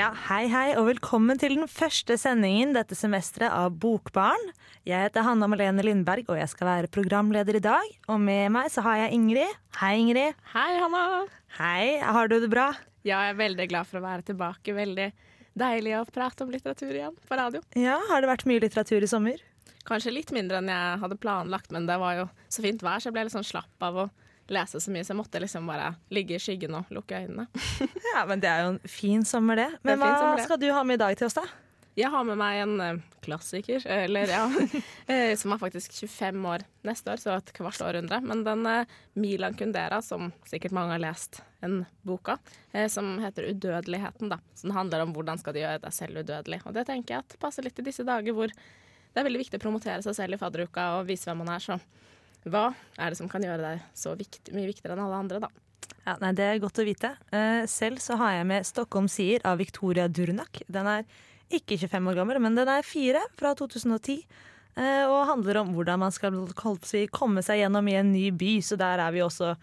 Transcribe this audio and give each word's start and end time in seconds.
Ja, 0.00 0.14
Hei, 0.30 0.46
hei, 0.48 0.68
og 0.80 0.86
velkommen 0.86 1.36
til 1.36 1.58
den 1.58 1.66
første 1.68 2.14
sendingen 2.16 2.70
dette 2.72 2.96
semesteret 2.96 3.52
av 3.52 3.74
Bokbarn. 3.82 4.46
Jeg 4.88 4.96
heter 5.04 5.26
Hanna 5.26 5.44
Malene 5.50 5.84
Lindberg, 5.84 6.30
og 6.32 6.38
jeg 6.40 6.48
skal 6.48 6.68
være 6.70 6.88
programleder 6.94 7.58
i 7.58 7.60
dag. 7.66 7.90
Og 8.08 8.16
med 8.22 8.48
meg 8.54 8.70
så 8.72 8.80
har 8.86 8.96
jeg 9.02 9.18
Ingrid. 9.18 9.58
Hei, 9.76 9.90
Ingrid. 10.00 10.38
Hei, 10.54 10.70
Hanna. 10.80 11.02
Hei, 11.58 11.98
har 12.00 12.32
du 12.32 12.38
det 12.40 12.48
bra? 12.48 12.70
Ja, 13.04 13.18
jeg 13.26 13.34
er 13.34 13.38
veldig 13.42 13.66
glad 13.74 13.90
for 13.90 14.00
å 14.00 14.04
være 14.06 14.24
tilbake. 14.30 14.72
Veldig 14.78 15.10
deilig 15.60 15.94
å 15.98 16.06
prate 16.08 16.46
om 16.46 16.54
litteratur 16.54 16.96
igjen 16.96 17.20
på 17.28 17.40
radio. 17.42 17.60
Ja, 17.76 17.98
Har 18.08 18.24
det 18.24 18.32
vært 18.32 18.46
mye 18.48 18.64
litteratur 18.64 19.04
i 19.04 19.10
sommer? 19.10 19.44
Kanskje 19.84 20.16
litt 20.16 20.32
mindre 20.32 20.62
enn 20.62 20.72
jeg 20.72 21.00
hadde 21.04 21.20
planlagt, 21.20 21.68
men 21.76 21.84
det 21.90 22.00
var 22.00 22.22
jo 22.22 22.28
så 22.48 22.64
fint 22.64 22.80
vær, 22.86 23.04
så 23.04 23.10
jeg 23.10 23.18
ble 23.18 23.28
litt 23.28 23.36
sånn 23.36 23.50
slapp 23.52 23.84
av 23.84 24.06
å 24.06 24.10
lese 24.50 24.80
så 24.82 24.92
mye, 24.92 25.04
så 25.06 25.14
jeg 25.14 25.20
måtte 25.20 25.40
liksom 25.42 25.66
bare 25.70 25.94
ligge 26.14 26.36
i 26.36 26.42
skyggen 26.42 26.76
og 26.78 26.92
lukke 26.94 27.24
øynene. 27.24 27.48
Ja, 28.10 28.24
men 28.26 28.42
det 28.42 28.50
er 28.50 28.64
jo 28.64 28.70
en 28.74 28.80
fin 28.90 29.24
sommer, 29.24 29.56
det. 29.60 29.68
Men 29.82 29.94
det 29.94 29.98
hva 30.02 30.14
sommer, 30.18 30.40
det. 30.40 30.46
skal 30.48 30.60
du 30.60 30.70
ha 30.74 30.84
med 30.86 30.98
i 30.98 31.02
dag 31.04 31.18
til 31.18 31.28
oss, 31.28 31.38
da? 31.38 31.46
Jeg 31.98 32.10
har 32.10 32.24
med 32.24 32.38
meg 32.38 32.60
en 32.62 32.74
eh, 32.80 32.98
klassiker, 33.24 33.82
eller 33.90 34.30
ja, 34.30 34.44
eh, 35.10 35.32
som 35.38 35.54
er 35.54 35.60
faktisk 35.60 35.94
25 35.98 36.46
år 36.52 36.64
neste 36.86 37.12
år, 37.12 37.22
så 37.22 37.34
et 37.36 37.52
kvart 37.56 37.82
århundre. 37.84 38.20
Men 38.24 38.44
den 38.46 38.66
Milan 39.18 39.56
Kundera, 39.58 39.98
som 40.02 40.30
sikkert 40.48 40.74
mange 40.76 40.94
har 40.94 41.02
lest 41.02 41.42
en 41.66 41.82
boka, 42.06 42.38
eh, 42.72 42.88
som 42.88 43.18
heter 43.18 43.50
'Udødeligheten', 43.50 44.30
da. 44.30 44.38
Så 44.54 44.68
den 44.68 44.76
handler 44.76 45.02
om 45.02 45.14
hvordan 45.14 45.38
skal 45.38 45.54
du 45.54 45.60
gjøre 45.60 45.82
deg 45.82 45.92
selv 45.92 46.22
udødelig. 46.22 46.62
Og 46.64 46.74
det 46.74 46.86
tenker 46.86 47.14
jeg 47.14 47.26
at 47.26 47.40
passer 47.40 47.66
litt 47.66 47.78
i 47.78 47.88
disse 47.90 48.06
dager 48.06 48.32
hvor 48.32 48.46
det 48.50 49.18
er 49.18 49.26
veldig 49.26 49.42
viktig 49.42 49.58
å 49.58 49.66
promotere 49.66 50.02
seg 50.06 50.14
selv 50.14 50.36
i 50.36 50.40
fadderuka 50.40 50.86
og 51.00 51.08
vise 51.10 51.26
hvem 51.26 51.42
man 51.42 51.54
er. 51.56 51.58
Så 51.64 51.78
hva 52.48 52.70
er 52.98 53.10
det 53.10 53.18
som 53.18 53.28
kan 53.28 53.42
gjøre 53.44 53.60
deg 53.60 53.82
så 53.96 54.14
viktig, 54.16 54.54
mye 54.56 54.70
viktigere 54.70 54.96
enn 54.96 55.04
alle 55.04 55.18
andre, 55.24 55.40
da? 55.44 55.50
Ja, 56.06 56.16
nei, 56.22 56.32
Det 56.32 56.44
er 56.46 56.62
godt 56.62 56.80
å 56.80 56.86
vite. 56.86 57.10
Eh, 57.32 57.66
selv 57.68 58.00
så 58.00 58.16
har 58.16 58.32
jeg 58.32 58.46
med 58.46 58.64
'Stockholm 58.64 59.08
sier' 59.08 59.44
av 59.44 59.58
Victoria 59.58 60.08
Durnak. 60.08 60.62
Den 60.70 60.86
er 60.86 61.04
ikke 61.50 61.76
25 61.78 62.08
år 62.08 62.14
gammel, 62.16 62.40
men 62.40 62.54
den 62.54 62.68
er 62.68 62.82
fire 62.82 63.20
fra 63.36 63.54
2010. 63.54 64.24
eh, 64.76 65.04
Og 65.04 65.26
handler 65.26 65.60
om 65.60 65.74
hvordan 65.74 65.98
man 65.98 66.12
skal 66.12 66.32
komme 66.52 67.42
seg 67.42 67.58
gjennom 67.60 67.88
i 67.88 67.96
en 67.98 68.12
ny 68.12 68.30
by. 68.30 68.60
Så 68.62 68.78
der 68.78 68.98
er 68.98 69.10
vi 69.12 69.18
også 69.18 69.56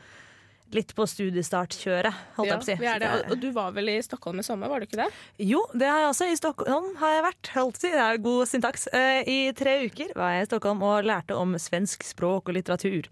litt 0.75 0.91
på 0.95 1.05
studiestartkjøret, 1.07 2.17
holdt 2.35 2.49
jeg 2.49 2.59
på 2.59 2.65
å 2.65 2.67
si. 2.67 2.75
vi 2.81 2.89
er 2.91 3.01
det. 3.03 3.11
Og, 3.29 3.37
du 3.39 3.49
var 3.55 3.71
vel 3.75 3.93
i 3.93 3.97
Stockholm 4.03 4.41
i 4.41 4.45
sommer, 4.45 4.71
var 4.71 4.83
du 4.83 4.87
ikke 4.87 4.99
det? 4.99 5.07
Jo, 5.47 5.61
det 5.73 5.87
har 5.87 6.03
jeg 6.03 6.09
også. 6.11 6.27
I 6.31 6.39
Stockholm 6.39 6.89
har 6.99 7.15
jeg 7.15 7.25
vært. 7.27 7.51
Holdt 7.55 7.77
på 7.77 7.81
å 7.81 7.85
si. 7.85 7.93
Det 7.93 8.03
er 8.03 8.21
god 8.27 8.51
syntaks. 8.51 8.87
Eh, 8.95 9.21
I 9.23 9.37
tre 9.57 9.77
uker 9.87 10.13
var 10.17 10.35
jeg 10.35 10.47
i 10.47 10.49
Stockholm 10.51 10.83
og 10.87 11.07
lærte 11.07 11.37
om 11.39 11.55
svensk 11.61 12.03
språk 12.07 12.51
og 12.51 12.57
litteratur. 12.59 13.07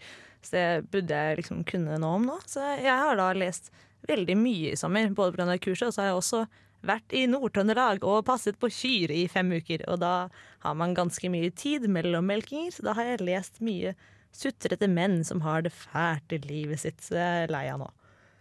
Så 0.45 0.58
det 0.58 0.67
burde 0.94 1.22
jeg 1.22 1.39
liksom 1.42 1.64
kunne 1.67 1.97
noe 2.02 2.20
om 2.20 2.30
nå. 2.30 2.38
Så 2.50 2.64
jeg 2.75 2.92
har 2.92 3.17
da 3.20 3.31
lest 3.38 3.72
veldig 4.06 4.38
mye 4.38 4.75
i 4.75 4.80
sommer, 4.80 5.09
både 5.16 5.34
pga. 5.38 5.58
kurset, 5.58 5.88
og 5.90 5.95
så 5.95 6.03
har 6.03 6.12
jeg 6.12 6.19
også 6.19 6.44
vært 6.86 7.16
i 7.17 7.23
Nord-Trøndelag 7.30 8.03
og 8.06 8.25
passet 8.28 8.59
på 8.62 8.69
kyr 8.69 9.14
i 9.16 9.23
fem 9.31 9.50
uker. 9.56 9.88
Og 9.90 10.02
da 10.03 10.28
har 10.66 10.75
man 10.78 10.94
ganske 10.97 11.31
mye 11.34 11.50
tid 11.56 11.88
mellom 11.90 12.28
melkinger, 12.30 12.75
så 12.75 12.86
da 12.90 12.94
har 12.97 13.14
jeg 13.14 13.25
lest 13.25 13.62
mye 13.66 13.95
sutrete 14.36 14.89
menn 14.91 15.22
som 15.28 15.41
har 15.45 15.66
det 15.66 15.73
fælt 15.73 16.36
i 16.36 16.41
livet 16.45 16.83
sitt. 16.83 17.00
Så 17.03 17.16
det 17.17 17.23
er 17.23 17.39
jeg 17.45 17.53
lei 17.55 17.67
av 17.73 17.85
nå. 17.85 17.91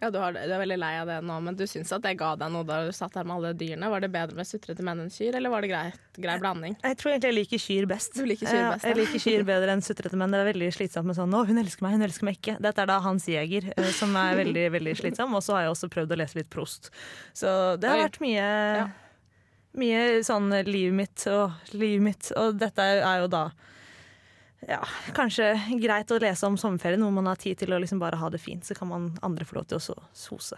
Ja, 0.03 0.09
du, 0.11 0.17
har, 0.19 0.35
du 0.35 0.51
er 0.51 0.59
veldig 0.59 0.75
lei 0.77 0.91
av 0.99 1.07
det 1.07 1.15
nå, 1.23 1.37
men 1.41 1.55
du 1.55 1.63
syns 1.65 1.89
at 1.95 2.03
det 2.03 2.11
ga 2.19 2.33
deg 2.37 2.51
noe 2.51 2.65
da 2.67 2.81
du 2.83 2.91
satt 2.93 3.15
her 3.15 3.23
med 3.25 3.37
alle 3.37 3.53
dyrene? 3.57 3.87
Var 3.89 4.03
det 4.03 4.09
bedre 4.11 4.35
med 4.37 4.45
sutrete 4.45 4.83
menn 4.85 4.99
enn 5.05 5.09
kyr, 5.09 5.37
eller 5.39 5.53
var 5.53 5.63
det 5.63 5.69
grei, 5.71 5.85
grei 6.19 6.35
blanding? 6.41 6.75
Jeg 6.83 6.97
tror 6.99 7.13
egentlig 7.13 7.31
jeg 7.31 7.37
liker 7.39 7.61
kyr 7.63 7.87
best. 7.89 8.17
Du 8.19 8.27
liker 8.27 8.51
kyr 8.51 8.65
best, 8.73 8.83
Ja, 8.83 8.91
jeg 8.91 8.99
liker 8.99 9.23
kyr 9.23 9.45
bedre 9.47 9.71
enn 9.73 9.81
sutrete 9.87 10.19
menn. 10.19 10.35
Det 10.35 10.41
er 10.43 10.49
veldig 10.51 10.69
slitsomt 10.75 11.07
med 11.09 11.17
sånn 11.17 11.31
'Å, 11.33 11.45
hun 11.47 11.61
elsker 11.63 11.87
meg, 11.87 11.95
hun 11.95 12.05
elsker 12.09 12.27
meg 12.27 12.37
ikke'. 12.41 12.57
Dette 12.67 12.83
er 12.83 12.91
da 12.91 12.99
Hans 13.07 13.25
Jæger, 13.31 13.71
eh, 13.71 13.91
som 13.95 14.13
er 14.19 14.35
veldig 14.43 14.65
veldig 14.75 14.95
slitsom. 14.99 15.33
Og 15.39 15.41
så 15.47 15.55
har 15.55 15.65
jeg 15.65 15.73
også 15.73 15.89
prøvd 15.95 16.11
å 16.11 16.19
lese 16.21 16.35
litt 16.41 16.51
Prost. 16.51 16.91
Så 17.33 17.79
det 17.79 17.89
har 17.89 17.97
Oi. 18.03 18.05
vært 18.05 18.19
mye 18.21 18.45
Ja. 18.83 18.87
Mye 19.75 20.03
sånn 20.23 20.51
livet 20.63 20.93
mitt 20.95 21.27
og 21.27 21.51
livet 21.73 22.03
mitt. 22.03 22.31
Og 22.35 22.59
dette 22.59 22.79
er 22.83 23.23
jo 23.23 23.27
da 23.31 23.49
ja, 24.67 24.81
kanskje 25.13 25.53
greit 25.81 26.11
å 26.11 26.19
lese 26.21 26.47
om 26.47 26.57
sommerferien 26.57 27.03
hvor 27.05 27.13
man 27.13 27.29
har 27.29 27.39
tid 27.41 27.59
til 27.61 27.73
å 27.75 27.79
liksom 27.81 28.01
bare 28.01 28.17
ha 28.17 28.29
det 28.33 28.41
fint. 28.41 28.65
Så 28.65 28.77
kan 28.77 28.89
man 28.89 29.11
andre 29.25 29.45
få 29.45 29.59
lov 29.59 29.67
til 29.69 29.77
å 29.77 29.97
sose. 30.13 30.57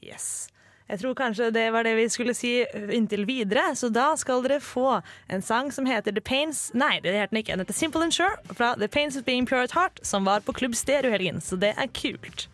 Yes. 0.00 0.48
Jeg 0.86 1.00
tror 1.00 1.16
kanskje 1.18 1.48
det 1.50 1.64
var 1.74 1.82
det 1.82 1.96
vi 1.98 2.04
skulle 2.08 2.34
si 2.36 2.60
inntil 2.94 3.24
videre, 3.26 3.72
så 3.74 3.88
da 3.90 4.12
skal 4.18 4.44
dere 4.44 4.60
få 4.62 5.00
en 5.26 5.42
sang 5.42 5.72
som 5.74 5.88
heter 5.88 6.14
The 6.14 6.22
Pains 6.22 6.68
Nei, 6.78 7.00
det 7.02 7.16
heter 7.16 7.34
den 7.34 7.42
ikke. 7.42 7.56
Den 7.56 7.66
heter 7.66 7.74
Simple 7.74 8.06
and 8.06 8.14
Sure 8.14 8.54
fra 8.54 8.74
The 8.78 8.88
Pains 8.88 9.18
of 9.18 9.26
Being 9.26 9.48
Pure 9.50 9.66
at 9.66 9.74
Heart, 9.74 9.98
som 10.06 10.28
var 10.30 10.46
på 10.46 10.54
Klubb 10.54 10.78
Stereo 10.78 11.10
helgen, 11.10 11.42
så 11.42 11.58
det 11.58 11.74
er 11.74 11.90
kult. 11.90 12.46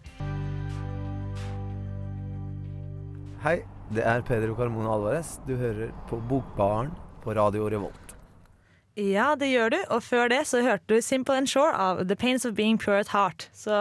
Hei, 3.45 3.59
det 3.93 4.07
er 4.07 4.25
Pedro 4.25 4.57
Carmona 4.57 4.97
Alvarez. 4.97 5.37
Du 5.45 5.57
hører 5.59 5.93
på 6.09 6.17
Bokbaren 6.31 6.95
på 7.21 7.37
Radio 7.37 7.69
Revolt. 7.69 8.02
Ja, 8.99 9.31
det 9.41 9.49
gjør 9.49 9.73
du, 9.73 9.79
og 9.89 10.03
før 10.05 10.29
det 10.29 10.43
så 10.51 10.61
hørte 10.61 10.85
du 10.93 11.01
Simple 11.01 11.39
and 11.41 11.49
Sure 11.49 11.73
av 11.73 12.03
The 12.05 12.17
Pains 12.19 12.45
of 12.45 12.53
Being 12.59 12.77
Pure 12.77 12.99
at 13.01 13.09
Heart. 13.15 13.47
Så 13.57 13.73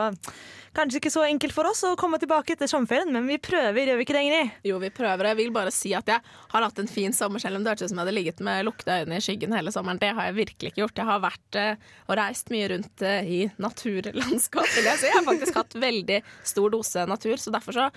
kanskje 0.72 1.02
ikke 1.02 1.12
så 1.12 1.26
enkelt 1.28 1.52
for 1.52 1.68
oss 1.68 1.82
å 1.84 1.98
komme 2.00 2.16
tilbake 2.22 2.56
etter 2.56 2.70
sommerferien, 2.72 3.12
men 3.12 3.28
vi 3.28 3.36
prøver, 3.44 3.92
gjør 3.92 4.00
vi 4.00 4.06
ikke 4.08 4.16
det, 4.16 4.22
Ingrid? 4.30 4.54
Jo, 4.70 4.78
vi 4.80 4.92
prøver. 4.96 5.28
Jeg 5.34 5.40
vil 5.42 5.52
bare 5.52 5.74
si 5.76 5.92
at 5.98 6.08
jeg 6.08 6.24
har 6.54 6.64
hatt 6.64 6.80
en 6.80 6.88
fin 6.88 7.12
sommer, 7.12 7.44
selv 7.44 7.60
om 7.60 7.66
det 7.66 7.74
hørtes 7.74 7.90
ut 7.90 7.92
som 7.92 8.00
jeg 8.00 8.08
hadde 8.08 8.16
ligget 8.16 8.40
med 8.48 8.64
lukkede 8.70 9.02
øyne 9.02 9.20
i 9.20 9.26
skyggen 9.28 9.58
hele 9.58 9.76
sommeren. 9.76 10.00
Det 10.00 10.14
har 10.16 10.30
jeg 10.30 10.40
virkelig 10.40 10.72
ikke 10.72 10.84
gjort. 10.86 11.04
Jeg 11.04 11.10
har 11.12 11.22
vært 11.28 11.60
eh, 11.60 11.92
og 12.08 12.18
reist 12.22 12.56
mye 12.56 12.72
rundt 12.72 13.06
eh, 13.12 13.36
i 13.36 13.42
naturlandskap, 13.60 14.72
vil 14.78 14.92
jeg 14.94 15.04
si. 15.04 15.12
Jeg 15.12 15.20
har 15.20 15.28
faktisk 15.28 15.60
hatt 15.60 15.80
veldig 15.90 16.24
stor 16.56 16.72
dose 16.72 17.08
natur, 17.12 17.36
så 17.36 17.52
derfor 17.52 17.76
så 17.82 17.92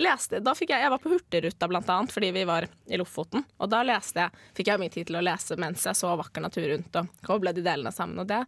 leste 0.00 0.40
da 0.44 0.54
fikk 0.56 0.72
jeg, 0.74 0.82
jeg 0.84 0.92
var 0.94 1.02
på 1.02 1.12
Hurtigruta 1.12 1.68
blant 1.70 1.90
annet, 1.94 2.12
fordi 2.14 2.30
vi 2.34 2.44
var 2.48 2.66
i 2.86 2.98
Lofoten. 3.00 3.44
Og 3.58 3.70
da 3.72 3.82
leste 3.86 4.24
jeg, 4.26 4.44
fikk 4.58 4.70
jeg 4.72 4.82
mye 4.82 4.92
tid 4.94 5.10
til 5.10 5.18
å 5.20 5.24
lese 5.24 5.58
mens 5.60 5.84
jeg 5.86 5.98
så 5.98 6.14
vakker 6.18 6.44
natur 6.44 6.68
rundt 6.72 6.96
og 7.00 7.10
koblet 7.26 7.58
de 7.58 7.64
delene 7.66 7.92
sammen. 7.94 8.18
Og 8.22 8.28
det, 8.30 8.40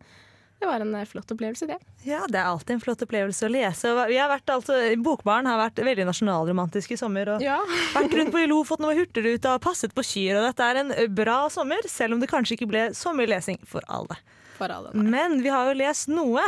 det 0.60 0.68
var 0.70 0.80
en 0.80 0.94
eh, 0.96 1.04
flott 1.08 1.30
opplevelse, 1.34 1.68
det. 1.68 1.76
Ja, 2.06 2.22
det 2.30 2.40
er 2.40 2.48
alltid 2.48 2.76
en 2.76 2.82
flott 2.84 3.04
opplevelse 3.06 3.48
å 3.48 3.52
lese. 3.52 3.92
Vi 4.08 4.16
har 4.20 4.30
vært, 4.32 4.48
altså, 4.54 4.78
Bokbaren 5.04 5.48
har 5.50 5.60
vært 5.60 5.82
veldig 5.84 6.06
nasjonalromantisk 6.08 6.96
i 6.96 7.00
sommer. 7.00 7.34
og 7.36 7.44
Ja. 7.44 7.58
Vært 7.96 8.16
rundt 8.16 8.32
på 8.34 8.46
Lofoten 8.48 8.88
og 8.88 8.96
Hurtigruta 8.98 9.56
og 9.58 9.62
passet 9.66 9.94
på 9.96 10.04
kyr. 10.06 10.40
og 10.40 10.48
Dette 10.50 10.70
er 10.70 10.82
en 10.82 10.94
bra 11.14 11.44
sommer, 11.52 11.84
selv 11.90 12.16
om 12.16 12.24
det 12.24 12.30
kanskje 12.32 12.56
ikke 12.58 12.70
ble 12.72 12.88
så 12.96 13.12
mye 13.16 13.30
lesing 13.34 13.60
for 13.68 13.84
alle. 13.92 14.18
For 14.56 14.72
alle. 14.72 14.94
Men 14.96 15.42
vi 15.44 15.52
har 15.52 15.68
jo 15.68 15.76
lest 15.78 16.08
noe. 16.08 16.42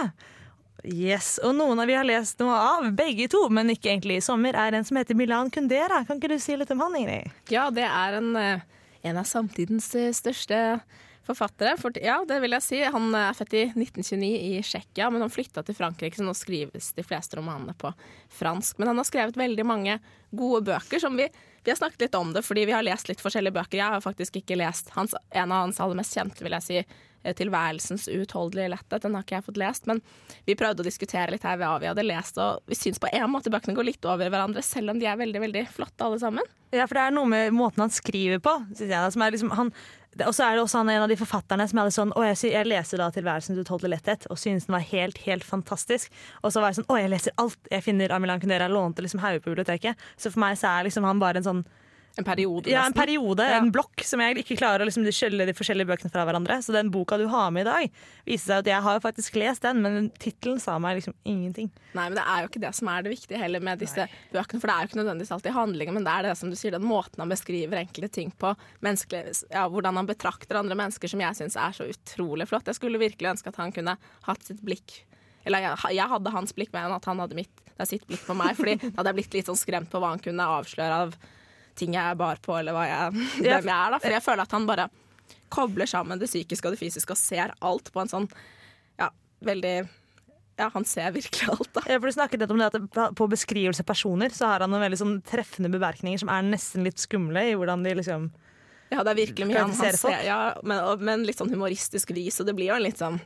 Yes, 0.85 1.41
Og 1.43 1.57
noen 1.59 1.81
av 1.83 1.89
vi 1.91 1.97
har 1.99 2.07
lest 2.07 2.39
noe 2.39 2.55
av, 2.55 2.87
begge 2.95 3.27
to, 3.33 3.41
men 3.51 3.73
ikke 3.73 3.91
egentlig 3.91 4.21
i 4.21 4.25
sommer, 4.25 4.55
er 4.55 4.77
en 4.79 4.87
som 4.87 4.99
heter 5.01 5.19
Milan 5.19 5.51
Kundera. 5.51 6.05
Kan 6.07 6.21
ikke 6.21 6.31
du 6.31 6.39
si 6.43 6.55
litt 6.57 6.71
om 6.71 6.85
han, 6.85 6.95
Ingrid? 7.01 7.33
Ja, 7.51 7.69
det 7.75 7.87
er 7.89 8.19
en, 8.21 8.31
eh, 8.37 8.63
en 9.03 9.19
av 9.19 9.27
samtidens 9.27 9.91
eh, 9.99 10.13
største 10.15 10.81
forfattere. 11.29 11.75
For, 11.81 11.93
ja, 12.01 12.21
det 12.29 12.39
vil 12.41 12.55
jeg 12.57 12.65
si. 12.65 12.81
Han 12.85 13.11
er 13.17 13.37
født 13.37 13.59
i 13.59 13.65
1929 13.75 14.31
i 14.31 14.63
Tsjekkia, 14.63 15.11
men 15.11 15.25
han 15.27 15.35
flytta 15.35 15.65
til 15.67 15.77
Frankrike, 15.77 16.17
så 16.17 16.25
nå 16.25 16.35
skrives 16.39 16.93
de 16.97 17.05
fleste 17.05 17.37
romanene 17.41 17.75
på 17.79 17.93
fransk. 18.39 18.79
Men 18.79 18.93
han 18.93 19.03
har 19.03 19.09
skrevet 19.09 19.37
veldig 19.39 19.67
mange 19.67 19.99
gode 20.31 20.65
bøker 20.71 21.03
som 21.03 21.19
vi 21.19 21.29
vi 21.69 21.73
har 21.73 21.77
snakket 21.77 22.01
litt 22.01 22.15
om 22.15 22.31
det 22.33 22.41
fordi 22.47 22.63
vi 22.65 22.73
har 22.73 22.85
lest 22.87 23.11
litt 23.11 23.21
forskjellige 23.21 23.53
bøker. 23.53 23.77
Jeg 23.77 23.93
har 23.93 24.01
faktisk 24.01 24.39
ikke 24.41 24.57
lest 24.57 24.89
hans, 24.95 25.13
en 25.13 25.53
av 25.53 25.67
hans 25.67 25.81
aller 25.85 25.99
mest 25.99 26.15
kjente, 26.17 26.41
vil 26.41 26.55
jeg 26.57 26.65
si, 26.65 26.79
eh, 26.81 26.95
'Tilværelsens 27.25 28.09
uutholdelige 28.09 28.73
letthet'. 28.75 29.03
Den 29.03 29.15
har 29.15 29.25
ikke 29.27 29.39
jeg 29.39 29.47
fått 29.49 29.61
lest, 29.61 29.87
men 29.87 30.01
vi 30.47 30.57
prøvde 30.59 30.85
å 30.85 30.89
diskutere 30.89 31.33
litt 31.35 31.45
her 31.45 31.59
hva 31.61 31.77
vi 31.83 31.91
hadde 31.91 32.07
lest, 32.07 32.39
og 32.39 32.63
vi 32.67 32.79
syns 32.79 33.01
på 33.03 33.11
en 33.13 33.31
måte 33.31 33.51
bøkene 33.51 33.77
går 33.77 33.91
litt 33.91 34.05
over 34.09 34.31
hverandre, 34.31 34.63
selv 34.63 34.95
om 34.95 34.99
de 35.01 35.07
er 35.07 35.19
veldig, 35.21 35.41
veldig 35.41 35.65
flotte 35.73 36.05
alle 36.05 36.21
sammen. 36.23 36.45
Ja, 36.71 36.85
for 36.87 36.99
det 36.99 37.07
er 37.07 37.17
noe 37.17 37.29
med 37.29 37.55
måten 37.57 37.81
han 37.87 37.93
skriver 37.93 38.43
på, 38.45 38.55
syns 38.77 38.93
jeg. 38.93 39.13
Som 39.15 39.25
er 39.25 39.33
liksom, 39.33 39.51
han, 39.57 39.73
og 40.27 40.35
så 40.37 40.45
er 40.45 40.57
det 40.57 40.63
også 40.65 40.83
han 40.83 40.93
en 40.93 41.05
av 41.07 41.09
de 41.13 41.19
forfatterne 41.21 41.67
som 41.69 41.81
hadde 41.81 41.95
sånn 41.95 42.13
Å, 42.17 42.23
jeg, 42.31 42.53
jeg 42.53 42.69
leser 42.69 43.01
da 43.01 43.09
'Tilværelsens 43.13 43.61
utholdelige 43.63 43.95
letthet' 43.95 44.29
og 44.29 44.41
synes 44.41 44.67
den 44.67 44.77
var 44.77 44.85
helt, 44.85 45.19
helt 45.25 45.45
fantastisk. 45.45 46.13
Og 46.43 46.53
så 46.53 46.61
var 46.61 46.73
jeg 46.73 46.81
sånn 46.81 46.91
Å, 46.93 47.01
jeg 47.01 47.13
leser 47.13 47.37
alt 47.39 47.71
jeg 47.73 47.85
finner 47.87 48.13
av 48.13 48.21
Milan 48.25 48.41
Kundera. 48.43 48.69
Lånte 48.69 49.05
liksom 49.05 49.23
Hauge 49.25 49.41
på 49.45 49.53
biblioteket. 49.53 49.97
Så 50.17 50.33
for 50.33 50.43
meg 50.45 50.59
så 50.59 50.73
er 50.73 50.89
liksom 50.89 51.07
han 51.09 51.23
bare 51.23 51.41
en 51.41 51.49
sånn 51.49 51.63
En 52.19 52.27
periode, 52.27 52.67
Ja, 52.67 52.85
en 52.85 52.93
periode, 52.97 53.45
Ja. 53.47 53.59
en 53.61 53.71
blokk, 53.71 54.03
som 54.03 54.19
jeg 54.21 54.41
ikke 54.43 54.57
klarer 54.59 54.83
å 54.83 54.87
liksom 54.89 55.05
skjølle 55.07 55.47
de 55.47 55.55
forskjellige 55.55 55.87
bøkene 55.87 56.11
fra 56.11 56.25
hverandre. 56.27 56.57
Så 56.65 56.73
den 56.75 56.91
boka 56.91 57.17
du 57.17 57.29
har 57.31 57.53
med 57.55 57.63
i 57.63 57.71
dag, 57.71 57.91
viser 58.27 58.47
seg 58.51 58.59
at 58.59 58.71
jeg 58.73 58.83
har 58.83 58.99
jo 58.99 59.03
faktisk 59.07 59.37
lest 59.39 59.63
den, 59.63 59.81
men 59.83 60.11
tittelen 60.19 60.59
sa 60.61 60.79
meg 60.83 60.99
liksom 60.99 61.15
ingenting. 61.25 61.71
Nei, 61.95 62.09
men 62.09 62.19
det 62.19 62.25
er 62.27 62.43
jo 62.43 62.49
ikke 62.51 62.61
det 62.67 62.75
som 62.75 62.89
er 62.91 63.03
det 63.07 63.13
viktige 63.15 63.39
heller 63.39 63.61
med 63.63 63.79
disse 63.79 64.09
bøkene. 64.35 64.59
For 64.61 64.67
det 64.67 64.75
er 64.75 64.83
jo 64.83 64.89
ikke 64.91 65.01
nødvendigvis 65.05 65.31
alltid 65.39 65.55
handlingen, 65.55 65.95
men 65.95 66.05
det 66.05 66.13
er 66.13 66.23
det 66.27 66.37
som 66.37 66.51
du 66.51 66.57
sier, 66.59 66.75
den 66.75 66.83
måten 66.83 67.23
han 67.23 67.31
beskriver 67.31 67.79
enkelte 67.87 68.11
ting 68.11 68.33
på. 68.37 68.57
Ja, 69.51 69.69
hvordan 69.69 69.95
han 69.95 70.07
betrakter 70.09 70.59
andre 70.59 70.75
mennesker, 70.75 71.09
som 71.09 71.21
jeg 71.23 71.39
syns 71.39 71.57
er 71.57 71.71
så 71.77 71.87
utrolig 71.87 72.49
flott. 72.49 72.67
Jeg 72.67 72.75
skulle 72.81 72.99
virkelig 72.99 73.31
ønske 73.37 73.49
at 73.53 73.57
han 73.63 73.71
kunne 73.73 73.97
hatt 74.27 74.43
sitt 74.43 74.61
blikk 74.65 75.05
Eller 75.47 75.61
jeg, 75.65 75.95
jeg 75.97 76.09
hadde 76.11 76.31
hans 76.35 76.53
blikk 76.53 76.73
mer 76.75 76.89
enn 76.89 76.97
at 76.99 77.05
han 77.09 77.21
hadde 77.23 77.35
mitt, 77.39 77.49
sitt 77.87 78.05
blikk 78.07 78.27
på 78.27 78.35
meg. 78.37 78.57
Fordi 78.59 78.75
da 78.83 78.91
hadde 78.99 79.13
jeg 79.15 79.19
blitt 79.23 79.35
litt 79.39 79.47
sånn 79.47 79.57
skremt 79.57 79.89
på 79.89 80.01
hva 80.03 80.11
han 80.11 80.19
kunne 80.19 80.45
avsløre 80.45 80.93
av 81.07 81.15
ting 81.79 81.95
jeg 81.97 82.03
er 82.03 82.19
bar 82.19 82.41
på, 82.45 82.57
eller 82.59 82.77
hva 82.77 82.87
jeg, 82.89 83.29
hvem 83.45 83.71
jeg 83.71 83.77
er. 83.77 83.95
da 83.95 84.01
For 84.03 84.17
jeg 84.17 84.25
føler 84.25 84.45
at 84.45 84.57
han 84.57 84.67
bare 84.69 84.89
kobler 85.53 85.89
sammen 85.89 86.21
det 86.21 86.29
psykiske 86.29 86.69
og 86.69 86.75
det 86.75 86.81
fysiske 86.83 87.15
og 87.15 87.21
ser 87.21 87.55
alt 87.65 87.89
på 87.95 88.03
en 88.03 88.11
sånn 88.11 88.27
ja, 89.01 89.09
veldig 89.47 89.77
Ja, 90.59 90.67
han 90.75 90.85
ser 90.89 91.15
virkelig 91.15 91.49
alt, 91.55 91.71
da. 91.73 91.85
Ja, 91.87 91.97
for 92.01 92.11
Du 92.11 92.17
snakket 92.19 92.43
litt 92.43 92.53
om 92.53 92.61
det 92.61 92.69
at 92.69 93.17
På 93.17 93.29
beskrivelse 93.31 93.85
av 93.85 93.89
personer 93.89 94.35
så 94.35 94.51
har 94.51 94.65
han 94.65 94.75
noen 94.75 94.85
veldig 94.89 95.01
sånn 95.01 95.17
treffende 95.25 95.73
bemerkninger 95.73 96.21
som 96.21 96.33
er 96.35 96.45
nesten 96.45 96.85
litt 96.85 97.01
skumle 97.01 97.47
i 97.49 97.57
hvordan 97.57 97.87
de 97.87 97.97
liksom 98.01 98.29
Ja, 98.93 99.03
det 99.03 99.15
er 99.15 99.21
virkelig 99.23 99.49
mye 99.49 99.63
han, 99.63 99.73
han 99.73 99.97
ser, 99.97 100.21
ja, 100.27 100.41
men, 100.65 100.85
og, 100.85 101.05
men 101.05 101.25
litt 101.29 101.41
sånn 101.41 101.53
humoristisk 101.53 102.13
vis, 102.17 102.41
og 102.43 102.49
det 102.49 102.57
blir 102.59 102.73
jo 102.73 102.79
en 102.79 102.87
litt 102.89 103.01
sånn 103.01 103.21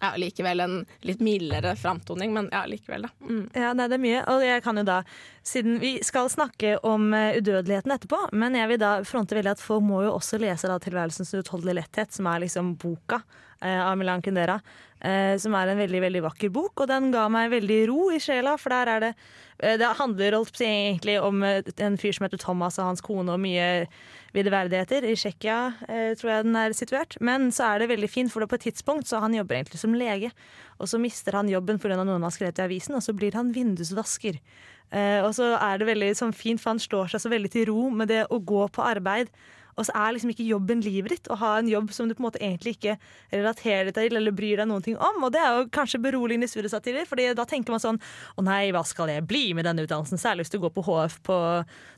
ja, 0.00 0.12
likevel 0.16 0.60
en 0.60 0.76
litt 1.00 1.20
mildere 1.24 1.74
framtoning, 1.76 2.32
men 2.34 2.48
ja, 2.52 2.64
likevel, 2.70 3.08
da. 3.08 3.10
Mm. 3.26 3.42
Ja, 3.54 3.72
nei, 3.74 3.88
det 3.90 3.98
er 3.98 4.04
mye. 4.04 4.20
Og 4.30 4.44
jeg 4.46 4.62
kan 4.64 4.78
jo 4.78 4.84
da, 4.86 5.00
siden 5.46 5.80
vi 5.82 5.96
skal 6.06 6.30
snakke 6.30 6.76
om 6.86 7.10
eh, 7.16 7.40
udødeligheten 7.40 7.94
etterpå, 7.94 8.20
men 8.38 8.58
jeg 8.58 8.72
vil 8.72 8.82
da 8.82 8.92
fronte 9.08 9.38
veldig 9.38 9.56
at 9.56 9.64
folk 9.64 9.86
må 9.88 10.04
jo 10.06 10.14
også 10.14 10.40
lese 10.42 10.70
da 10.70 10.78
'Tilværelsens 10.78 11.34
uutholdelige 11.34 11.80
letthet', 11.80 12.14
som 12.14 12.30
er 12.30 12.46
liksom 12.46 12.76
boka 12.78 13.22
av 13.60 13.96
Milan 13.98 14.22
Kundera. 14.22 14.60
Eh, 14.98 15.36
som 15.38 15.54
er 15.54 15.70
en 15.70 15.78
veldig 15.78 16.00
veldig 16.02 16.20
vakker 16.24 16.50
bok, 16.50 16.80
og 16.82 16.88
den 16.90 17.12
ga 17.14 17.28
meg 17.30 17.52
veldig 17.52 17.82
ro 17.86 18.08
i 18.10 18.18
sjela. 18.22 18.56
For 18.58 18.74
der 18.74 18.90
er 18.90 19.04
det 19.04 19.10
eh, 19.62 19.76
Det 19.78 19.90
handler 19.98 20.40
egentlig 20.42 21.20
om 21.22 21.42
eh, 21.46 21.62
en 21.78 21.98
fyr 21.98 22.12
som 22.16 22.26
heter 22.26 22.38
Thomas 22.42 22.78
og 22.78 22.90
hans 22.90 23.00
kone, 23.00 23.30
og 23.30 23.38
mye 23.38 23.86
videreverdigheter. 24.34 25.06
I 25.06 25.14
Tsjekkia 25.14 25.58
eh, 25.88 26.14
tror 26.18 26.32
jeg 26.32 26.46
den 26.48 26.56
er 26.56 26.74
situert. 26.74 27.14
Men 27.20 27.52
så 27.54 27.70
er 27.74 27.78
det 27.78 27.92
veldig 27.92 28.10
fint, 28.10 28.32
for 28.32 28.40
det 28.40 28.50
på 28.50 28.58
et 28.58 28.66
tidspunkt 28.72 29.06
så 29.06 29.22
han 29.22 29.34
jobber 29.34 29.60
egentlig 29.60 29.78
som 29.78 29.94
lege. 29.94 30.32
Og 30.78 30.90
så 30.90 30.98
mister 30.98 31.38
han 31.38 31.48
jobben 31.48 31.78
pga. 31.78 32.02
noen 32.02 32.22
har 32.26 32.34
skrevet 32.34 32.58
i 32.58 32.66
avisen, 32.66 32.98
og 32.98 33.02
så 33.02 33.14
blir 33.14 33.38
han 33.38 33.54
vindusvasker. 33.54 34.40
Eh, 34.90 35.20
og 35.22 35.30
så 35.36 35.52
er 35.60 35.78
det 35.78 35.86
veldig 35.92 36.10
sånn, 36.18 36.34
fint, 36.34 36.58
for 36.58 36.74
han 36.74 36.82
slår 36.82 37.12
seg 37.12 37.22
så 37.22 37.30
veldig 37.30 37.54
til 37.54 37.70
ro 37.70 37.86
med 37.94 38.10
det 38.10 38.24
å 38.34 38.42
gå 38.42 38.66
på 38.74 38.82
arbeid. 38.82 39.30
Og 39.78 39.86
så 39.86 39.94
er 39.94 40.14
liksom 40.16 40.32
ikke 40.32 40.46
jobben 40.48 40.82
livet 40.84 41.14
ditt. 41.14 41.30
Å 41.30 41.38
ha 41.38 41.52
en 41.60 41.70
jobb 41.70 41.92
som 41.94 42.08
du 42.08 42.14
på 42.16 42.22
en 42.22 42.28
måte 42.28 42.42
egentlig 42.42 42.76
ikke 42.76 42.96
relaterer 43.32 43.88
deg 43.90 43.96
til 43.98 44.18
eller 44.20 44.34
bryr 44.34 44.60
deg 44.60 44.68
noen 44.70 44.84
ting 44.84 44.98
om. 44.98 45.22
Og 45.26 45.32
det 45.34 45.42
er 45.42 45.60
jo 45.60 45.68
kanskje 45.74 46.02
beroligende 46.02 46.50
studiesatirer, 46.50 47.06
Fordi 47.08 47.30
da 47.38 47.46
tenker 47.48 47.74
man 47.74 47.82
sånn 47.82 48.00
Å 48.36 48.44
nei, 48.44 48.70
hva 48.74 48.82
skal 48.86 49.12
jeg 49.12 49.26
bli 49.28 49.52
med 49.56 49.68
denne 49.68 49.84
utdannelsen? 49.86 50.20
Særlig 50.20 50.46
hvis 50.46 50.54
du 50.54 50.58
går 50.62 50.74
på 50.74 50.84
HF 50.86 51.20
på 51.26 51.38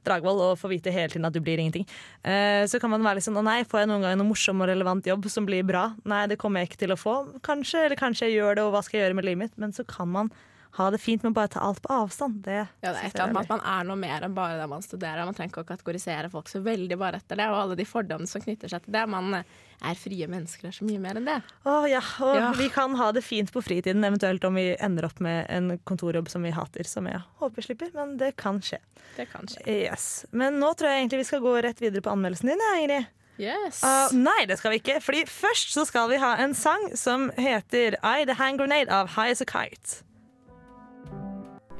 Dragvoll 0.06 0.42
og 0.50 0.58
får 0.60 0.74
vite 0.74 0.94
hele 0.94 1.12
tiden 1.12 1.28
at 1.28 1.34
du 1.34 1.40
blir 1.44 1.60
ingenting. 1.60 1.86
Eh, 2.22 2.64
så 2.70 2.80
kan 2.80 2.92
man 2.92 3.04
være 3.04 3.20
litt 3.20 3.28
sånn 3.28 3.40
Å 3.40 3.46
nei, 3.46 3.62
får 3.68 3.84
jeg 3.84 3.90
noen 3.90 4.06
gang 4.06 4.20
noen 4.20 4.30
morsom 4.30 4.60
og 4.60 4.70
relevant 4.70 5.06
jobb 5.06 5.28
som 5.32 5.48
blir 5.48 5.64
bra? 5.66 5.90
Nei, 6.08 6.26
det 6.30 6.38
kommer 6.40 6.62
jeg 6.62 6.72
ikke 6.72 6.84
til 6.84 6.94
å 6.94 7.00
få. 7.00 7.16
Kanskje, 7.46 7.86
eller 7.86 8.00
kanskje 8.00 8.28
jeg 8.28 8.40
gjør 8.40 8.58
det, 8.58 8.66
og 8.66 8.74
hva 8.76 8.84
skal 8.84 9.00
jeg 9.00 9.08
gjøre 9.08 9.20
med 9.20 9.28
livet 9.28 9.44
mitt? 9.46 9.58
Men 9.60 9.74
så 9.76 9.86
kan 9.88 10.10
man 10.12 10.32
ha 10.78 10.90
det 10.94 10.98
fint 11.02 11.22
med 11.24 11.32
å 11.32 11.34
bare 11.40 11.50
ta 11.54 11.60
alt 11.66 11.80
på 11.82 11.90
avstand. 11.92 12.42
Det, 12.44 12.60
Ja, 12.82 12.92
det 12.92 13.00
er 13.00 13.06
et 13.08 13.14
eller 13.14 13.24
annet 13.24 13.34
med 13.34 13.42
at 13.42 13.50
man 13.56 13.64
er 13.66 13.88
noe 13.88 13.96
mer 13.98 14.22
enn 14.26 14.34
bare 14.36 14.58
det 14.60 14.68
man 14.70 14.82
studerer. 14.84 15.24
Man 15.26 15.34
trenger 15.34 15.50
ikke 15.52 15.64
å 15.64 15.70
kategorisere 15.72 16.30
folk 16.30 16.48
så 16.48 16.60
veldig 16.62 16.98
bare 17.00 17.18
etter 17.18 17.40
det, 17.40 17.48
og 17.50 17.58
alle 17.64 17.76
de 17.80 17.86
fordommene 17.88 18.30
som 18.30 18.42
knytter 18.44 18.70
seg 18.70 18.84
til 18.84 18.94
det. 18.94 19.02
Man 19.10 19.34
eh, 19.40 19.44
er 19.90 19.98
frie 19.98 20.28
mennesker 20.30 20.68
og 20.68 20.70
er 20.70 20.78
så 20.78 20.86
mye 20.86 21.02
mer 21.02 21.18
enn 21.18 21.26
det. 21.26 21.38
Å 21.66 21.76
ja, 21.90 22.02
og 22.22 22.36
Ja. 22.38 22.52
vi 22.56 22.68
kan 22.72 22.94
ha 23.00 23.10
det 23.16 23.24
fint 23.26 23.50
på 23.52 23.62
fritiden, 23.64 24.04
eventuelt 24.06 24.44
om 24.46 24.54
vi 24.60 24.76
ender 24.78 25.08
opp 25.10 25.18
med 25.20 25.46
en 25.48 25.78
kontorjobb 25.88 26.28
som 26.30 26.42
vi 26.46 26.50
hater, 26.54 26.84
som 26.86 27.06
jeg 27.10 27.22
håper 27.40 27.66
slipper, 27.66 27.90
men 27.94 28.16
det 28.20 28.36
kan 28.36 28.60
skje. 28.60 28.78
Det 29.16 29.26
kan 29.32 29.48
skje. 29.50 29.64
Yes. 29.66 30.26
Men 30.30 30.60
nå 30.60 30.74
tror 30.78 30.90
jeg 30.92 31.02
egentlig 31.02 31.24
vi 31.24 31.30
skal 31.32 31.40
gå 31.44 31.56
rett 31.66 31.80
videre 31.82 32.04
på 32.04 32.12
anmeldelsen 32.14 32.52
din, 32.52 32.62
Ingrid. 32.78 33.06
Yes. 33.40 33.80
Uh, 33.82 34.12
nei, 34.20 34.44
det 34.46 34.58
skal 34.60 34.74
vi 34.74 34.82
ikke, 34.82 34.98
fordi 35.00 35.22
først 35.24 35.72
så 35.72 35.86
skal 35.88 36.10
vi 36.12 36.18
ha 36.20 36.34
en 36.44 36.52
sang 36.54 36.90
som 36.94 37.30
heter 37.40 37.96
I 38.04 38.26
The 38.28 38.36
Hand 38.36 38.60
Grenade 38.60 38.92
av 38.92 39.08
High 39.16 39.32
As 39.32 39.40
A 39.40 39.46
Kite. 39.48 40.02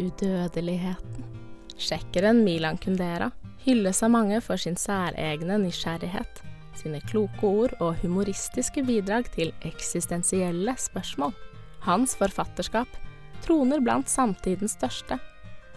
Udødeligheten. 0.00 1.26
Sjekkeren 1.81 2.43
Milan 2.44 2.79
Kundera 2.81 3.31
hylles 3.64 4.02
av 4.02 4.12
mange 4.14 4.41
for 4.44 4.61
sin 4.61 4.76
særegne 4.81 5.58
nysgjerrighet, 5.61 6.43
sine 6.76 7.00
kloke 7.11 7.47
ord 7.47 7.75
og 7.81 7.99
humoristiske 8.02 8.85
bidrag 8.88 9.29
til 9.35 9.52
eksistensielle 9.69 10.75
spørsmål. 10.81 11.35
Hans 11.85 12.17
forfatterskap 12.20 13.00
troner 13.44 13.81
blant 13.85 14.08
samtidens 14.12 14.76
største, 14.76 15.20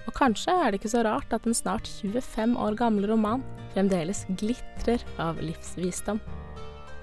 og 0.04 0.16
kanskje 0.18 0.52
er 0.52 0.72
det 0.72 0.82
ikke 0.82 0.92
så 0.92 1.04
rart 1.08 1.32
at 1.36 1.48
en 1.48 1.56
snart 1.56 1.88
25 1.88 2.58
år 2.60 2.76
gamle 2.80 3.08
roman 3.08 3.44
fremdeles 3.74 4.26
glitrer 4.40 5.04
av 5.22 5.40
livsvisdom. 5.44 6.20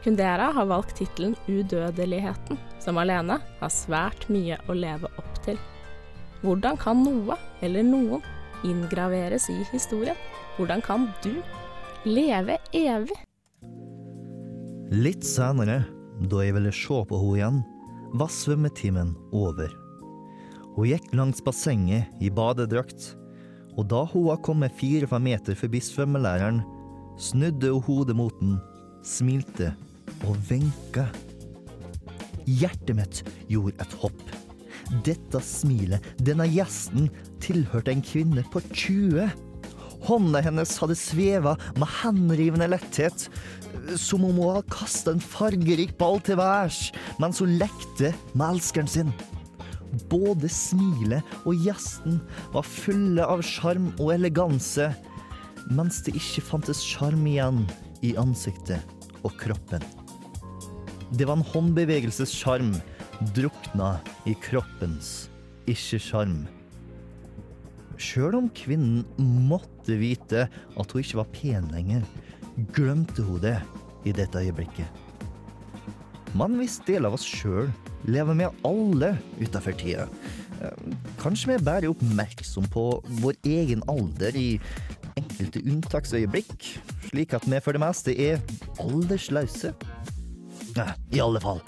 Kundera 0.05 0.49
har 0.57 0.69
valgt 0.69 0.97
tittelen 0.97 1.37
Udødeligheten, 1.49 2.61
som 2.81 3.01
alene 3.01 3.41
har 3.61 3.73
svært 3.73 4.29
mye 4.33 4.57
å 4.69 4.77
leve 4.77 5.09
opp. 5.21 5.40
Hvordan 6.41 6.79
kan 6.81 7.03
noe, 7.05 7.37
eller 7.61 7.85
noen, 7.85 8.23
inngraveres 8.65 9.51
i 9.53 9.59
historien? 9.73 10.17
Hvordan 10.57 10.81
kan 10.85 11.09
du 11.25 11.35
leve 12.09 12.57
evig? 12.77 13.19
Litt 14.91 15.27
senere, 15.27 15.83
da 16.33 16.41
jeg 16.41 16.57
ville 16.57 16.73
se 16.73 17.03
på 17.11 17.21
henne 17.21 17.37
igjen, 17.37 17.61
var 18.17 18.33
svømmetimen 18.33 19.13
over. 19.37 19.69
Hun 20.75 20.89
gikk 20.89 21.13
langs 21.13 21.45
bassenget 21.45 22.09
i 22.25 22.33
badedrakt, 22.33 23.13
og 23.77 23.87
da 23.93 24.07
hun 24.09 24.31
var 24.31 24.41
kommet 24.45 24.75
fire-fem 24.81 25.29
meter 25.29 25.59
forbi 25.59 25.83
svømmelæreren, 25.85 26.65
snudde 27.21 27.71
hun 27.77 27.85
hodet 27.85 28.17
mot 28.17 28.37
den, 28.41 28.57
smilte 29.05 29.75
og 30.25 30.41
vinka. 30.49 31.11
Hjertet 32.49 32.97
mitt 32.97 33.27
gjorde 33.53 33.77
et 33.85 34.01
hopp. 34.01 34.50
Dette 34.91 35.39
smilet, 35.45 36.03
denne 36.19 36.49
gjesten, 36.51 37.09
tilhørte 37.43 37.93
en 37.95 38.03
kvinne 38.03 38.43
på 38.51 38.63
20. 38.73 39.29
Hånda 40.09 40.41
hennes 40.43 40.73
hadde 40.81 40.97
sveva 40.99 41.55
med 41.79 41.91
henrivende 42.01 42.67
letthet, 42.73 43.29
som 44.01 44.25
om 44.27 44.39
hun 44.41 44.57
hadde 44.57 44.73
kasta 44.75 45.15
en 45.15 45.23
fargerik 45.23 45.93
ball 46.01 46.19
til 46.25 46.41
værs 46.41 46.89
mens 47.23 47.41
hun 47.43 47.55
lekte 47.61 48.15
med 48.33 48.47
elskeren 48.57 48.91
sin. 48.91 49.13
Både 50.11 50.51
smilet 50.51 51.27
og 51.45 51.59
gjesten 51.67 52.21
var 52.55 52.67
fulle 52.67 53.27
av 53.27 53.43
sjarm 53.47 53.91
og 53.99 54.15
eleganse, 54.17 54.91
mens 55.71 56.01
det 56.07 56.17
ikke 56.19 56.47
fantes 56.47 56.83
sjarm 56.87 57.27
igjen 57.29 57.65
i 58.07 58.17
ansiktet 58.19 58.83
og 59.23 59.35
kroppen. 59.39 59.83
Det 61.11 61.27
var 61.27 61.39
en 61.39 61.47
håndbevegelsessjarm 61.53 62.75
drukna 63.37 63.99
i 64.29 64.35
kroppens 64.41 65.29
ikke-sjarm. 65.69 66.47
Sjøl 68.01 68.39
om 68.39 68.49
kvinnen 68.57 69.05
måtte 69.49 69.99
vite 70.01 70.47
at 70.49 70.95
hun 70.95 71.03
ikke 71.03 71.21
var 71.21 71.29
pen 71.35 71.69
lenger, 71.75 72.07
glemte 72.75 73.25
hun 73.27 73.43
det 73.45 73.59
i 74.09 74.15
dette 74.17 74.41
øyeblikket. 74.41 74.89
Men 76.39 76.55
hvis 76.61 76.79
deler 76.87 77.11
av 77.11 77.19
oss 77.19 77.27
sjøl 77.27 77.69
lever 78.09 78.39
med 78.39 78.65
alle 78.65 79.13
utafor 79.41 79.77
tida, 79.77 80.07
kanskje 81.21 81.51
vi 81.51 81.57
er 81.59 81.67
bare 81.67 81.91
oppmerksom 81.91 82.67
på 82.73 82.87
vår 83.21 83.37
egen 83.49 83.85
alder 83.91 84.37
i 84.39 84.49
enkelte 85.19 85.61
unntaksøyeblikk, 85.67 86.71
slik 87.11 87.37
at 87.37 87.45
vi 87.49 87.61
for 87.61 87.77
det 87.77 87.83
meste 87.85 88.15
er 88.15 88.41
aldersløse? 88.81 89.75
I 91.11 91.21
alle 91.21 91.41
fall, 91.43 91.61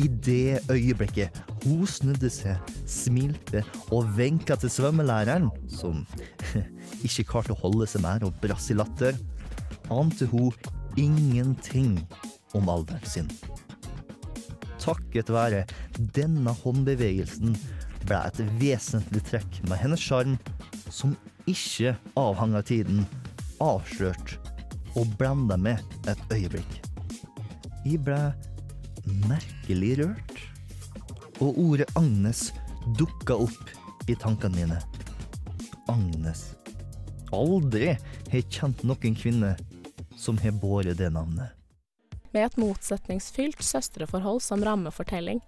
i 0.00 0.08
det 0.08 0.62
øyeblikket 0.72 1.42
hun 1.64 1.84
snudde 1.86 2.30
seg, 2.32 2.58
smilte 2.88 3.62
og 3.92 4.08
vinka 4.16 4.56
til 4.58 4.72
svømmelæreren, 4.72 5.50
som 5.68 6.04
ikke 7.06 7.26
klarte 7.28 7.54
å 7.54 7.60
holde 7.62 7.88
seg 7.90 8.04
mer 8.04 8.24
og 8.26 8.36
brass 8.42 8.70
i 8.72 8.78
latter, 8.78 9.18
ante 9.92 10.28
hun 10.30 10.52
ingenting 11.00 11.98
om 12.56 12.70
alderen 12.72 13.04
sin. 13.08 13.30
Takket 14.82 15.30
være 15.30 15.64
denne 16.16 16.54
håndbevegelsen 16.62 17.54
ble 18.02 18.18
et 18.26 18.40
vesentlig 18.58 19.22
trekk 19.28 19.60
med 19.68 19.78
hennes 19.78 20.02
sjarm, 20.02 20.38
som 20.90 21.14
ikke 21.48 21.94
avhang 22.18 22.56
av 22.58 22.66
tiden, 22.68 23.04
avslørt 23.62 24.36
og 24.98 25.12
blanda 25.18 25.56
med 25.56 25.78
et 26.10 26.34
øyeblikk. 26.34 26.80
Jeg 27.86 28.02
ble 28.06 28.18
merkelig 29.04 29.96
rørt. 30.02 30.40
Og 31.42 31.58
ordet 31.58 31.88
Agnes 31.98 32.50
dukka 32.98 33.36
opp 33.44 34.08
i 34.10 34.16
tankene 34.18 34.56
mine. 34.56 34.78
Agnes. 35.90 36.52
Aldri 37.32 37.94
har 37.96 38.36
jeg 38.36 38.50
kjent 38.52 38.82
noen 38.86 39.16
kvinne 39.18 39.54
som 40.18 40.38
har 40.38 40.54
båret 40.62 40.98
det 41.00 41.10
navnet. 41.14 41.50
Med 42.32 42.46
et 42.46 42.58
motsetningsfylt 42.60 43.60
søstreforhold 43.64 44.40
som 44.44 44.62
rammefortelling 44.64 45.42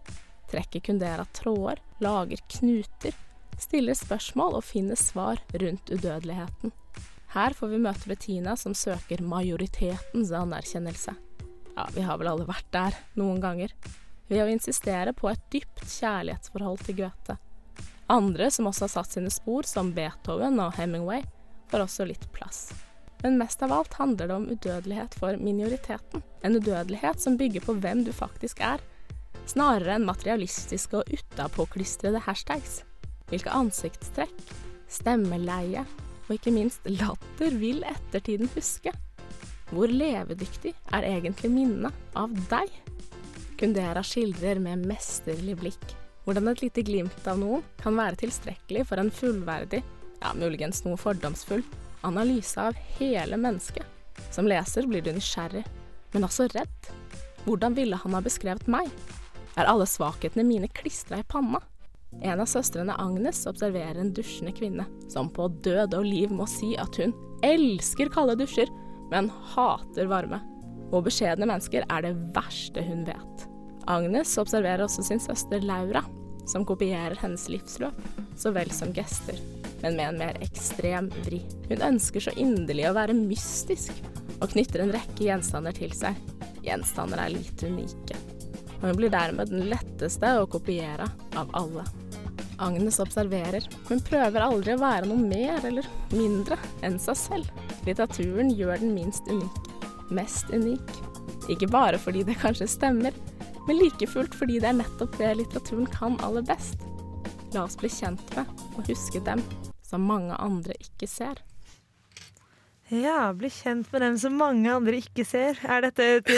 trekker 0.51 0.83
Kundera 0.85 1.25
tråder, 1.33 1.81
lager 2.05 2.43
knuter, 2.59 3.15
stiller 3.61 3.97
spørsmål 3.97 4.59
og 4.59 4.67
finner 4.67 4.99
svar 4.99 5.41
rundt 5.61 5.91
udødeligheten. 5.91 6.75
Her 7.35 7.55
får 7.57 7.73
vi 7.73 7.81
møte 7.83 8.11
Bettina 8.11 8.55
som 8.59 8.77
søker 8.79 9.23
majoritetens 9.25 10.31
anerkjennelse. 10.35 11.17
Ja, 11.77 11.89
vi 11.95 12.05
har 12.07 12.19
vel 12.21 12.31
alle 12.31 12.47
vært 12.47 12.71
der 12.75 12.97
noen 13.19 13.41
ganger. 13.43 13.75
ved 14.29 14.41
å 14.41 14.49
insistere 14.49 15.13
på 15.13 15.29
et 15.29 15.41
dypt 15.53 15.83
kjærlighetsforhold 15.85 16.81
til 16.87 16.97
Goethe. 17.03 17.37
Andre 18.09 18.49
som 18.51 18.71
også 18.71 18.87
har 18.87 18.93
satt 18.95 19.13
sine 19.13 19.31
spor, 19.31 19.69
som 19.69 19.91
Beethoven 19.93 20.57
og 20.65 20.73
Hemingway, 20.79 21.21
får 21.69 21.85
også 21.85 22.07
litt 22.09 22.25
plass. 22.33 22.71
Men 23.21 23.37
mest 23.41 23.63
av 23.63 23.73
alt 23.73 23.93
handler 24.01 24.29
det 24.29 24.39
om 24.39 24.49
udødelighet 24.49 25.15
for 25.21 25.37
minoriteten. 25.37 26.25
En 26.41 26.57
udødelighet 26.57 27.21
som 27.21 27.37
bygger 27.37 27.65
på 27.65 27.77
hvem 27.85 28.03
du 28.05 28.13
faktisk 28.17 28.65
er, 28.65 28.81
snarere 29.45 29.99
enn 29.99 30.09
materialistiske 30.09 31.03
og 31.03 31.13
utapåklistrede 31.13 32.25
hashtags. 32.25 32.83
Hvilke 33.29 33.53
ansiktstrekk, 33.53 34.37
stemmeleie 34.89 35.85
og 36.27 36.37
ikke 36.37 36.53
minst 36.53 36.85
latter 36.89 37.57
vil 37.61 37.85
ettertiden 37.89 38.49
huske? 38.57 38.93
Hvor 39.75 39.91
levedyktig 39.91 40.73
er 40.95 41.07
egentlig 41.09 41.51
minnet 41.51 42.17
av 42.19 42.33
deg? 42.51 42.71
Kundera 43.59 44.03
skildrer 44.07 44.63
med 44.63 44.87
mesterlig 44.87 45.59
blikk 45.61 45.95
hvordan 46.25 46.49
et 46.49 46.63
lite 46.65 46.85
glimt 46.85 47.27
av 47.29 47.39
noen 47.41 47.65
kan 47.83 47.97
være 47.99 48.23
tilstrekkelig 48.25 48.87
for 48.89 49.01
en 49.01 49.13
fullverdig, 49.13 49.83
ja, 50.23 50.33
muligens 50.39 50.83
noe 50.87 50.97
fordomsfull, 51.01 51.65
analyse 52.05 52.61
av 52.61 52.79
hele 52.99 53.37
mennesket. 53.41 53.85
Som 54.33 54.49
leser 54.49 54.89
blir 54.89 55.05
du 55.05 55.13
nysgjerrig, 55.13 55.65
men 56.15 56.27
også 56.27 56.49
redd. 56.55 56.91
Hvordan 57.45 57.77
ville 57.77 57.99
han 58.01 58.17
ha 58.17 58.23
beskrevet 58.25 58.67
meg? 58.71 58.89
Er 59.55 59.69
alle 59.71 59.87
svakhetene 59.87 60.47
mine 60.49 60.71
klistra 60.73 61.21
i 61.21 61.29
panna? 61.29 61.61
En 62.23 62.41
av 62.41 62.49
søstrene 62.49 62.95
Agnes 63.01 63.43
observerer 63.51 63.99
en 64.01 64.13
dusjende 64.15 64.55
kvinne, 64.57 64.87
som 65.13 65.29
på 65.35 65.49
død 65.67 65.97
og 65.99 66.07
liv 66.07 66.33
må 66.33 66.47
si 66.49 66.73
at 66.81 66.97
hun 67.03 67.13
elsker 67.45 68.09
kalde 68.15 68.39
dusjer, 68.41 68.71
men 69.11 69.31
hater 69.55 70.09
varme. 70.11 70.41
Og 70.95 71.07
beskjedne 71.07 71.49
mennesker 71.49 71.87
er 71.91 72.07
det 72.07 72.15
verste 72.37 72.85
hun 72.87 73.05
vet. 73.09 73.47
Agnes 73.91 74.37
observerer 74.41 74.85
også 74.85 75.05
sin 75.05 75.21
søster 75.21 75.65
Laura, 75.65 76.05
som 76.49 76.65
kopierer 76.69 77.17
hennes 77.21 77.49
livsløp, 77.53 77.97
så 78.37 78.53
vel 78.55 78.71
som 78.73 78.93
gester, 78.97 79.39
men 79.83 79.97
med 79.97 80.07
en 80.07 80.21
mer 80.21 80.39
ekstrem 80.45 81.11
vri. 81.25 81.41
Hun 81.71 81.85
ønsker 81.93 82.27
så 82.27 82.35
inderlig 82.41 82.89
å 82.89 82.95
være 82.97 83.17
mystisk, 83.17 83.93
og 84.41 84.51
knytter 84.53 84.85
en 84.85 84.95
rekke 84.95 85.27
gjenstander 85.29 85.77
til 85.77 85.93
seg. 85.97 86.17
Gjenstander 86.65 87.21
er 87.27 87.35
litt 87.35 87.65
unike. 87.65 88.17
Og 88.81 88.91
hun 88.91 88.99
blir 88.99 89.13
dermed 89.13 89.53
den 89.53 89.69
letteste 89.71 90.35
å 90.41 90.49
kopiere 90.51 91.09
av 91.41 91.53
alle. 91.57 91.85
Agnes 92.65 93.01
observerer, 93.03 93.67
men 93.91 94.03
prøver 94.05 94.45
aldri 94.45 94.75
å 94.75 94.81
være 94.81 95.09
noe 95.11 95.21
mer 95.21 95.65
eller 95.69 95.87
mindre 96.15 96.57
enn 96.87 96.97
seg 97.03 97.19
selv. 97.21 97.63
Litteraturen 97.85 98.53
gjør 98.57 98.81
den 98.81 98.95
minst 98.97 99.29
unik, 99.29 99.71
Mest 100.15 100.51
unik. 100.53 100.97
Ikke 101.53 101.69
bare 101.69 102.01
fordi 102.01 102.25
det 102.25 102.39
kanskje 102.41 102.69
stemmer, 102.71 103.17
men 103.69 103.79
like 103.81 104.09
fullt 104.09 104.35
fordi 104.37 104.59
det 104.61 104.71
er 104.71 104.79
nettopp 104.81 105.17
det 105.21 105.33
litteraturen 105.41 105.89
kan 105.93 106.19
aller 106.25 106.45
best. 106.45 106.81
La 107.55 107.65
oss 107.65 107.77
bli 107.81 107.89
kjent 107.93 108.25
med 108.37 108.49
og 108.75 108.89
huske 108.89 109.21
dem 109.25 109.43
som 109.85 110.05
mange 110.09 110.37
andre 110.41 110.77
ikke 110.81 111.09
ser. 111.09 111.41
Ja, 112.93 113.33
bli 113.33 113.49
kjent 113.49 113.93
med 113.93 114.03
dem 114.05 114.19
som 114.21 114.37
mange 114.37 114.73
andre 114.73 114.99
ikke 115.01 115.25
ser. 115.25 115.61
Er 115.65 115.87
dette 115.87 116.09
et, 116.19 116.35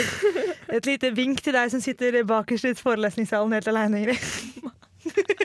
et 0.77 0.87
lite 0.87 1.11
vink 1.15 1.41
til 1.43 1.57
deg 1.57 1.73
som 1.73 1.83
sitter 1.83 2.21
bakerst 2.27 2.69
i 2.69 2.75
forelesningssalen 2.79 3.57
helt 3.57 3.67
aleine, 3.71 4.03
Ingrid? 4.03 4.23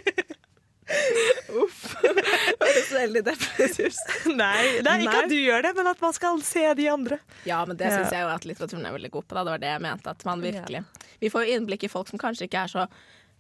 Veldig 2.93 3.23
depressivt. 3.27 4.03
Nei, 4.43 4.83
det 4.83 4.91
er 4.91 5.05
ikke 5.05 5.15
Nei. 5.15 5.25
at 5.25 5.33
du 5.33 5.39
gjør 5.39 5.65
det, 5.67 5.73
men 5.79 5.91
at 5.93 6.05
man 6.05 6.15
skal 6.17 6.43
se 6.47 6.67
de 6.79 6.89
andre. 6.93 7.19
Ja, 7.49 7.63
men 7.69 7.79
det 7.81 7.91
syns 7.93 8.13
jeg 8.15 8.25
jo 8.25 8.31
at 8.33 8.47
litteraturen 8.49 8.87
er 8.89 8.95
veldig 8.97 9.11
god 9.15 9.27
på. 9.27 9.37
Da. 9.39 9.45
Det 9.47 9.57
var 9.57 9.65
det 9.65 9.73
jeg 9.73 9.85
mente. 9.87 10.15
At 10.15 10.29
man 10.29 10.45
virkelig 10.45 10.85
Vi 11.23 11.31
får 11.33 11.47
jo 11.47 11.57
innblikk 11.57 11.87
i 11.87 11.93
folk 11.93 12.11
som 12.11 12.21
kanskje 12.21 12.49
ikke 12.49 12.67
er 12.67 12.73
så 12.73 12.87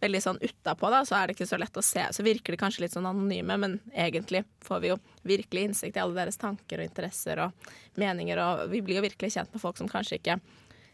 veldig 0.02 0.20
sånn 0.22 0.40
utapå, 0.42 0.90
da, 0.90 1.04
så 1.06 1.14
er 1.14 1.28
det 1.28 1.36
ikke 1.36 1.46
så 1.46 1.58
lett 1.62 1.78
å 1.78 1.84
se. 1.86 2.02
Så 2.10 2.24
virker 2.26 2.54
de 2.54 2.58
kanskje 2.58 2.82
litt 2.84 2.94
sånn 2.96 3.06
anonyme, 3.06 3.54
men 3.60 3.76
egentlig 3.94 4.42
får 4.66 4.82
vi 4.82 4.90
jo 4.90 4.96
virkelig 5.28 5.68
innsikt 5.68 5.98
i 5.98 6.02
alle 6.02 6.18
deres 6.18 6.40
tanker 6.42 6.82
og 6.82 6.88
interesser 6.88 7.44
og 7.44 7.70
meninger, 8.00 8.40
og 8.42 8.64
vi 8.72 8.82
blir 8.82 8.98
jo 8.98 9.06
virkelig 9.06 9.36
kjent 9.36 9.54
med 9.54 9.62
folk 9.62 9.78
som 9.78 9.90
kanskje 9.90 10.18
ikke 10.18 10.40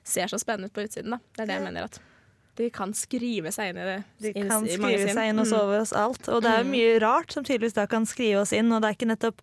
ser 0.04 0.28
så 0.28 0.40
spennende 0.40 0.68
ut 0.68 0.76
på 0.76 0.84
utsiden, 0.84 1.16
da. 1.16 1.20
Det 1.32 1.44
er 1.44 1.50
det 1.50 1.56
jeg 1.56 1.66
mener 1.70 1.88
at 1.88 2.00
de 2.58 2.66
kan 2.74 2.90
skrive 2.96 3.52
seg 3.54 3.70
inn 3.70 3.78
i 3.78 3.86
det. 3.86 3.96
De 4.24 4.32
kan 4.48 4.64
i 4.66 4.74
skrive 4.74 5.12
seg 5.14 5.30
inn 5.30 5.38
og 5.38 5.46
Mm. 5.46 5.50
sove 5.52 5.76
oss 5.80 5.92
alt. 5.94 6.28
Og 6.28 6.42
det 6.42 6.50
er 6.50 6.64
jo 6.64 6.70
mye 6.72 6.98
rart 7.04 7.30
som 7.32 7.44
tydeligvis 7.46 7.76
da 7.78 7.86
kan 7.86 8.04
skrive 8.06 8.40
oss 8.42 8.52
inn. 8.52 8.72
Og 8.74 8.82
det 8.82 8.88
er 8.90 8.96
ikke 8.98 9.08
nettopp 9.14 9.40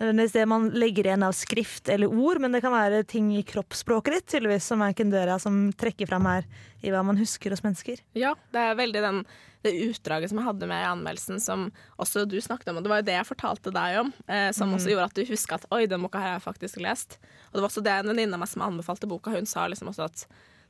nødvendigvis 0.00 0.32
det 0.34 0.46
man 0.50 0.70
legger 0.74 1.06
igjen 1.06 1.22
av 1.24 1.32
skrift 1.32 1.88
eller 1.88 2.10
ord, 2.10 2.40
men 2.42 2.52
det 2.52 2.60
kan 2.64 2.72
være 2.74 3.04
ting 3.06 3.30
i 3.38 3.44
kroppsspråket 3.46 4.12
ditt 4.18 4.26
tydeligvis 4.34 4.66
som 4.66 4.82
er 4.82 4.92
Kundøra 4.98 5.38
som 5.40 5.72
trekker 5.72 6.06
fram 6.10 6.26
her 6.26 6.44
i 6.82 6.90
hva 6.90 7.04
man 7.06 7.16
husker 7.16 7.54
hos 7.54 7.62
mennesker. 7.64 8.02
Ja, 8.18 8.34
det 8.52 8.60
er 8.60 8.74
veldig 8.76 9.00
den, 9.06 9.22
det 9.64 9.72
utdraget 9.86 10.28
som 10.28 10.38
jeg 10.42 10.46
hadde 10.50 10.66
med 10.68 10.82
i 10.82 10.90
anmeldelsen, 10.90 11.40
som 11.40 11.70
også 11.98 12.26
du 12.28 12.36
snakket 12.44 12.68
om. 12.74 12.76
Og 12.76 12.82
det 12.84 12.90
var 12.92 13.00
jo 13.00 13.06
det 13.08 13.16
jeg 13.16 13.30
fortalte 13.30 13.72
deg 13.72 14.00
om, 14.02 14.12
eh, 14.28 14.50
som 14.52 14.74
også 14.74 14.90
gjorde 14.92 15.04
at 15.08 15.14
du 15.14 15.24
huska 15.30 15.54
at 15.54 15.64
oi, 15.70 15.86
den 15.86 16.02
boka 16.02 16.18
her 16.18 16.34
har 16.34 16.40
jeg 16.40 16.48
faktisk 16.50 16.82
lest. 16.82 17.16
Og 17.48 17.54
det 17.54 17.62
var 17.62 17.70
også 17.70 17.82
det 17.86 17.92
en 18.02 18.10
venninne 18.12 18.34
av 18.34 18.40
meg 18.40 18.48
som 18.52 18.62
anbefalte 18.66 19.08
boka, 19.08 19.30
hun 19.30 19.46
sa 19.46 19.66
liksom 19.70 19.88
også 19.94 20.04
at 20.10 20.26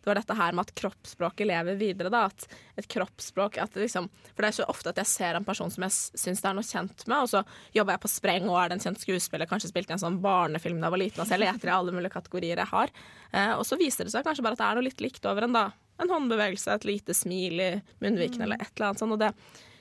det 0.06 0.12
var 0.12 0.20
dette 0.20 0.34
her 0.38 0.54
med 0.54 0.68
at 0.68 0.74
kroppsspråket 0.78 1.48
lever 1.50 1.78
videre. 1.80 2.10
da, 2.14 2.26
at 2.30 2.44
et 2.78 2.86
kroppsspråk, 2.86 3.58
at 3.58 3.74
liksom, 3.74 4.06
For 4.28 4.44
det 4.44 4.48
er 4.48 4.56
så 4.60 4.66
ofte 4.70 4.92
at 4.92 5.00
jeg 5.02 5.10
ser 5.10 5.34
en 5.34 5.44
person 5.44 5.72
som 5.72 5.82
jeg 5.82 5.94
syns 6.14 6.42
det 6.44 6.50
er 6.50 6.54
noe 6.54 6.66
kjent 6.66 7.06
med, 7.10 7.24
og 7.24 7.32
så 7.32 7.42
jobber 7.74 7.96
jeg 7.96 8.02
på 8.04 8.12
spreng 8.12 8.46
og 8.46 8.60
er 8.60 8.70
det 8.70 8.78
en 8.78 8.84
kjent 8.86 9.02
skuespiller, 9.02 9.50
kanskje 9.50 9.72
spilte 9.72 9.90
i 9.90 9.96
en 9.96 10.04
sånn 10.04 10.20
barnefilm 10.22 10.78
da 10.78 10.86
jeg 10.86 10.94
var 10.94 11.02
liten, 11.02 11.24
altså 11.24 11.34
jeg 11.34 11.42
leter 11.42 11.72
i 11.72 11.74
alle 11.74 11.96
mulige 11.96 12.14
kategorier 12.14 12.62
jeg 12.62 12.70
har. 12.70 12.94
Eh, 13.32 13.52
og 13.56 13.66
så 13.66 13.80
viser 13.80 14.06
det 14.06 14.14
seg 14.14 14.26
kanskje 14.28 14.46
bare 14.46 14.54
at 14.54 14.62
det 14.62 14.70
er 14.70 14.78
noe 14.78 14.86
litt 14.86 15.02
likt 15.02 15.26
over 15.26 15.48
en, 15.48 15.58
da. 15.58 15.66
En 15.98 16.12
håndbevegelse, 16.12 16.70
et 16.70 16.86
lite 16.86 17.16
smil 17.16 17.60
i 17.64 17.70
munnviken 18.04 18.46
eller 18.46 18.62
et 18.62 18.70
eller 18.76 18.92
annet 18.92 19.02
sånt. 19.02 19.16
Og 19.16 19.22
det 19.24 19.32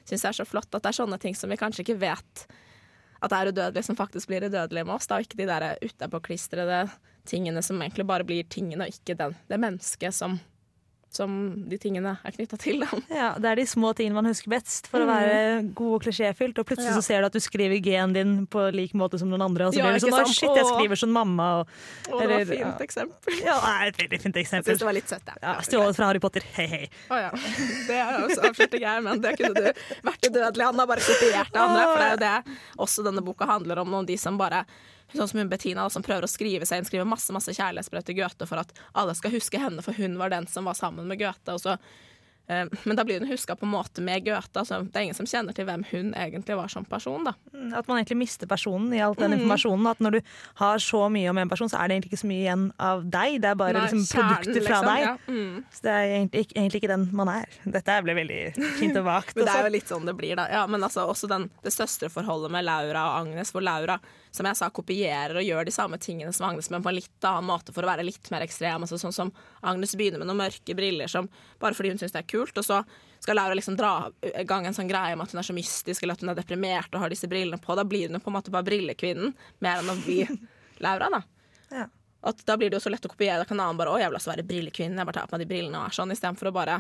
syns 0.07 0.23
jeg 0.23 0.31
er 0.31 0.39
så 0.41 0.49
flott 0.49 0.73
at 0.73 0.81
det 0.81 0.89
er 0.89 1.03
sånne 1.03 1.21
ting 1.21 1.37
som 1.37 1.53
vi 1.53 1.59
kanskje 1.59 1.85
ikke 1.85 2.01
vet 2.01 2.47
at 3.21 3.31
det 3.31 3.37
er 3.37 3.49
udødelig, 3.51 3.83
som 3.85 3.97
faktisk 3.97 4.29
blir 4.29 4.45
udødelig 4.47 4.85
med 4.85 4.95
oss. 4.95 5.07
Da, 5.09 5.19
og 5.19 5.25
ikke 5.25 5.39
de 5.39 5.49
der 5.49 5.65
utapåklistrede 5.85 6.85
tingene 7.25 7.61
som 7.65 7.81
egentlig 7.81 8.05
bare 8.07 8.23
blir 8.27 8.43
tingene, 8.49 8.87
og 8.87 8.93
ikke 8.93 9.17
den, 9.17 9.35
det 9.49 9.59
mennesket 9.59 10.13
som, 10.13 10.39
som 11.15 11.31
de 11.71 11.77
tingene 11.79 12.17
er 12.27 12.33
knytta 12.35 12.57
til. 12.59 12.81
Da. 12.83 12.97
Ja, 13.15 13.27
Det 13.39 13.47
er 13.47 13.55
de 13.55 13.63
små 13.71 13.93
tingene 13.95 14.17
man 14.17 14.25
husker 14.27 14.51
best 14.51 14.89
for 14.91 14.99
å 14.99 15.05
være 15.07 15.61
god 15.77 15.93
og 15.95 16.01
klisjéfylt. 16.03 16.57
Og 16.59 16.65
plutselig 16.67 16.89
Ja. 16.91 16.95
så 16.97 17.03
ser 17.05 17.21
du 17.23 17.27
at 17.29 17.37
du 17.37 17.39
skriver 17.39 17.79
G-en 17.79 18.11
din 18.11 18.33
på 18.51 18.65
lik 18.75 18.91
måte 18.99 19.15
som 19.21 19.29
noen 19.31 19.45
andre, 19.45 19.69
og 19.69 19.71
så 19.73 19.79
Ja, 19.79 19.85
blir 19.87 19.95
det 19.95 20.01
sånn 20.03 20.11
Å, 20.19 20.25
shit, 20.27 20.51
jeg 20.59 20.65
skriver 20.67 20.99
som 20.99 21.13
mamma. 21.15 21.45
Og, 21.61 21.69
Og 22.11 22.19
det 22.19 22.27
var 22.33 22.41
et 22.43 22.49
fint 22.49 22.59
ja. 22.65 22.73
eksempel. 22.83 23.37
ja, 23.45 23.55
det 23.63 23.87
et 23.93 24.01
veldig 24.03 24.19
fint 24.25 24.35
Jeg 24.35 24.43
eksempel. 24.49 24.73
syns 24.75 24.83
det 24.83 24.89
var 24.89 24.97
litt 24.99 25.07
søtt, 25.13 25.31
jeg. 25.31 25.39
Ja, 25.47 25.53
Stjålet 25.69 25.95
fra 26.01 26.09
Harry 26.11 26.19
Potter. 26.19 26.43
Hei, 26.57 26.67
hei. 26.73 26.89
Å 27.07 27.21
ja. 27.23 27.29
Det 27.87 27.95
er 28.01 28.19
jo 28.19 28.27
så 28.35 28.49
avslørte 28.49 28.81
jeg, 28.83 29.03
men 29.07 29.21
det 29.23 29.37
kunne 29.39 29.53
du 29.55 29.71
vært 30.11 30.27
udødelig. 30.27 30.67
Han 30.67 30.83
har 30.83 30.91
bare 30.91 31.07
kopiert 31.07 31.53
det 31.55 31.63
andre. 31.63 31.87
For 31.93 32.03
det 32.03 32.09
er 32.09 32.11
jo 32.17 32.23
det 32.25 32.59
også 32.89 33.07
denne 33.07 33.23
boka 33.23 33.47
handler 33.55 33.79
om. 33.85 33.93
om 34.01 34.05
de 34.11 34.17
som 34.19 34.35
bare 34.37 34.65
Sånn 35.13 35.27
som 35.29 35.39
hun 35.39 35.49
Bettina, 35.51 35.89
som 35.89 36.01
prøver 36.03 36.23
å 36.25 36.31
skrive 36.31 36.65
seg 36.65 36.79
inn, 36.81 36.85
skriver 36.89 37.05
masse 37.07 37.31
masse 37.35 37.53
kjærlighetsbrev 37.53 38.03
til 38.07 38.15
Goethe 38.17 38.47
for 38.49 38.57
at 38.63 38.73
alle 38.95 39.13
skal 39.15 39.31
huske 39.31 39.59
henne, 39.61 39.83
for 39.85 39.93
hun 39.93 40.17
var 40.17 40.29
den 40.33 40.47
som 40.47 40.65
var 40.65 40.73
sammen 40.73 41.05
med 41.07 41.19
Goethe. 41.21 41.55
Så, 41.61 41.77
eh, 42.49 42.65
men 42.83 42.95
da 42.97 43.03
blir 43.05 43.19
hun 43.21 43.29
huska 43.29 43.55
på 43.55 43.63
en 43.65 43.71
måte 43.71 44.01
med 44.01 44.25
Goethe. 44.25 44.59
Altså, 44.59 44.81
det 44.83 44.95
er 44.97 45.05
ingen 45.07 45.15
som 45.17 45.25
kjenner 45.29 45.53
til 45.55 45.65
hvem 45.69 45.85
hun 45.91 46.11
egentlig 46.17 46.57
var 46.57 46.67
som 46.73 46.83
person. 46.85 47.23
da. 47.23 47.33
At 47.77 47.87
man 47.87 48.01
egentlig 48.01 48.17
mister 48.17 48.47
personen 48.47 48.91
i 48.93 48.99
all 48.99 49.15
Mm. 49.15 49.21
den 49.23 49.39
informasjonen. 49.39 49.87
At 49.89 49.99
når 49.99 50.11
du 50.11 50.21
har 50.55 50.77
så 50.77 51.05
mye 51.09 51.29
om 51.29 51.37
en 51.37 51.49
person, 51.49 51.69
så 51.69 51.79
er 51.79 51.87
det 51.87 51.95
egentlig 52.01 52.11
ikke 52.11 52.23
så 52.25 52.27
mye 52.33 52.43
igjen 52.43 52.65
av 52.79 53.03
deg. 53.09 53.41
Det 53.41 53.49
er 53.51 53.55
bare 53.55 53.73
Nei, 53.73 53.81
liksom, 53.87 54.03
kjernen, 54.09 54.35
produkter 54.35 54.61
fra 54.65 54.81
liksom, 54.81 54.91
deg. 54.91 55.01
ja. 55.05 55.17
Mm. 55.27 55.63
Så 55.71 55.81
det 55.81 55.91
er 55.95 56.05
egentlig, 56.17 56.45
egentlig 56.55 56.81
ikke 56.83 56.93
den 56.95 57.09
man 57.13 57.29
er. 57.29 57.45
Dette 57.65 58.01
ble 58.03 58.13
veldig 58.15 58.41
fint 58.81 58.97
og 58.97 59.05
vagt. 59.05 59.35
Men 59.37 59.45
det 59.45 59.55
er 59.55 59.63
jo 59.69 59.73
litt 59.77 59.87
sånn 59.87 60.05
det 60.05 60.17
blir, 60.17 60.35
da. 60.35 60.47
Ja, 60.51 60.65
men 60.67 60.81
altså, 60.83 61.07
også 61.07 61.27
den, 61.29 61.49
det 61.63 61.71
søstreforholdet 61.73 62.51
med 62.51 62.65
Laura 62.65 63.05
og 63.13 63.27
Agnes, 63.27 63.51
hvor 63.51 63.61
Laura, 63.63 63.99
som 64.35 64.47
jeg 64.49 64.57
sa, 64.59 64.69
kopierer 64.73 65.39
og 65.39 65.45
gjør 65.45 65.67
de 65.67 65.73
samme 65.73 65.97
tingene 66.01 66.33
som 66.35 66.49
Agnes, 66.49 66.69
men 66.73 66.83
på 66.83 66.91
en 66.91 66.97
litt 66.97 67.27
annen 67.27 67.47
måte 67.47 67.73
for 67.75 67.85
å 67.85 67.89
være 67.89 68.05
litt 68.05 68.29
mer 68.33 68.43
ekstrem. 68.45 68.83
Altså, 68.85 68.99
sånn 69.01 69.15
som 69.15 69.31
Agnes 69.65 69.95
begynner 69.97 70.21
med 70.21 70.29
noen 70.29 70.43
mørke 70.43 70.75
briller 70.77 71.11
som, 71.11 71.29
bare 71.61 71.77
fordi 71.77 71.93
hun 71.93 72.01
syns 72.01 72.15
det 72.15 72.23
er 72.23 72.29
kult, 72.29 72.57
og 72.59 72.67
så 72.67 72.81
skal 73.23 73.39
Laura 73.39 73.57
liksom 73.57 73.77
dra 73.79 74.11
i 74.21 74.43
gang 74.47 74.67
en 74.67 74.75
sånn 74.77 74.89
greie 74.91 75.15
om 75.15 75.23
at 75.23 75.31
hun 75.33 75.41
er 75.41 75.47
så 75.47 75.55
mystisk, 75.55 76.03
eller 76.03 76.17
at 76.17 76.25
hun 76.25 76.33
er 76.33 76.37
deprimert 76.37 76.93
og 76.93 77.05
har 77.05 77.13
disse 77.13 77.29
brillene 77.31 77.57
på. 77.61 77.77
Da 77.79 77.87
blir 77.87 78.09
hun 78.09 78.19
jo 78.19 78.23
på 78.23 78.29
en 78.29 78.37
måte 78.37 78.53
bare 78.53 78.67
brillekvinnen, 78.67 79.33
mer 79.65 79.81
enn 79.81 79.93
å 79.93 79.97
bli 80.03 80.19
Laura, 80.85 81.09
da. 81.09 81.21
Ja. 81.71 81.87
At 82.25 82.41
da 82.45 82.57
blir 82.57 82.69
det 82.69 82.79
jo 82.79 82.85
så 82.85 82.91
lett 82.93 83.05
å 83.05 83.11
kopiere. 83.11 83.39
Da 83.41 83.47
kan 83.47 83.59
en 83.59 83.65
annen 83.67 83.79
bare 83.79 83.93
'Å, 83.93 83.99
jeg 84.01 84.09
vil 84.11 84.19
også 84.19 84.33
være 84.33 84.45
brillekvinnen', 84.49 84.97
jeg 84.97 85.09
bare 85.09 85.19
tar 85.19 85.29
på 85.29 85.37
meg 85.37 85.45
de 85.45 85.49
brillene 85.53 85.79
og 85.79 85.87
er 85.87 85.97
sånn, 85.97 86.13
istedenfor 86.13 86.49
å 86.49 86.55
bare 86.55 86.79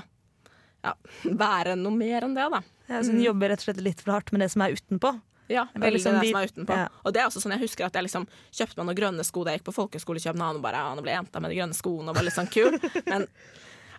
ja, 0.83 0.93
være 1.45 1.75
noe 1.79 1.93
mer 1.93 2.25
enn 2.25 2.37
det, 2.37 2.45
da. 2.53 2.61
Ja, 2.89 3.01
så 3.01 3.13
Hun 3.13 3.23
jobber 3.23 3.49
rett 3.49 3.63
og 3.63 3.69
slett 3.69 3.81
litt 3.85 4.01
for 4.05 4.17
hardt 4.17 4.33
med 4.33 4.41
det 4.45 4.51
som 4.53 4.61
er 4.65 4.77
utenpå. 4.77 5.13
Ja, 5.47 5.67
er 5.75 5.79
veldig 5.79 5.93
liksom 5.99 6.13
det 6.17 6.21
de- 6.21 6.31
som 6.31 6.39
er 6.41 6.47
utenpå. 6.49 6.77
ja. 6.79 6.87
Og 7.05 7.13
det 7.13 7.21
er 7.21 7.27
også 7.29 7.41
sånn 7.43 7.51
jeg 7.53 7.61
husker 7.67 7.85
at 7.85 7.93
jeg 7.93 8.03
liksom 8.07 8.25
kjøpte 8.51 8.77
meg 8.79 8.85
noen 8.87 8.97
grønne 8.97 9.23
sko 9.27 9.43
da 9.45 9.51
jeg 9.53 9.59
gikk 9.61 9.67
på 9.69 9.75
folkehøyskole 9.77 10.17
i 10.17 10.25
København 10.25 10.55
og 10.57 10.63
bare 10.65 10.79
ja, 10.81 10.95
nå 10.97 11.03
ble 11.05 11.11
jenta 11.13 11.39
med 11.43 11.51
de 11.53 11.59
grønne 11.59 11.77
skoene 11.77 12.09
og 12.09 12.15
var 12.17 12.25
litt 12.25 12.33
sånn 12.37 12.49
kul. 12.49 12.79
Men 13.11 13.27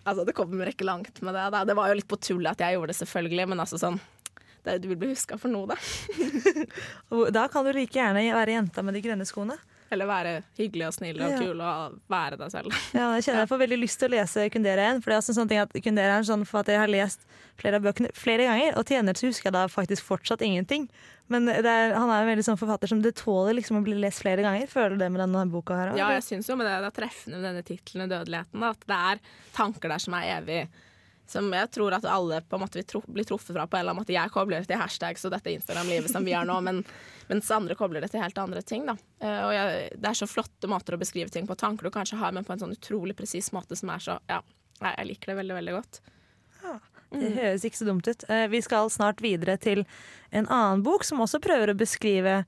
altså, 0.05 0.25
det 0.27 0.35
kommer 0.35 0.67
ikke 0.67 0.85
langt 0.87 1.21
med 1.21 1.33
det. 1.33 1.45
Da. 1.55 1.63
Det 1.65 1.75
var 1.79 1.87
jo 1.89 1.95
litt 2.01 2.07
på 2.11 2.19
tullet 2.19 2.51
at 2.51 2.59
jeg 2.65 2.75
gjorde 2.77 2.91
det, 2.91 2.99
selvfølgelig, 2.99 3.47
men 3.47 3.59
altså 3.63 3.79
sånn 3.79 3.99
det, 4.67 4.81
Du 4.81 4.87
vil 4.89 4.97
bli 4.99 5.13
huska 5.13 5.37
for 5.39 5.47
noe, 5.47 5.67
da. 5.71 5.77
Da 7.37 7.47
kan 7.47 7.63
du 7.65 7.71
like 7.75 7.95
gjerne 7.95 8.23
være 8.35 8.55
jenta 8.57 8.83
med 8.83 8.93
de 8.97 9.01
grønne 9.05 9.25
skoene. 9.27 9.55
Eller 9.91 10.09
være 10.09 10.31
hyggelig 10.57 10.87
og 10.89 10.93
snill 10.97 11.21
og 11.21 11.31
Ja. 11.31 11.37
kul 11.39 11.61
og 11.63 11.99
være 12.11 12.37
deg 12.37 12.51
selv. 12.51 12.71
Ja, 12.93 13.13
jeg 13.15 13.23
kjenner 13.23 13.43
jeg 13.45 13.49
får 13.53 13.61
veldig 13.63 13.79
lyst 13.79 13.99
til 14.01 14.09
å 14.09 14.15
lese 14.17 14.49
Kundera 14.51 14.83
igjen. 14.87 15.01
For 15.03 15.11
det 15.11 15.15
er 15.15 15.21
også 15.21 15.33
en 15.35 15.39
sånn 15.41 15.51
ting 15.51 15.61
at 15.63 15.71
Kundera 15.85 16.17
er 16.17 16.23
sånn 16.27 16.45
for 16.45 16.59
at 16.59 16.71
jeg 16.73 16.81
har 16.81 16.91
lest 16.91 17.23
flere 17.57 17.79
av 17.79 17.85
bøkene 17.87 18.11
flere 18.13 18.47
ganger, 18.49 18.75
og 18.77 18.85
til 18.85 18.97
gjengjeld 18.97 19.17
så 19.21 19.29
husker 19.31 19.47
jeg 19.47 19.55
da 19.55 19.67
faktisk 19.71 20.03
fortsatt 20.03 20.43
ingenting. 20.45 20.89
Men 21.29 21.45
det 21.45 21.65
er, 21.65 21.93
han 21.95 22.09
er 22.09 22.23
en 22.23 22.29
veldig 22.29 22.45
sånn 22.47 22.59
forfatter 22.59 22.87
som 22.87 23.01
det 23.03 23.15
tåler 23.19 23.55
liksom 23.57 23.79
å 23.79 23.83
bli 23.83 23.95
lest 23.99 24.21
flere 24.23 24.43
ganger. 24.45 24.67
Føler 24.71 24.95
du 24.95 25.01
det 25.03 25.11
med 25.11 25.19
denne 25.23 25.45
boka 25.51 25.75
her? 25.75 25.95
Ja, 25.99 26.11
jeg 26.15 26.23
syns 26.23 26.47
jo 26.47 26.55
med 26.55 26.67
det, 26.67 26.75
det 26.83 26.91
er 26.91 26.97
treffende 27.01 27.39
med 27.41 27.47
denne 27.49 27.63
tittelen 27.67 28.07
'Dødeligheten', 28.11 28.63
at 28.63 28.79
det 28.87 28.99
er 29.11 29.19
tanker 29.55 29.89
der 29.89 29.99
som 29.99 30.13
er 30.13 30.37
evig. 30.39 30.67
Som 31.27 31.49
jeg 31.51 31.69
tror 31.75 31.95
at 31.97 32.05
alle 32.07 32.39
på 32.41 32.55
en 32.55 32.63
måte 32.63 32.79
vil 32.79 32.87
tro, 32.87 33.01
bli 33.03 33.25
truffet 33.27 33.51
fra 33.51 33.65
på 33.67 33.77
en 33.77 33.83
eller 33.83 33.93
annen 33.93 34.03
måte. 34.05 34.15
Jeg 34.15 34.31
kobler 34.31 34.63
det 34.63 34.69
til 34.71 34.79
hashtags 34.79 35.25
og 35.27 35.33
dette 35.35 35.51
Instagram-livet 35.51 36.11
som 36.11 36.23
vi 36.23 36.35
har 36.37 36.47
nå, 36.47 36.59
men, 36.67 36.83
mens 37.27 37.51
andre 37.51 37.75
kobler 37.75 38.03
det 38.03 38.13
til 38.13 38.23
helt 38.23 38.37
andre 38.41 38.63
ting. 38.63 38.85
Da. 38.87 38.95
Eh, 39.19 39.41
og 39.45 39.55
jeg, 39.55 39.89
det 39.99 40.11
er 40.11 40.19
så 40.21 40.29
flotte 40.29 40.71
måter 40.71 40.95
å 40.95 41.01
beskrive 41.01 41.33
ting 41.33 41.49
på. 41.49 41.57
Tanker 41.59 41.89
du 41.89 41.93
kanskje 41.93 42.19
har, 42.21 42.35
men 42.35 42.47
på 42.47 42.55
en 42.55 42.63
sånn 42.63 42.75
utrolig 42.77 43.17
presis 43.17 43.51
måte 43.55 43.79
som 43.79 43.91
er 43.93 44.03
så 44.03 44.19
Ja, 44.31 44.39
jeg, 44.79 45.09
liker 45.09 45.33
det 45.33 45.41
veldig, 45.41 45.57
veldig 45.61 45.75
godt. 45.79 46.01
Det 47.07 47.29
høres 47.37 47.63
ikke 47.63 47.79
så 47.79 47.87
dumt 47.87 48.07
ut. 48.07 48.23
Eh, 48.29 48.47
Vi 48.51 48.61
skal 48.63 48.89
snart 48.91 49.21
videre 49.23 49.55
til 49.57 49.85
en 50.29 50.47
annen 50.47 50.83
bok 50.83 51.05
som 51.07 51.21
også 51.23 51.39
prøver 51.43 51.71
å 51.71 51.77
beskrive 51.77 52.41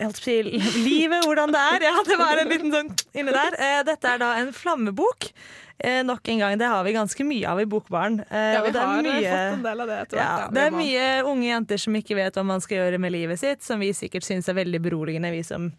livet, 0.00 1.24
hvordan 1.24 1.52
det 1.54 1.60
er. 1.60 1.84
Ja, 1.88 1.94
det 2.06 2.18
var 2.20 2.40
en 2.42 2.48
liten 2.52 2.72
sånn 2.74 2.90
inni 3.16 3.32
der. 3.34 3.56
Eh, 3.58 3.82
Dette 3.88 4.04
er 4.14 4.18
da 4.22 4.32
en 4.40 4.52
flammebok. 4.52 5.30
Eh, 5.78 6.02
Nok 6.08 6.28
en 6.32 6.38
gang, 6.40 6.54
det 6.58 6.68
har 6.72 6.84
vi 6.86 6.92
ganske 6.96 7.24
mye 7.26 7.44
av 7.50 7.60
i 7.60 7.66
Bokbaren. 7.68 8.20
Eh, 8.30 8.52
Ja, 8.54 8.62
vi 8.64 8.70
har 8.78 9.02
mye- 9.02 9.22
fått 9.22 9.52
en 9.58 9.62
del 9.62 9.80
av 9.80 9.86
det 9.88 9.98
etter 10.06 10.16
Ja, 10.16 10.28
hvert. 10.38 10.54
det 10.54 10.62
er 10.62 10.70
mye 10.70 11.06
unge 11.28 11.46
jenter 11.50 11.78
som 11.78 11.94
ikke 11.94 12.16
vet 12.16 12.34
hva 12.34 12.44
man 12.44 12.60
skal 12.60 12.78
gjøre 12.78 12.98
med 13.00 13.12
livet 13.12 13.38
sitt, 13.38 13.62
som 13.62 13.80
vi 13.80 13.90
sikkert 13.92 14.24
syns 14.24 14.48
er 14.48 14.54
veldig 14.54 14.80
beroligende, 14.80 15.30
vi 15.30 15.42
som 15.42 15.72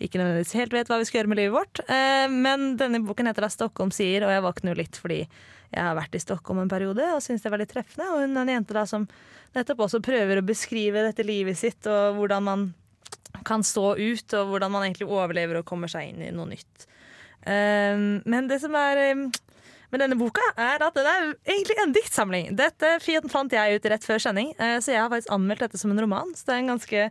ikke 0.00 0.18
nødvendigvis 0.18 0.52
helt 0.58 0.72
vet 0.72 0.88
hva 0.88 0.98
vi 0.98 1.04
skal 1.04 1.20
gjøre 1.22 1.28
med 1.28 1.38
livet 1.38 1.54
vårt. 1.54 1.80
Eh, 1.88 2.26
Men 2.28 2.76
denne 2.76 2.98
boken 3.06 3.26
heter 3.26 3.42
da 3.42 3.48
'Stockholm 3.48 3.90
sier', 3.90 4.24
og 4.26 4.30
jeg 4.30 4.42
våkner 4.42 4.74
jo 4.74 4.82
litt 4.82 4.96
fordi 4.98 5.28
jeg 5.72 5.82
har 5.82 5.94
vært 5.96 6.14
i 6.14 6.18
Stockholm 6.18 6.58
en 6.60 6.68
periode 6.68 7.02
og 7.14 7.22
syns 7.22 7.42
det 7.42 7.46
er 7.52 7.56
veldig 7.58 7.68
treffende. 7.70 8.10
Og 8.12 8.20
hun 8.26 8.36
er 8.36 8.40
en 8.42 8.48
jente 8.64 8.72
da 8.74 8.84
som 8.86 9.06
nettopp 9.54 9.78
også 9.78 10.02
prøver 10.02 10.38
å 10.38 10.46
beskrive 10.46 10.94
dette 11.14 11.24
livet 11.24 11.56
sitt, 11.56 11.86
og 11.86 12.16
hvordan 12.16 12.42
man 12.42 12.74
kan 13.44 13.64
stå 13.66 13.96
ut, 13.98 14.34
og 14.38 14.52
hvordan 14.52 14.72
man 14.72 14.86
egentlig 14.86 15.08
overlever 15.10 15.60
og 15.60 15.66
kommer 15.68 15.90
seg 15.90 16.12
inn 16.12 16.22
i 16.24 16.32
noe 16.32 16.48
nytt. 16.54 16.86
Eh, 17.44 17.96
Men 18.24 18.48
det 18.48 18.60
som 18.62 18.74
er 18.78 19.02
med 19.94 20.02
denne 20.04 20.18
boka, 20.20 20.42
er 20.58 20.82
at 20.84 20.98
den 20.98 21.08
er 21.10 21.30
egentlig 21.46 21.78
en 21.84 21.94
diktsamling. 21.96 22.50
Dette 22.58 22.96
fant 23.32 23.54
jeg 23.54 23.78
ut 23.78 23.88
rett 23.94 24.04
før 24.06 24.20
sending, 24.22 24.52
eh, 24.58 24.76
så 24.84 24.92
jeg 24.94 25.00
har 25.04 25.10
faktisk 25.12 25.32
anmeldt 25.34 25.64
dette 25.68 25.80
som 25.80 25.94
en 25.94 26.02
roman. 26.04 26.34
Så 26.36 26.48
det 26.50 26.56
er 26.56 26.62
en 26.64 26.72
ganske 26.74 27.04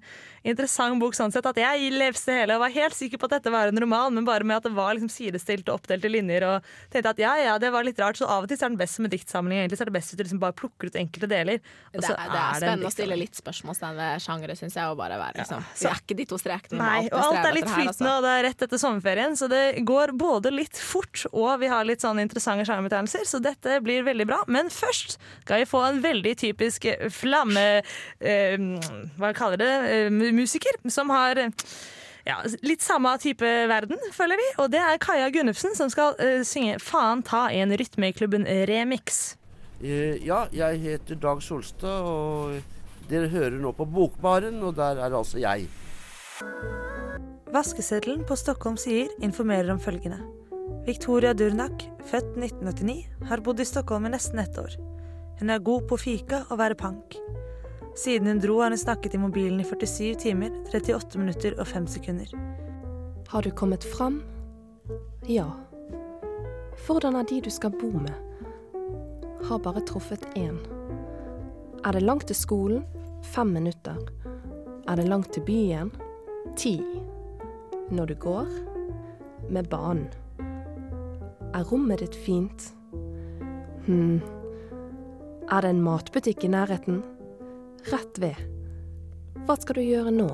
interessant 0.44 1.00
bok 1.00 1.16
sånn 1.16 1.32
sett 1.32 1.46
at 1.48 1.56
jeg 1.60 1.92
leste 1.96 2.34
hele 2.36 2.58
og 2.58 2.63
var 2.66 2.74
helt 2.75 2.96
sikker 2.98 3.18
på 3.22 3.30
at 3.30 3.38
dette 3.40 3.52
var 3.54 3.72
en 3.72 3.80
roman, 3.80 4.13
men 4.13 4.25
bare 4.28 4.44
med 4.44 4.60
at 4.60 4.68
det 4.68 4.74
var 4.75 4.94
liksom 4.98 5.10
sidestilt 5.12 5.70
og 5.72 5.80
oppdelte 5.80 6.12
linjer, 6.12 6.44
og 6.44 6.68
tenkte 6.92 7.13
at 7.16 7.22
ja, 7.24 7.34
ja, 7.40 7.58
det 7.62 7.72
var 7.74 7.88
litt 7.88 8.00
rart. 8.04 8.20
Så 8.20 8.28
av 8.28 8.44
og 8.44 8.52
til 8.52 8.60
er 8.60 8.68
den 8.70 8.78
best 8.80 9.00
som 9.00 9.08
en 9.08 9.13
diktsamling, 9.13 9.63
egentlig 9.63 9.80
så 9.80 9.88
er 9.88 9.92
det 9.92 9.98
best 9.98 10.12
hvis 10.13 10.20
du 10.20 10.25
liksom 10.28 10.42
bare 10.44 10.58
plukker 10.60 10.92
ut 10.92 11.00
enkelte 11.00 11.30
deler. 11.32 11.62
og 11.94 12.02
Det 12.04 12.10
er, 12.12 12.18
det 12.18 12.40
er 12.40 12.44
en 12.44 12.60
spennende 12.62 12.90
å 12.92 12.94
stille 12.94 13.16
litt 13.18 13.24
litt 13.24 13.40
spørsmålstegn 13.40 13.96
ved 13.98 14.24
sjangere, 14.24 14.56
syns 14.60 14.75
jeg. 14.75 14.84
Og 14.92 14.98
bare 15.00 15.18
være, 15.18 15.40
liksom. 15.40 15.63
så- 15.74 15.88
Vi 15.88 15.90
er 15.90 16.02
ikke 16.04 16.18
de 16.18 16.25
to 16.25 16.38
strekene. 16.38 16.78
Nei, 16.78 17.08
og 17.08 17.20
alt 17.24 17.46
er 17.48 17.54
litt 17.54 17.70
flytende, 17.72 17.88
altså. 17.94 18.18
og 18.18 18.24
det 18.24 18.32
er 18.34 18.44
rett 18.50 18.62
etter 18.68 18.78
sommerferien, 18.84 19.32
så 19.40 19.50
det 19.50 19.63
går 19.86 20.18
både 20.18 20.52
litt 20.52 20.75
fort, 20.75 21.25
og 21.32 21.60
vi 21.60 21.68
har 21.72 21.84
litt 21.86 22.02
sånn 22.04 22.20
interessante 22.20 22.66
sjangerbetegnelser, 22.74 23.24
så 23.30 23.39
dette 23.44 23.80
blir 23.86 24.03
veldig 24.10 24.27
bra. 24.27 24.42
Men 24.51 24.74
først 24.74 25.20
skal 25.46 25.62
vi 25.62 25.70
få 25.70 25.86
en 25.88 26.03
veldig 26.03 26.36
typisk 26.42 26.89
eh, 26.92 27.10
flamme... 27.13 27.84
Eh, 28.20 28.58
hva 29.22 29.34
kaller 29.38 29.62
det? 29.62 29.74
Eh, 29.94 30.10
musiker, 30.34 30.82
som 30.92 31.13
har 31.13 31.39
eh, 31.39 31.53
ja, 32.27 32.39
litt 32.63 32.84
samme 32.84 33.13
type 33.22 33.48
verden, 33.70 34.00
føler 34.15 34.39
vi. 34.39 34.50
Og 34.63 34.72
det 34.74 34.82
er 34.82 35.00
Kaja 35.03 35.30
Gunnufsen 35.34 35.75
som 35.77 35.92
skal 35.94 36.18
eh, 36.24 36.42
synge 36.48 36.80
'Faen 36.82 37.24
ta 37.24 37.50
en 37.51 37.75
Rytmeklubben 37.77 38.48
remix'. 38.70 39.36
Eh, 39.84 40.20
Ja, 40.24 40.46
jeg 40.51 40.80
heter 40.80 41.15
Dag 41.20 41.44
Solstad, 41.44 42.08
og 42.08 42.62
dere 43.09 43.27
hører 43.27 43.59
nå 43.59 43.74
på 43.75 43.86
Bokbaren, 43.86 44.62
og 44.64 44.75
der 44.79 45.01
er 45.03 45.12
altså 45.12 45.42
jeg. 45.44 45.68
Vaskeseddelen 47.53 48.24
på 48.25 48.36
Stockholm 48.40 48.79
sier 48.81 49.12
informerer 49.22 49.70
om 49.75 49.79
følgende. 49.79 50.43
Victoria 50.86 51.33
Durnak, 51.33 51.83
født 52.09 52.33
1989, 52.38 53.05
har 53.29 53.42
bodd 53.46 53.59
i 53.59 53.66
Stockholm 53.66 54.05
i 54.05 54.12
nesten 54.12 54.40
ett 54.42 54.57
år. 54.59 54.74
Hun 55.40 55.50
er 55.50 55.64
god 55.64 55.88
på 55.88 55.98
fika 55.98 56.42
og 56.50 56.59
være 56.59 56.75
pank. 56.75 57.16
Siden 57.96 58.27
hun 58.27 58.42
dro 58.44 58.59
har 58.62 58.74
hun 58.74 58.77
snakket 58.77 59.14
i 59.16 59.22
mobilen 59.22 59.62
i 59.62 59.66
47 59.68 60.16
timer, 60.25 60.51
38 60.74 61.20
minutter 61.20 61.55
og 61.59 61.68
5 61.68 61.88
sekunder. 61.88 62.33
Har 63.27 63.42
du 63.42 63.51
kommet 63.51 63.83
fram? 63.83 64.22
Ja. 65.29 65.46
Hvordan 66.86 67.16
er 67.16 67.24
de 67.29 67.42
du 67.42 67.50
skal 67.50 67.72
bo 67.72 67.92
med? 67.92 68.14
Har 69.44 69.62
bare 69.64 69.86
truffet 69.88 70.25
én. 70.36 70.57
Er 71.86 71.92
det 71.92 72.01
langt 72.03 72.27
til 72.27 72.36
skolen? 72.36 72.83
Fem 73.24 73.48
minutter. 73.48 73.98
Er 74.88 74.96
det 74.96 75.07
langt 75.07 75.33
til 75.33 75.46
byen? 75.46 75.92
Ti. 76.57 76.81
Når 77.92 78.05
du 78.05 78.14
går? 78.16 78.48
Med 79.50 79.64
banen. 79.70 80.09
Er 81.53 81.68
rommet 81.70 82.01
ditt 82.01 82.16
fint? 82.16 82.72
Hm. 83.85 84.22
Er 85.51 85.61
det 85.61 85.70
en 85.70 85.83
matbutikk 85.85 86.48
i 86.48 86.50
nærheten? 86.50 87.03
Rett 87.92 88.18
ved. 88.18 88.39
Hva 89.46 89.57
skal 89.61 89.77
du 89.77 89.83
gjøre 89.83 90.13
nå? 90.16 90.31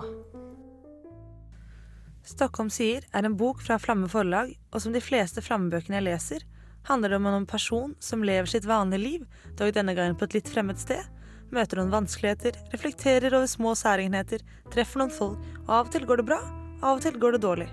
Stockholm 2.29 2.69
sier 2.71 3.03
er 3.12 3.27
en 3.27 3.36
bok 3.36 3.60
fra 3.65 3.75
Flamme 3.82 4.08
forlag, 4.08 4.53
og 4.71 4.84
som 4.84 4.95
de 4.95 5.01
fleste 5.03 5.43
flammebøkene 5.43 5.97
jeg 5.97 6.08
leser, 6.08 6.47
handler 6.88 7.12
det 7.12 7.19
om 7.19 7.27
en 7.34 7.49
person 7.49 7.97
som 7.99 8.23
lever 8.23 8.47
sitt 8.47 8.69
vanlige 8.69 9.03
liv, 9.03 9.27
dog 9.60 9.73
denne 9.75 9.97
gangen 9.97 10.15
på 10.15 10.29
et 10.29 10.39
litt 10.39 10.53
fremmed 10.53 10.79
sted, 10.79 11.03
møter 11.51 11.82
noen 11.82 11.91
vanskeligheter, 11.97 12.55
reflekterer 12.71 13.36
over 13.36 13.49
små 13.49 13.75
særegenheter, 13.75 14.45
treffer 14.71 15.03
noen 15.03 15.13
folk, 15.19 15.51
og 15.65 15.75
av 15.82 15.89
og 15.89 15.93
til 15.97 16.08
går 16.08 16.21
det 16.23 16.29
bra, 16.32 16.39
av 16.79 16.95
og 16.95 17.03
til 17.03 17.19
går 17.19 17.36
det 17.36 17.43
dårlig. 17.49 17.69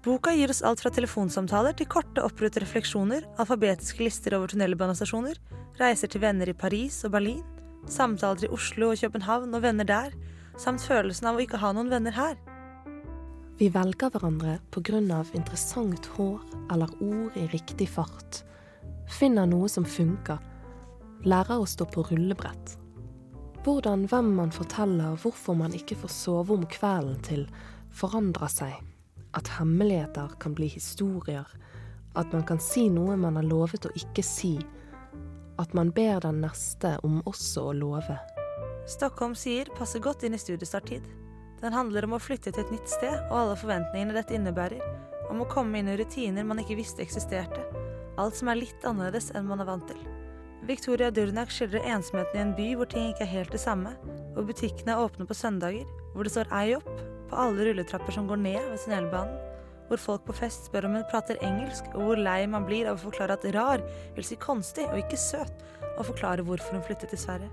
Boka 0.00 0.32
gir 0.32 0.48
oss 0.48 0.62
alt 0.64 0.80
fra 0.80 0.88
telefonsamtaler 0.96 1.74
til 1.76 1.88
korte 1.92 2.22
oppbrutte 2.24 2.62
refleksjoner, 2.62 3.26
alfabetiske 3.42 4.00
lister 4.00 4.32
over 4.38 4.48
tunnelbanestasjoner, 4.48 5.36
reiser 5.76 6.08
til 6.08 6.22
venner 6.22 6.48
i 6.48 6.56
Paris 6.56 7.02
og 7.04 7.12
Berlin, 7.12 7.42
samtaler 7.84 8.46
i 8.46 8.52
Oslo 8.56 8.94
og 8.94 9.02
København 9.02 9.52
og 9.52 9.60
venner 9.66 9.84
der, 9.84 10.14
samt 10.56 10.80
følelsen 10.80 11.28
av 11.28 11.36
å 11.36 11.44
ikke 11.44 11.60
ha 11.60 11.74
noen 11.76 11.92
venner 11.92 12.16
her. 12.16 12.38
Vi 13.60 13.68
velger 13.68 14.08
hverandre 14.14 14.54
av 15.12 15.34
interessant 15.36 16.06
hår 16.16 16.40
eller 16.72 16.88
ord 17.04 17.36
i 17.36 17.44
riktig 17.52 17.90
fart. 17.92 18.40
Finner 19.18 19.44
noe 19.44 19.68
som 19.68 19.84
funker. 19.84 20.38
Lærer 21.28 21.60
å 21.60 21.68
stå 21.68 21.84
på 21.92 22.06
rullebrett. 22.08 22.78
Hvordan 23.66 24.06
hvem 24.08 24.32
man 24.38 24.50
forteller 24.50 25.20
hvorfor 25.20 25.58
man 25.60 25.76
ikke 25.76 25.98
får 26.00 26.14
sove 26.14 26.56
om 26.56 26.64
kvelden 26.64 27.20
til, 27.20 27.44
forandrer 27.92 28.48
seg. 28.48 28.78
At 29.32 29.48
hemmeligheter 29.48 30.28
kan 30.40 30.54
bli 30.54 30.66
historier. 30.66 31.46
At 32.14 32.32
man 32.32 32.42
kan 32.46 32.58
si 32.58 32.88
noe 32.90 33.16
man 33.16 33.36
har 33.38 33.46
lovet 33.46 33.86
å 33.86 33.94
ikke 33.94 34.24
si. 34.26 34.56
At 35.60 35.74
man 35.76 35.92
ber 35.94 36.22
den 36.24 36.40
neste 36.42 36.96
om 37.06 37.20
også 37.30 37.68
å 37.70 37.74
love. 37.76 38.16
Stockholm 38.90 39.36
sier 39.38 39.70
passer 39.76 40.02
godt 40.02 40.24
inn 40.26 40.34
i 40.34 40.40
studiestarttid. 40.40 41.04
Den 41.60 41.76
handler 41.76 42.08
om 42.08 42.16
å 42.16 42.22
flytte 42.22 42.50
til 42.50 42.64
et 42.64 42.72
nytt 42.74 42.88
sted 42.90 43.14
og 43.28 43.36
alle 43.36 43.58
forventningene 43.60 44.16
dette 44.16 44.34
innebærer. 44.34 44.80
Om 45.30 45.44
å 45.44 45.50
komme 45.52 45.78
inn 45.78 45.90
i 45.92 45.98
rutiner 46.00 46.46
man 46.46 46.58
ikke 46.62 46.78
visste 46.80 47.04
eksisterte. 47.04 47.62
Alt 48.18 48.40
som 48.40 48.50
er 48.50 48.58
litt 48.58 48.88
annerledes 48.88 49.30
enn 49.36 49.46
man 49.46 49.62
er 49.62 49.68
vant 49.68 49.86
til. 49.86 50.00
Victoria 50.66 51.12
Durnak 51.14 51.52
skildrer 51.54 51.86
ensomheten 51.94 52.36
i 52.36 52.42
en 52.42 52.56
by 52.56 52.66
hvor 52.76 52.90
ting 52.90 53.12
ikke 53.12 53.24
er 53.28 53.34
helt 53.36 53.54
det 53.54 53.62
samme, 53.62 53.94
hvor 54.34 54.48
butikkene 54.48 54.96
er 54.96 55.04
åpne 55.06 55.28
på 55.28 55.36
søndager, 55.36 55.86
hvor 56.14 56.26
det 56.26 56.34
står 56.34 56.50
ei 56.56 56.74
opp 56.76 56.90
på 57.30 57.38
alle 57.38 57.70
rulletrapper 57.70 58.14
som 58.16 58.28
går 58.28 58.42
ned 58.42 58.60
ved 58.72 58.82
tunnelbanen, 58.82 59.38
hvor 59.90 59.98
folk 59.98 60.26
på 60.28 60.36
fest 60.38 60.68
spør 60.68 60.86
om 60.86 60.98
hun 60.98 61.06
prater 61.10 61.40
engelsk, 61.42 61.88
og 61.94 62.04
hvor 62.06 62.20
lei 62.20 62.44
man 62.50 62.66
blir 62.66 62.86
av 62.86 62.98
å 62.98 63.04
forklare 63.08 63.34
at 63.34 63.46
rar 63.56 63.82
vil 64.14 64.26
si 64.26 64.38
konstig 64.38 64.86
og 64.90 65.00
ikke 65.00 65.18
søt, 65.18 65.64
og 65.96 66.06
forklare 66.12 66.44
hvorfor 66.46 66.78
hun 66.78 66.86
flyttet 66.86 67.10
til 67.10 67.18
Sverige. 67.18 67.50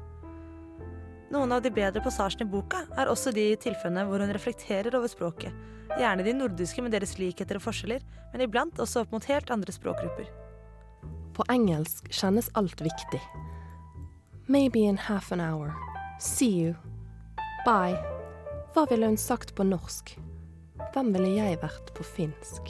Noen 1.33 1.51
av 1.51 1.63
de 1.63 1.71
bedre 1.73 1.99
passasjene 2.03 2.45
i 2.47 2.51
boka 2.51 2.85
er 2.95 3.09
også 3.11 3.33
de 3.35 3.49
tilfellene 3.59 4.05
hvor 4.07 4.21
hun 4.23 4.31
reflekterer 4.31 4.95
over 4.95 5.11
språket. 5.11 5.55
Gjerne 5.97 6.23
de 6.23 6.35
nordiske 6.37 6.83
med 6.83 6.93
deres 6.95 7.17
likheter 7.19 7.59
og 7.59 7.65
forskjeller, 7.65 8.03
men 8.31 8.45
iblant 8.45 8.79
også 8.79 9.03
opp 9.03 9.15
mot 9.15 9.27
helt 9.27 9.51
andre 9.51 9.75
språkgrupper. 9.75 10.29
På 11.35 11.45
engelsk 11.51 12.07
kjennes 12.13 12.51
alt 12.59 12.81
viktig. 12.81 13.21
Maybe 14.47 14.85
in 14.87 14.97
half 14.97 15.31
an 15.31 15.41
hour. 15.41 15.73
See 16.19 16.49
you. 16.49 16.75
Bye. 17.65 18.16
Hva 18.77 18.83
ville 18.85 19.07
hun 19.09 19.17
sagt 19.17 19.55
på 19.57 19.63
norsk? 19.65 20.11
Hvem 20.93 21.07
ville 21.15 21.31
jeg 21.33 21.57
vært 21.63 21.87
på 21.97 22.03
finsk? 22.05 22.67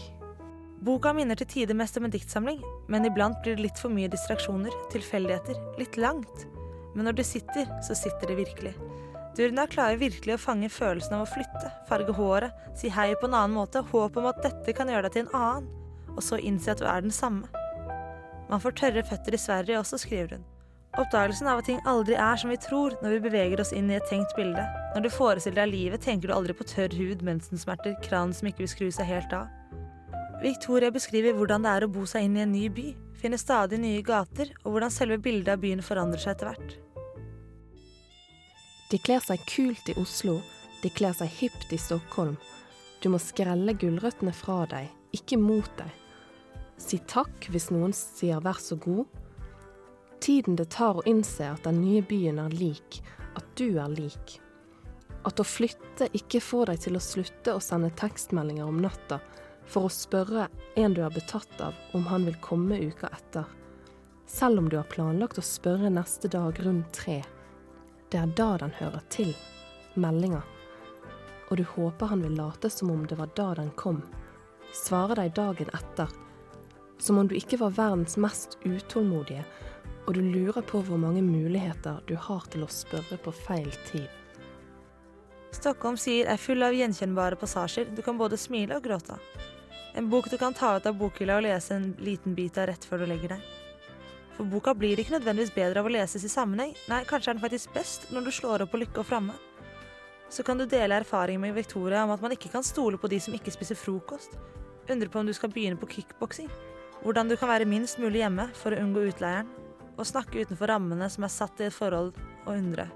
Boka 0.88 1.12
minner 1.12 1.36
til 1.36 1.50
tider 1.52 1.76
mest 1.76 2.00
om 2.00 2.08
en 2.08 2.14
diktsamling, 2.14 2.62
men 2.88 3.10
iblant 3.10 3.42
blir 3.44 3.58
det 3.58 3.66
litt 3.66 3.82
for 3.82 3.92
mye 3.92 4.08
distraksjoner, 4.14 4.72
tilfeldigheter, 4.94 5.60
litt 5.76 6.00
langt. 6.00 6.46
Men 6.96 7.10
når 7.10 7.18
det 7.18 7.28
sitter, 7.28 7.68
så 7.84 7.98
sitter 8.00 8.32
det 8.32 8.40
virkelig. 8.40 8.72
Durna 9.36 9.68
klarer 9.68 10.00
virkelig 10.00 10.38
å 10.38 10.44
fange 10.46 10.72
følelsen 10.72 11.18
av 11.18 11.26
å 11.26 11.30
flytte, 11.34 11.76
farge 11.92 12.16
håret, 12.16 12.56
si 12.80 12.88
hei 12.88 13.10
på 13.20 13.28
en 13.28 13.36
annen 13.42 13.60
måte, 13.60 13.84
håp 13.92 14.24
om 14.24 14.32
at 14.32 14.40
dette 14.48 14.80
kan 14.80 14.88
gjøre 14.88 15.10
deg 15.10 15.18
til 15.18 15.28
en 15.28 15.42
annen, 15.42 15.72
og 16.16 16.24
så 16.24 16.40
innse 16.40 16.72
at 16.72 16.80
du 16.80 16.88
er 16.88 17.04
den 17.04 17.12
samme. 17.12 17.52
Man 18.48 18.64
får 18.64 18.80
tørre 18.80 19.04
føtter 19.12 19.36
i 19.36 19.44
Sverige 19.50 19.84
også, 19.84 20.00
skriver 20.08 20.38
hun. 20.38 20.52
Oppdagelsen 20.98 21.46
av 21.46 21.60
at 21.62 21.68
ting 21.70 21.78
aldri 21.86 22.16
er 22.18 22.40
som 22.42 22.50
vi 22.50 22.58
tror 22.58 22.96
når 23.04 23.12
vi 23.14 23.26
beveger 23.28 23.62
oss 23.62 23.70
inn 23.76 23.92
i 23.92 23.98
et 24.00 24.08
tenkt 24.10 24.32
bilde. 24.34 24.64
Når 24.96 25.04
du 25.06 25.10
forestiller 25.14 25.60
deg 25.62 25.74
livet, 25.76 26.02
tenker 26.02 26.32
du 26.32 26.34
aldri 26.34 26.56
på 26.58 26.66
tørr 26.66 26.96
hud, 26.98 27.22
mensensmerter, 27.26 27.94
kranen 28.02 28.34
som 28.34 28.50
ikke 28.50 28.64
vil 28.64 28.72
skru 28.72 28.88
seg 28.96 29.06
helt 29.06 29.36
av. 29.38 29.52
Victoria 30.42 30.90
beskriver 30.94 31.38
hvordan 31.38 31.66
det 31.66 31.76
er 31.76 31.86
å 31.86 31.92
bo 31.94 32.06
seg 32.10 32.26
inn 32.26 32.40
i 32.40 32.42
en 32.42 32.54
ny 32.54 32.66
by, 32.74 32.88
finne 33.18 33.38
stadig 33.38 33.78
nye 33.82 34.02
gater, 34.06 34.50
og 34.64 34.74
hvordan 34.74 34.94
selve 34.94 35.20
bildet 35.22 35.54
av 35.54 35.62
byen 35.62 35.86
forandrer 35.86 36.22
seg 36.24 36.34
etter 36.34 36.50
hvert. 36.50 36.76
De 38.90 38.98
kler 39.04 39.22
seg 39.22 39.46
kult 39.50 39.94
i 39.94 39.98
Oslo, 40.02 40.40
de 40.82 40.90
kler 40.98 41.14
seg 41.18 41.30
hipt 41.42 41.74
i 41.74 41.82
Stockholm. 41.82 42.38
Du 43.04 43.10
må 43.14 43.22
skrelle 43.22 43.78
gulrøttene 43.78 44.34
fra 44.34 44.64
deg, 44.70 44.90
ikke 45.14 45.38
mot 45.38 45.70
deg. 45.78 45.94
Si 46.82 46.98
takk 47.10 47.50
hvis 47.54 47.70
noen 47.74 47.94
sier 47.94 48.42
vær 48.42 48.58
så 48.62 48.78
god. 48.82 49.06
Tiden 50.20 50.58
det 50.58 50.70
tar 50.74 50.98
å 50.98 51.06
innse 51.06 51.52
at 51.54 51.64
den 51.68 51.82
nye 51.84 52.02
byen 52.02 52.40
er 52.42 52.54
lik, 52.58 53.02
at 53.38 53.46
du 53.60 53.78
er 53.80 53.92
lik. 53.94 54.40
At 55.28 55.40
å 55.40 55.46
flytte 55.46 56.10
ikke 56.18 56.42
får 56.42 56.72
deg 56.72 56.84
til 56.86 56.98
å 56.98 57.04
slutte 57.04 57.56
å 57.56 57.64
sende 57.64 57.92
tekstmeldinger 58.00 58.68
om 58.68 58.82
natta 58.82 59.20
for 59.68 59.88
å 59.88 59.94
spørre 59.94 60.48
en 60.80 60.96
du 60.96 61.02
er 61.04 61.14
betatt 61.14 61.62
av 61.62 61.76
om 61.98 62.06
han 62.08 62.26
vil 62.26 62.38
komme 62.44 62.80
uka 62.80 63.10
etter. 63.12 63.46
Selv 64.28 64.60
om 64.60 64.70
du 64.70 64.78
har 64.78 64.88
planlagt 64.92 65.40
å 65.40 65.46
spørre 65.46 65.92
neste 65.94 66.28
dag 66.32 66.60
rundt 66.66 66.92
tre. 66.96 67.22
Det 68.12 68.20
er 68.20 68.32
da 68.40 68.54
den 68.60 68.74
hører 68.80 69.04
til. 69.12 69.34
Meldinga. 69.96 70.42
Og 71.50 71.60
du 71.60 71.64
håper 71.64 72.12
han 72.12 72.24
vil 72.24 72.36
late 72.36 72.70
som 72.72 72.92
om 72.92 73.06
det 73.08 73.16
var 73.20 73.32
da 73.36 73.54
den 73.60 73.72
kom. 73.80 74.02
Svare 74.76 75.16
deg 75.20 75.36
dagen 75.36 75.72
etter. 75.76 76.12
Som 77.00 77.22
om 77.22 77.28
du 77.28 77.36
ikke 77.38 77.60
var 77.62 77.76
verdens 77.78 78.18
mest 78.20 78.58
utålmodige, 78.66 79.46
og 80.08 80.16
du 80.16 80.22
lurer 80.24 80.64
på 80.64 80.80
hvor 80.88 81.00
mange 81.02 81.22
muligheter 81.22 82.00
du 82.08 82.16
har 82.16 82.48
til 82.52 82.64
å 82.64 82.72
spørre 82.72 83.20
på 83.20 83.34
feil 83.36 83.68
tid. 83.90 84.08
Stockholm 85.52 85.98
sier 86.00 86.30
er 86.32 86.40
full 86.40 86.64
av 86.64 86.76
gjenkjennbare 86.76 87.38
passasjer 87.40 87.92
du 87.96 88.02
kan 88.06 88.20
både 88.20 88.40
smile 88.40 88.78
og 88.78 88.88
gråte 88.88 89.18
av. 89.18 89.44
En 89.98 90.08
bok 90.10 90.30
du 90.30 90.38
kan 90.38 90.54
ta 90.54 90.76
ut 90.78 90.86
av 90.86 90.96
bokhylla 90.96 91.40
og 91.40 91.48
lese 91.48 91.76
en 91.76 91.90
liten 92.00 92.36
bit 92.38 92.58
av 92.62 92.70
rett 92.70 92.86
før 92.86 93.04
du 93.04 93.08
legger 93.10 93.36
deg. 93.36 93.46
For 94.38 94.46
boka 94.46 94.76
blir 94.78 95.00
ikke 95.02 95.16
nødvendigvis 95.16 95.56
bedre 95.56 95.82
av 95.82 95.90
å 95.90 95.92
leses 95.92 96.24
i 96.24 96.30
sammenheng, 96.30 96.76
nei, 96.88 97.02
kanskje 97.10 97.32
er 97.32 97.38
den 97.40 97.44
faktisk 97.44 97.74
best 97.74 98.12
når 98.14 98.28
du 98.28 98.32
slår 98.38 98.64
opp 98.64 98.76
på 98.76 98.82
Lykke 98.84 99.02
og 99.02 99.10
Framme. 99.10 99.34
Så 100.30 100.44
kan 100.46 100.60
du 100.60 100.68
dele 100.70 101.00
erfaring 101.02 101.40
med 101.42 101.56
Victoria 101.56 102.04
om 102.06 102.14
at 102.14 102.22
man 102.22 102.36
ikke 102.36 102.52
kan 102.54 102.64
stole 102.64 103.00
på 103.02 103.10
de 103.10 103.20
som 103.24 103.34
ikke 103.34 103.56
spiser 103.56 103.80
frokost. 103.80 104.38
Undre 104.92 105.10
på 105.10 105.20
om 105.20 105.28
du 105.28 105.34
skal 105.34 105.50
begynne 105.52 105.80
på 105.80 105.90
kickboksing. 105.90 106.52
Hvordan 107.02 107.32
du 107.32 107.38
kan 107.40 107.50
være 107.50 107.66
minst 107.66 107.98
mulig 108.00 108.22
hjemme 108.22 108.50
for 108.60 108.76
å 108.76 108.84
unngå 108.84 109.08
utleieren. 109.10 109.50
Og 109.98 110.06
snakke 110.06 110.46
utenfor 110.46 110.70
rammene 110.70 111.10
som 111.10 111.26
er 111.26 111.34
satt 111.34 111.62
i 111.62 111.68
et 111.68 111.76
forhold, 111.76 112.14
og 112.46 112.54
undre. 112.54 112.88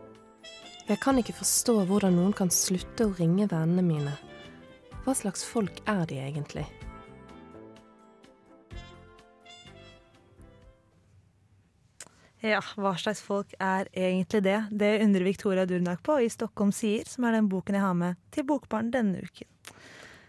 Jeg 0.88 1.00
kan 1.02 1.18
ikke 1.18 1.38
forstå 1.38 1.82
hvordan 1.90 2.16
noen 2.18 2.34
kan 2.36 2.50
slutte 2.54 3.08
å 3.08 3.16
ringe 3.18 3.50
vennene 3.52 3.84
mine. 3.86 4.14
Hva 5.06 5.16
slags 5.18 5.44
folk 5.48 5.82
er 5.90 6.06
de 6.10 6.22
egentlig? 6.22 6.66
Ja, 12.42 12.58
hva 12.74 12.96
slags 12.98 13.22
folk 13.22 13.54
er 13.62 13.86
egentlig 13.94 14.42
det? 14.48 14.58
Det 14.74 14.96
undrer 15.04 15.28
Victoria 15.28 15.66
Durnak 15.70 16.02
på 16.04 16.18
i 16.26 16.30
Stockholm 16.30 16.74
sier, 16.74 17.06
som 17.06 17.28
er 17.30 17.38
den 17.38 17.50
boken 17.52 17.78
jeg 17.78 17.86
har 17.86 17.98
med 17.98 18.22
til 18.34 18.48
Bokbarn 18.50 18.90
denne 18.94 19.22
uken. 19.22 19.51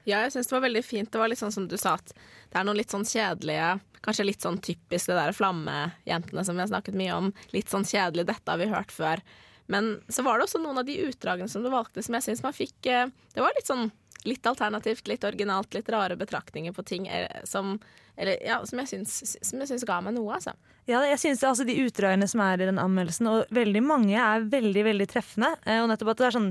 Ja, 0.08 0.24
jeg 0.24 0.32
syns 0.34 0.50
det 0.50 0.56
var 0.56 0.64
veldig 0.66 0.82
fint. 0.84 1.10
Det 1.12 1.20
var 1.20 1.30
litt 1.30 1.40
sånn 1.40 1.54
som 1.54 1.68
du 1.70 1.76
sa, 1.78 1.94
at 2.00 2.12
det 2.12 2.58
er 2.58 2.66
noen 2.66 2.80
litt 2.80 2.92
sånn 2.94 3.06
kjedelige 3.08 3.78
Kanskje 4.02 4.24
litt 4.26 4.42
sånn 4.42 4.56
typisk 4.58 5.12
det 5.12 5.14
der 5.14 5.34
flammejentene 5.36 6.42
som 6.42 6.56
vi 6.58 6.62
har 6.64 6.70
snakket 6.72 6.96
mye 6.98 7.14
om. 7.14 7.28
Litt 7.54 7.70
sånn 7.70 7.84
kjedelig, 7.86 8.24
dette 8.32 8.50
har 8.50 8.58
vi 8.58 8.66
hørt 8.66 8.90
før. 8.90 9.22
Men 9.70 9.92
så 10.10 10.24
var 10.26 10.40
det 10.40 10.48
også 10.48 10.58
noen 10.58 10.80
av 10.82 10.88
de 10.88 10.96
utdragene 11.06 11.46
som 11.46 11.62
du 11.62 11.70
valgte 11.70 12.02
som 12.02 12.16
jeg 12.18 12.26
syns 12.26 12.42
man 12.42 12.56
fikk 12.56 12.88
eh, 12.90 13.12
Det 13.30 13.44
var 13.44 13.54
litt 13.54 13.70
sånn 13.70 13.92
litt 14.28 14.46
alternativt, 14.46 15.08
litt 15.10 15.24
originalt, 15.24 15.74
litt 15.74 15.88
rare 15.92 16.16
betraktninger 16.16 16.74
på 16.76 16.84
ting 16.86 17.08
eh, 17.08 17.28
som, 17.48 17.78
eller, 18.16 18.38
ja, 18.46 18.60
som 18.66 18.82
jeg 18.82 18.92
syns, 18.92 19.86
ga 19.88 20.00
meg 20.04 20.16
noe, 20.18 20.38
altså. 20.38 20.54
Ja, 20.90 20.98
jeg 21.06 21.20
synes 21.22 21.44
altså 21.46 21.62
De 21.62 21.76
utdragene 21.84 22.26
som 22.26 22.40
er 22.42 22.58
i 22.58 22.66
den 22.66 22.80
anmeldelsen, 22.82 23.28
og 23.30 23.52
veldig 23.54 23.84
mange 23.86 24.16
er 24.18 24.48
veldig 24.50 24.82
veldig 24.88 25.06
treffende. 25.12 25.52
Eh, 25.62 25.78
og 25.78 25.86
nettopp 25.92 26.10
at 26.14 26.22
Det 26.22 26.26
er 26.26 26.36
sånn, 26.36 26.48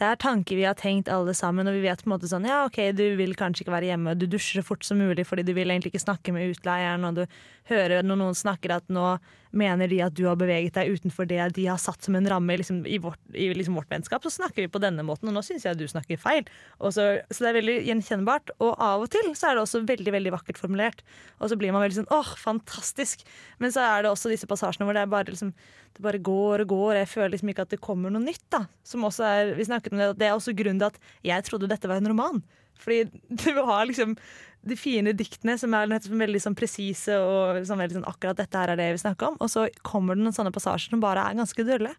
det 0.00 0.08
er 0.08 0.20
tanker 0.22 0.56
vi 0.56 0.64
har 0.64 0.78
tenkt 0.78 1.10
alle 1.12 1.34
sammen, 1.36 1.68
og 1.68 1.76
vi 1.76 1.84
vet 1.84 2.00
på 2.00 2.08
en 2.08 2.14
måte 2.16 2.30
sånn 2.30 2.48
Ja, 2.48 2.62
OK, 2.64 2.80
du 2.96 3.04
vil 3.20 3.36
kanskje 3.36 3.66
ikke 3.66 3.76
være 3.76 3.92
hjemme, 3.92 4.16
du 4.16 4.24
dusjer 4.24 4.62
så 4.62 4.66
fort 4.66 4.86
som 4.88 5.00
mulig 5.00 5.26
fordi 5.28 5.44
du 5.44 5.52
vil 5.56 5.68
egentlig 5.68 5.92
ikke 5.92 6.06
snakke 6.06 6.32
med 6.32 6.54
utleieren, 6.54 7.04
og 7.04 7.20
du 7.20 7.24
hører 7.68 8.04
når 8.04 8.20
noen 8.20 8.36
snakker 8.36 8.72
at 8.78 8.88
nå 8.92 9.18
mener 9.54 9.88
de 9.88 10.00
at 10.02 10.16
du 10.16 10.24
har 10.26 10.36
beveget 10.40 10.74
deg 10.76 10.96
utenfor 10.96 11.28
det 11.30 11.40
de 11.56 11.68
har 11.68 11.78
satt 11.80 12.02
som 12.04 12.16
en 12.18 12.28
ramme 12.28 12.56
liksom, 12.58 12.82
i, 12.88 12.98
vårt, 12.98 13.20
i 13.32 13.52
liksom 13.54 13.76
vårt 13.78 13.92
vennskap, 13.92 14.24
så 14.24 14.32
snakker 14.32 14.64
vi 14.64 14.72
på 14.72 14.82
denne 14.82 15.04
måten, 15.06 15.30
og 15.30 15.36
nå 15.36 15.44
syns 15.46 15.64
jeg 15.64 15.76
at 15.76 15.80
du 15.80 15.86
snakker 15.88 16.20
feil. 16.20 16.48
Så, 16.90 17.13
så, 17.30 17.38
det 17.44 17.50
er 17.50 17.58
veldig 17.58 17.76
gjenkjennbart. 17.88 18.52
Og 18.64 18.72
av 18.82 19.04
og 19.04 19.10
til 19.12 19.30
så 19.36 19.50
er 19.50 19.56
det 19.56 19.64
også 19.64 19.82
veldig 19.88 20.14
veldig 20.14 20.32
vakkert 20.34 20.60
formulert. 20.60 21.04
Og 21.40 21.52
så 21.52 21.58
blir 21.60 21.74
man 21.74 21.84
veldig 21.84 22.00
sånn 22.02 22.12
åh, 22.14 22.34
fantastisk. 22.40 23.24
Men 23.62 23.74
så 23.74 23.84
er 23.86 24.04
det 24.04 24.12
også 24.12 24.32
disse 24.32 24.48
passasjene 24.50 24.88
hvor 24.88 24.96
det 24.96 25.06
bare, 25.12 25.30
liksom, 25.30 25.52
det 25.96 26.04
bare 26.04 26.22
går 26.24 26.64
og 26.64 26.74
går. 26.74 27.02
Jeg 27.02 27.12
føler 27.12 27.34
liksom 27.36 27.52
ikke 27.54 27.68
at 27.68 27.76
det 27.76 27.82
kommer 27.84 28.14
noe 28.14 28.24
nytt. 28.24 28.44
da. 28.54 28.64
Som 28.86 29.06
også 29.08 29.28
er, 29.28 29.54
vi 29.58 29.68
snakket 29.68 29.94
om 29.94 30.02
det, 30.02 30.10
det 30.20 30.30
er 30.30 30.36
også 30.36 30.56
grunnen 30.56 30.82
til 30.82 30.92
at 30.92 31.14
jeg 31.32 31.48
trodde 31.48 31.70
dette 31.70 31.90
var 31.90 32.02
en 32.02 32.12
roman. 32.14 32.42
Fordi 32.80 33.04
du 33.44 33.62
har 33.62 33.86
liksom 33.88 34.16
de 34.64 34.76
fine 34.80 35.12
diktene 35.16 35.56
som 35.60 35.74
er 35.76 35.90
veldig 35.92 36.40
sånn 36.40 36.56
presise 36.56 37.16
og 37.20 37.64
sånn 37.68 37.82
veldig 37.82 37.98
sånn 37.98 38.08
akkurat 38.08 38.38
dette 38.38 38.60
her 38.60 38.72
er 38.72 38.80
det 38.80 38.92
vi 38.96 39.02
snakker 39.02 39.32
om. 39.32 39.40
Og 39.44 39.50
så 39.52 39.66
kommer 39.84 40.16
det 40.16 40.24
noen 40.24 40.36
sånne 40.36 40.54
passasjer 40.54 40.94
som 40.94 41.02
bare 41.04 41.24
er 41.28 41.36
ganske 41.36 41.66
dølle. 41.68 41.92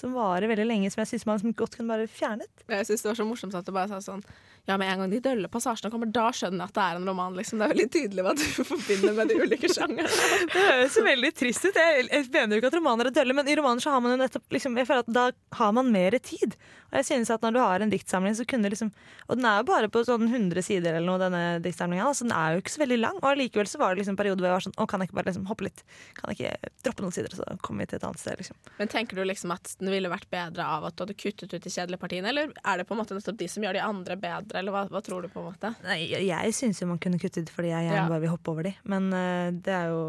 Som 0.00 0.14
varer 0.16 0.48
veldig 0.48 0.64
lenge, 0.64 0.90
som 0.92 1.02
jeg 1.02 1.10
syns 1.12 1.26
man 1.28 1.52
godt 1.56 1.76
kunne 1.76 1.92
bare 1.92 2.06
fjernet. 2.08 2.64
Jeg 2.70 2.86
syns 2.88 3.04
det 3.04 3.10
var 3.10 3.18
så 3.18 3.26
morsomt 3.28 3.56
at 3.58 3.66
du 3.66 3.72
bare 3.76 3.90
sa 3.90 4.00
sånn 4.00 4.22
Ja, 4.68 4.76
med 4.80 4.88
en 4.88 5.02
gang 5.02 5.12
de 5.12 5.18
dølle 5.24 5.48
passasjene 5.52 5.90
kommer, 5.92 6.08
da 6.14 6.28
skjønner 6.36 6.62
jeg 6.62 6.70
at 6.70 6.76
det 6.76 6.84
er 6.84 6.98
en 7.00 7.08
roman. 7.10 7.36
Liksom. 7.36 7.60
Det 7.60 7.66
er 7.66 7.72
veldig 7.74 7.88
tydelig 7.96 8.24
hva 8.24 8.34
du 8.38 8.44
forbinder 8.70 9.16
med 9.16 9.32
de 9.32 9.38
ulike 9.40 9.70
sjangerne. 9.72 10.10
det 10.54 10.66
høres 10.66 10.96
jo 10.96 11.04
veldig 11.04 11.32
trist 11.36 11.66
ut. 11.68 11.80
Jeg, 11.80 12.06
jeg 12.08 12.28
mener 12.32 12.56
jo 12.56 12.62
ikke 12.62 12.72
at 12.72 12.78
romaner 12.78 13.10
er 13.10 13.16
dølle, 13.20 13.36
men 13.36 13.50
i 13.50 13.56
romaner 13.60 13.84
så 13.84 13.94
har 13.94 14.04
man 14.04 14.14
jo 14.14 14.20
nettopp 14.20 14.56
liksom, 14.56 14.78
Jeg 14.80 14.88
føler 14.88 15.04
at 15.04 15.16
da 15.20 15.26
har 15.60 15.74
man 15.76 15.92
mer 15.92 16.16
tid. 16.24 16.56
Og 16.90 16.98
jeg 16.98 17.06
synes 17.06 17.30
at 17.30 17.44
når 17.44 17.54
du 17.54 17.60
har 17.62 17.84
en 17.84 17.92
diktsamling, 17.92 18.34
så 18.34 18.46
kunne 18.48 18.70
liksom 18.72 18.90
Og 19.28 19.38
den 19.38 19.46
er 19.46 19.60
jo 19.60 19.68
bare 19.68 19.90
på 19.92 20.02
sånn 20.06 20.26
100 20.26 20.64
sider 20.66 20.96
eller 20.96 21.06
noe, 21.06 21.20
denne 21.22 21.42
diktsamlinga, 21.62 22.08
så 22.14 22.26
den 22.26 22.34
er 22.34 22.54
jo 22.56 22.64
ikke 22.64 22.74
så 22.74 22.82
veldig 22.82 22.98
lang. 23.00 23.20
Og 23.22 23.28
allikevel 23.30 23.70
så 23.70 23.80
var 23.80 23.94
det 23.94 24.02
liksom 24.02 24.18
perioder 24.18 24.42
hvor 24.42 24.50
jeg 24.50 24.58
var 24.58 24.66
sånn 24.66 24.78
Å, 24.80 24.88
kan 24.90 25.02
jeg 25.02 25.10
ikke 25.10 25.18
bare 25.20 25.30
liksom 25.30 25.46
hoppe 25.50 25.68
litt? 25.68 25.84
Kan 26.18 26.32
jeg 26.32 26.40
ikke 26.40 26.72
droppe 26.86 27.06
noen 27.06 27.14
sider, 27.14 27.36
så 27.38 27.46
kommer 27.62 27.84
vi 27.84 27.92
til 27.92 28.00
et 28.00 28.08
annet 28.08 28.22
sted, 28.22 28.40
liksom. 28.42 28.58
Men 28.80 28.90
tenker 28.90 29.18
du 29.18 29.24
liksom 29.26 29.54
at 29.54 29.74
den 29.90 29.96
ville 29.98 30.12
vært 30.12 30.30
bedre 30.32 30.66
av 30.76 30.86
at 30.88 30.96
du 30.96 31.04
hadde 31.04 31.16
kuttet 31.18 31.52
ut 31.52 31.62
de 31.62 31.72
kjedelige 31.72 32.00
partiene, 32.00 32.30
eller 32.30 32.52
er 32.54 32.80
det 32.80 32.86
på 32.88 32.94
en 32.94 33.02
måte 33.02 33.16
nettopp 33.16 33.38
de 33.40 33.48
som 33.50 33.66
gjør 33.66 33.76
de 33.76 33.84
andre 33.84 34.16
bedre, 34.20 34.60
eller 34.60 34.74
hva, 34.74 34.84
hva 34.92 35.02
tror 35.04 35.26
du 35.26 35.30
på 35.32 35.42
en 35.42 35.50
måte? 35.50 35.72
Nei, 35.86 35.98
jeg, 36.14 36.54
syns 36.56 36.82
jo 36.82 36.90
man 36.90 37.02
kunne 37.02 37.20
kuttet 37.20 37.48
ut 37.48 37.54
fordi 37.54 37.72
jeg 37.72 37.88
gjerne 37.88 38.04
ja. 38.04 38.08
bare 38.12 38.24
vil 38.24 38.34
hoppe 38.34 38.54
over 38.54 38.70
de, 38.70 38.74
men 38.90 39.10
uh, 39.12 39.50
det 39.52 39.76
er 39.76 39.92
jo 39.92 40.02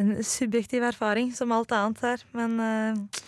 en 0.00 0.12
subjektiv 0.24 0.84
erfaring 0.88 1.34
som 1.36 1.52
alt 1.52 1.72
annet 1.76 2.00
her. 2.00 2.22
Men 2.32 2.54
uh, 2.56 3.24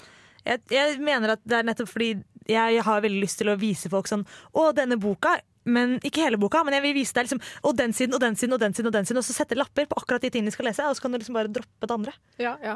jeg, 0.46 0.62
jeg 0.72 1.00
mener 1.04 1.36
at 1.36 1.42
det 1.44 1.58
er 1.58 1.66
nettopp 1.68 1.92
fordi 1.92 2.14
jeg 2.48 2.84
har 2.86 3.04
veldig 3.04 3.20
lyst 3.20 3.40
til 3.40 3.52
å 3.52 3.56
vise 3.56 3.88
folk 3.92 4.08
sånn 4.08 4.24
Å, 4.52 4.70
denne 4.76 4.98
boka 5.00 5.38
men 5.64 5.96
ikke 6.04 6.20
hele 6.26 6.36
boka, 6.36 6.60
men 6.64 6.76
jeg 6.76 6.84
vil 6.84 6.96
vise 6.98 7.16
deg 7.16 7.24
liksom, 7.24 7.40
og 7.64 7.76
den 7.78 7.94
siden 7.96 8.16
og 8.16 8.20
den 8.20 8.34
siden 8.36 8.56
og 8.56 8.60
den 8.60 8.74
siden, 8.76 8.90
og 8.90 8.96
den 8.96 9.06
siden, 9.08 9.20
og 9.20 9.24
så 9.24 9.36
sette 9.36 9.56
lapper 9.56 9.88
på 9.88 9.96
akkurat 9.96 10.20
de 10.20 10.28
tingene 10.28 10.52
de 10.52 10.56
skal 10.56 10.68
lese, 10.68 10.84
og 10.84 10.96
så 10.96 11.04
kan 11.04 11.14
du 11.14 11.16
liksom 11.16 11.38
bare 11.38 11.52
droppe 11.52 11.88
det 11.88 11.96
andre. 11.96 12.12
Ja, 12.42 12.52
ja. 12.60 12.74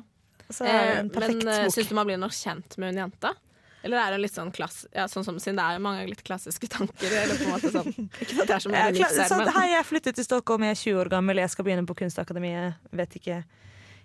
Eh, 0.49 1.05
men 1.05 1.45
uh, 1.45 1.69
syns 1.69 1.91
du 1.91 1.95
man 1.97 2.09
blir 2.09 2.21
nok 2.21 2.33
kjent 2.33 2.79
med 2.81 2.93
hun 2.93 3.05
jenta? 3.05 3.35
Eller 3.83 4.01
er 4.03 4.15
det 4.15 4.23
litt 4.25 4.35
sånn 4.35 4.51
klass... 4.55 4.83
Ja, 4.95 5.07
sånn 5.11 5.25
som, 5.27 5.39
siden 5.41 5.59
det 5.61 5.65
er 5.65 5.83
mange 5.83 6.03
litt 6.09 6.25
klassiske 6.27 6.67
tanker. 6.73 7.13
Eller 7.23 7.39
på 7.39 7.47
en 7.47 7.55
måte 7.55 7.71
sånn 7.73 7.93
Ikke 8.25 8.43
at 8.43 8.51
det 8.51 8.57
er 8.57 8.65
så 8.65 8.73
mye 8.73 8.89
livs 8.97 9.21
her, 9.23 9.37
men 9.39 9.53
Hei, 9.55 9.69
jeg 9.77 9.87
flyttet 9.87 10.19
til 10.19 10.27
Stockholm, 10.27 10.67
jeg 10.67 10.75
er 10.75 10.83
20 10.83 11.01
år 11.05 11.13
gammel, 11.15 11.43
jeg 11.45 11.55
skal 11.55 11.69
begynne 11.69 11.87
på 11.89 11.97
Kunstakademiet. 12.01 12.81
Vet 12.99 13.19
ikke 13.21 13.43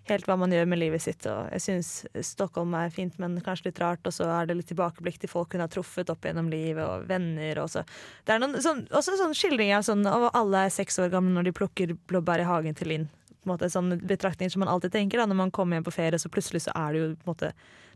helt 0.10 0.28
hva 0.28 0.36
man 0.40 0.52
gjør 0.52 0.68
med 0.70 0.82
livet 0.82 1.04
sitt. 1.04 1.26
Og 1.32 1.50
jeg 1.56 1.64
syns 1.64 1.92
Stockholm 2.28 2.76
er 2.78 2.94
fint, 2.94 3.16
men 3.24 3.40
kanskje 3.44 3.72
litt 3.72 3.82
rart. 3.82 4.04
Og 4.06 4.16
så 4.16 4.28
er 4.36 4.50
det 4.50 4.58
litt 4.60 4.70
tilbakeblikk 4.72 5.22
til 5.22 5.32
folk 5.32 5.56
hun 5.56 5.64
har 5.64 5.72
truffet 5.74 6.12
opp 6.14 6.28
gjennom 6.28 6.52
livet, 6.54 6.84
og 6.84 7.08
venner. 7.10 7.64
Og 7.64 7.72
så. 7.74 7.86
Det 8.28 8.36
er 8.36 8.44
noen, 8.44 8.60
sånn, 8.64 8.86
også 8.92 9.18
sånn 9.20 9.36
skildring 9.38 9.74
av 9.78 9.88
sånn, 9.88 10.06
og 10.10 10.30
alle 10.36 10.68
er 10.68 10.76
seks 10.76 11.00
år 11.02 11.14
gamle 11.14 11.34
når 11.38 11.50
de 11.50 11.58
plukker 11.64 11.96
blåbær 12.12 12.44
i 12.44 12.50
hagen 12.50 12.78
til 12.78 12.94
Linn. 12.94 13.10
På 13.44 13.50
en 13.50 13.54
måte, 13.56 13.70
sånn 13.72 13.98
betraktninger 14.00 14.54
som 14.54 14.64
man 14.64 14.72
alltid 14.72 14.94
tenker 14.96 15.20
da, 15.20 15.28
når 15.28 15.40
man 15.42 15.52
kommer 15.52 15.78
hjem 15.78 15.88
på 15.88 15.96
ferie, 15.96 16.20
så 16.20 16.32
plutselig 16.32 16.64
så 16.66 16.76
er 16.80 16.94
det 16.94 17.02
jo 17.02 17.10
på 17.20 17.28
en 17.28 17.34
måte 17.34 17.50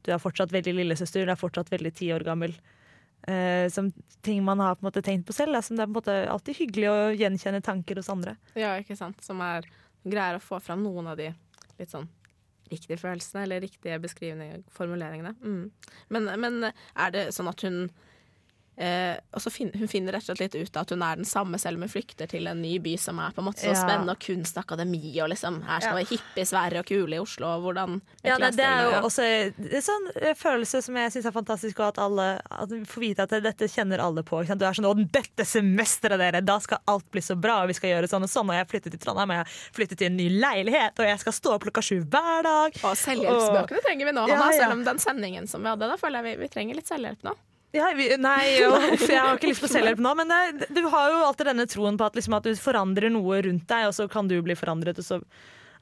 Du 0.04 0.12
er 0.14 0.20
fortsatt 0.22 0.52
veldig 0.54 0.74
lillesøster, 0.76 1.26
du 1.26 1.32
er 1.32 1.40
fortsatt 1.40 1.72
veldig 1.72 1.94
ti 1.96 2.12
år 2.14 2.26
gammel. 2.28 2.54
Uh, 3.28 3.68
som 3.74 3.90
ting 4.24 4.44
man 4.46 4.62
har 4.64 4.78
på 4.78 4.86
en 4.86 4.88
måte 4.88 5.02
tenkt 5.04 5.26
på 5.28 5.36
selv. 5.36 5.56
Da, 5.56 5.64
som 5.66 5.80
det 5.80 5.84
er 5.84 5.90
på 5.90 5.96
en 5.96 6.00
måte 6.00 6.18
alltid 6.32 6.62
hyggelig 6.62 6.92
å 6.92 7.00
gjenkjenne 7.18 7.64
tanker 7.66 8.00
hos 8.00 8.12
andre. 8.14 8.38
Ja, 8.56 8.76
ikke 8.80 8.96
sant. 9.00 9.24
Som 9.26 9.42
er 9.44 9.68
greier 10.08 10.38
å 10.38 10.44
få 10.44 10.62
fram 10.64 10.86
noen 10.86 11.10
av 11.12 11.18
de 11.20 11.32
litt 11.78 11.92
sånn 11.92 12.08
riktige 12.72 13.00
følelsene 13.00 13.46
eller 13.46 13.64
riktige 13.64 14.00
beskrivende 14.04 14.62
formuleringene. 14.76 15.34
Mm. 15.40 15.72
Men, 16.14 16.30
men 16.40 16.70
er 16.70 17.14
det 17.16 17.30
sånn 17.36 17.50
at 17.52 17.64
hun 17.64 17.86
Eh, 18.78 19.18
og 19.34 19.42
så 19.42 19.50
fin, 19.50 19.72
Hun 19.74 19.88
finner 19.90 20.14
rett 20.14 20.30
og 20.30 20.38
slett 20.38 20.54
litt 20.54 20.68
ut 20.70 20.78
at 20.78 20.92
hun 20.94 21.02
er 21.02 21.16
den 21.18 21.26
samme 21.26 21.58
selv 21.58 21.78
om 21.80 21.82
hun 21.82 21.90
flykter 21.90 22.28
til 22.30 22.46
en 22.46 22.62
ny 22.62 22.76
by 22.78 22.92
som 23.02 23.18
er 23.18 23.32
på 23.34 23.42
en 23.42 23.48
måte 23.48 23.64
så 23.66 23.74
Ja. 23.74 23.80
spennende, 23.82 24.12
og 24.14 24.20
kunstakademi, 24.22 25.18
og 25.24 25.30
liksom 25.32 25.64
her 25.66 25.80
skal 25.82 25.98
Ja. 25.98 26.04
være 26.04 26.10
hippies 26.12 26.52
være 26.54 26.80
og 26.80 26.86
kule 26.86 27.16
i 27.16 27.20
Oslo, 27.20 27.48
og 27.48 27.62
hvordan 27.64 28.02
Ja, 28.24 28.38
det, 28.38 28.56
det 28.56 28.66
er 28.66 28.84
jo 28.84 29.02
også 29.02 29.26
det 29.58 29.74
er 29.74 29.82
sånn 29.82 30.06
eh, 30.22 30.34
følelse 30.36 30.84
som 30.84 30.96
jeg 30.96 31.12
syns 31.12 31.26
er 31.26 31.32
fantastisk, 31.32 31.80
og 31.80 31.88
at 31.88 31.98
alle 31.98 32.40
at 32.52 32.70
vi 32.70 32.84
får 32.86 33.02
vite 33.02 33.20
at 33.26 33.30
dette 33.44 33.66
kjenner 33.68 33.98
alle 34.00 34.22
på. 34.22 34.44
Du 34.46 34.66
er 34.66 34.74
sånn 34.74 34.86
'Å, 34.86 35.12
dette 35.12 35.44
semesteret, 35.44 36.20
dere, 36.20 36.42
da 36.46 36.60
skal 36.60 36.78
alt 36.88 37.10
bli 37.10 37.22
så 37.22 37.36
bra, 37.40 37.62
og 37.64 37.68
vi 37.70 37.74
skal 37.74 37.90
gjøre 37.90 38.08
sånn 38.08 38.24
og 38.24 38.30
sånn', 38.30 38.50
og 38.50 38.56
jeg 38.62 38.68
flyttet 38.70 38.92
til 38.92 39.00
Trondheim, 39.00 39.32
og 39.32 39.38
jeg 39.42 39.48
flyttet 39.74 39.98
til 39.98 40.06
en 40.08 40.18
ny 40.18 40.30
leilighet, 40.30 40.94
og 41.00 41.06
jeg 41.06 41.20
skal 41.20 41.34
stå 41.34 41.54
opp 41.56 41.64
klokka 41.64 41.82
sju 41.82 42.04
hver 42.06 42.44
dag. 42.44 42.72
Og 42.84 42.94
selvhjelpsbøkene 42.96 43.82
trenger 43.82 44.06
vi 44.06 44.12
nå, 44.12 44.22
Hanna. 44.30 44.52
ja. 44.52 44.60
Selv 44.68 44.72
om 44.74 44.84
den 44.84 44.98
sendingen 45.00 45.48
som 45.48 45.64
vi 45.64 45.70
hadde, 45.70 45.80
da 45.90 45.96
føler 45.98 46.22
jeg 46.24 46.38
vi, 46.38 46.44
vi 46.44 46.48
trenger 46.48 46.76
litt 46.76 46.86
selvhjelp 46.88 47.24
nå. 47.24 47.34
Ja, 47.76 47.92
vi, 47.96 48.08
nei, 48.22 48.42
jo, 48.62 48.72
jeg 48.80 49.20
har 49.20 49.36
ikke 49.36 49.52
lyst 49.52 49.64
på 49.64 49.70
selvhjelp 49.72 50.00
nå, 50.04 50.14
men 50.18 50.32
det, 50.32 50.70
du 50.72 50.86
har 50.88 51.12
jo 51.12 51.22
alltid 51.28 51.52
denne 51.52 51.68
troen 51.70 52.00
på 52.00 52.08
at, 52.08 52.18
liksom, 52.18 52.38
at 52.40 52.48
du 52.48 52.56
forandrer 52.60 53.12
noe 53.14 53.42
rundt 53.46 53.68
deg, 53.70 53.90
og 53.90 53.96
så 53.98 54.08
kan 54.12 54.30
du 54.30 54.38
bli 54.46 54.56
forandret, 54.58 55.00
og 55.02 55.08
så 55.08 55.22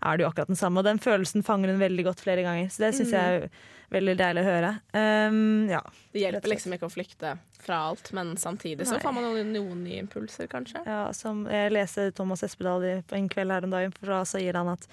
er 0.05 0.21
jo 0.21 0.29
akkurat 0.29 0.51
den 0.51 0.59
samme. 0.59 0.81
Og 0.81 0.87
den 0.87 0.99
følelsen 1.01 1.45
fanger 1.45 1.71
hun 1.71 1.81
veldig 1.81 2.05
godt 2.07 2.21
flere 2.25 2.45
ganger, 2.45 2.69
så 2.73 2.85
det 2.85 2.93
syns 2.97 3.13
jeg 3.15 3.39
er 3.39 3.47
veldig 3.93 4.15
deilig 4.19 4.41
å 4.43 4.47
høre. 4.47 4.71
Um, 4.93 5.67
ja. 5.71 5.81
Det 6.13 6.23
hjelper 6.23 6.51
liksom 6.51 6.75
ikke 6.75 6.89
å 6.89 6.93
flykte 6.93 7.35
fra 7.65 7.81
alt, 7.89 8.11
men 8.17 8.33
samtidig 8.37 8.87
så 8.89 8.99
får 9.01 9.15
man 9.15 9.27
noen, 9.29 9.53
nye 9.83 10.01
impulser, 10.01 10.49
kanskje. 10.51 10.81
Ja, 10.85 11.07
som 11.17 11.45
jeg 11.49 11.73
leste 11.73 12.09
Thomas 12.17 12.43
Espedal 12.45 12.85
på 13.07 13.17
en 13.17 13.29
kveld 13.31 13.55
her 13.55 13.65
om 13.65 13.73
dagen, 13.73 13.93
for 13.95 14.13
da 14.13 14.21
så 14.27 14.41
gir 14.41 14.57
han 14.57 14.73
at 14.73 14.89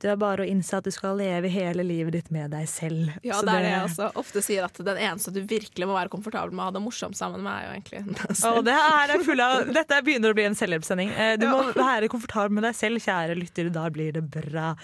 det 0.00 0.10
er 0.12 0.16
bare 0.20 0.44
å 0.44 0.48
innse 0.48 0.78
at 0.78 0.84
du 0.86 0.90
skal 0.94 1.18
leve 1.20 1.48
hele 1.52 1.84
livet 1.84 2.12
ditt 2.16 2.30
med 2.32 2.50
deg 2.54 2.66
selv. 2.70 3.10
Ja, 3.26 3.34
Så 3.38 3.44
det 3.46 3.54
er 3.58 3.62
det 3.66 3.70
jeg 3.74 3.84
også 3.90 4.06
ofte 4.22 4.42
sier, 4.42 4.64
at 4.64 4.78
den 4.86 4.96
eneste 4.96 5.32
du 5.34 5.40
virkelig 5.44 5.86
må 5.88 5.96
være 5.98 6.08
komfortabel 6.12 6.54
med 6.56 6.62
å 6.64 6.68
ha 6.70 6.74
det 6.76 6.82
morsomt 6.84 7.18
sammen 7.18 7.42
med, 7.44 7.52
er 7.52 7.66
jo 7.66 7.74
egentlig 7.76 8.16
deg 8.16 8.36
selv. 8.40 8.64
det 8.64 8.76
er 8.80 9.24
full 9.26 9.40
av, 9.44 9.66
dette 9.76 10.00
begynner 10.06 10.32
å 10.32 10.38
bli 10.38 10.46
en 10.48 10.56
selvhjelpssending. 10.56 11.12
Eh, 11.12 11.36
Du 11.40 11.46
må 11.50 11.60
være 11.76 12.08
komfortabel 12.12 12.56
med 12.56 12.64
deg 12.68 12.74
selv, 12.78 13.00
kjære 13.04 13.36
lytter. 13.38 13.68
Da 13.74 13.88
blir 13.92 14.12
det 14.16 14.24
bra. 14.32 14.74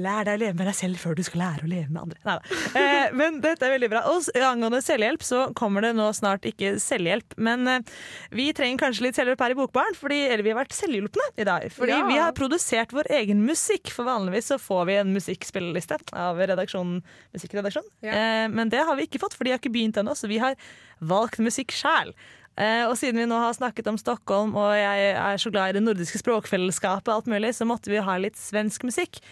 Lær 0.00 0.24
deg 0.24 0.38
å 0.38 0.40
leve 0.46 0.56
med 0.56 0.66
deg 0.70 0.76
selv 0.78 0.96
før 1.02 1.14
du 1.18 1.22
skal 1.26 1.42
lære 1.44 1.66
å 1.66 1.70
leve 1.70 1.90
med 1.92 2.02
andre. 2.06 2.18
Neida. 2.24 2.62
Eh, 2.80 3.12
Men 3.12 3.40
dette 3.44 3.66
er 3.68 3.74
veldig 3.76 3.90
bra. 3.92 4.02
Og 4.08 4.24
angående 4.40 4.80
selvhjelp 4.82 5.22
så 5.26 5.42
kommer 5.58 5.84
det 5.84 5.92
nå 5.98 6.08
snart 6.16 6.48
ikke 6.48 6.74
selvhjelp. 6.80 7.36
Men 7.36 7.68
eh, 7.68 7.84
vi 8.32 8.48
trenger 8.56 8.80
kanskje 8.86 9.04
litt 9.08 9.18
selvhjelp 9.20 9.44
her 9.44 9.52
i 9.52 9.58
Bokbarn, 9.60 9.94
fordi, 10.00 10.22
eller 10.32 10.42
vi 10.46 10.54
har 10.54 10.62
vært 10.62 10.72
selvhjulpne 10.76 11.28
i 11.36 11.44
dag. 11.48 11.68
Fordi 11.76 11.92
Ja. 11.92 12.06
vi 12.08 12.16
har 12.18 12.32
produsert 12.32 12.92
vår 12.96 13.10
egen 13.20 13.44
musikk. 13.44 13.90
For 13.92 14.08
vanligvis 14.08 14.48
så 14.48 14.58
får 14.62 14.84
vi 14.88 14.98
en 15.00 15.14
musikkspilleliste 15.14 15.98
av 16.18 16.38
redaksjonen, 16.38 17.00
musikkredaksjonen. 17.34 17.90
Ja. 18.06 18.12
Eh, 18.12 18.46
Men 18.52 18.70
det 18.72 18.84
har 18.86 18.96
vi 18.96 19.08
ikke 19.08 19.22
fått, 19.22 19.34
for 19.34 19.44
de 19.44 19.54
har 19.54 19.60
ikke 19.62 19.74
begynt 19.74 19.98
ennå. 20.00 20.14
Så 20.18 20.30
vi 20.30 20.38
har 20.42 20.56
valgt 21.00 21.42
musikk 21.42 21.74
sjæl. 21.74 22.14
Eh, 22.60 22.84
og 22.84 22.98
siden 23.00 23.16
vi 23.16 23.24
nå 23.24 23.38
har 23.40 23.54
snakket 23.56 23.86
om 23.88 23.96
Stockholm, 23.96 24.52
og 24.60 24.74
jeg 24.76 25.12
er 25.16 25.40
så 25.40 25.50
glad 25.52 25.72
i 25.72 25.78
det 25.78 25.84
nordiske 25.86 26.20
språkfellesskapet, 26.20 27.08
og 27.08 27.22
alt 27.22 27.30
mulig, 27.32 27.54
så 27.56 27.64
måtte 27.64 27.88
vi 27.88 28.02
ha 28.04 28.16
litt 28.20 28.36
svensk 28.36 28.84
musikk. 28.84 29.22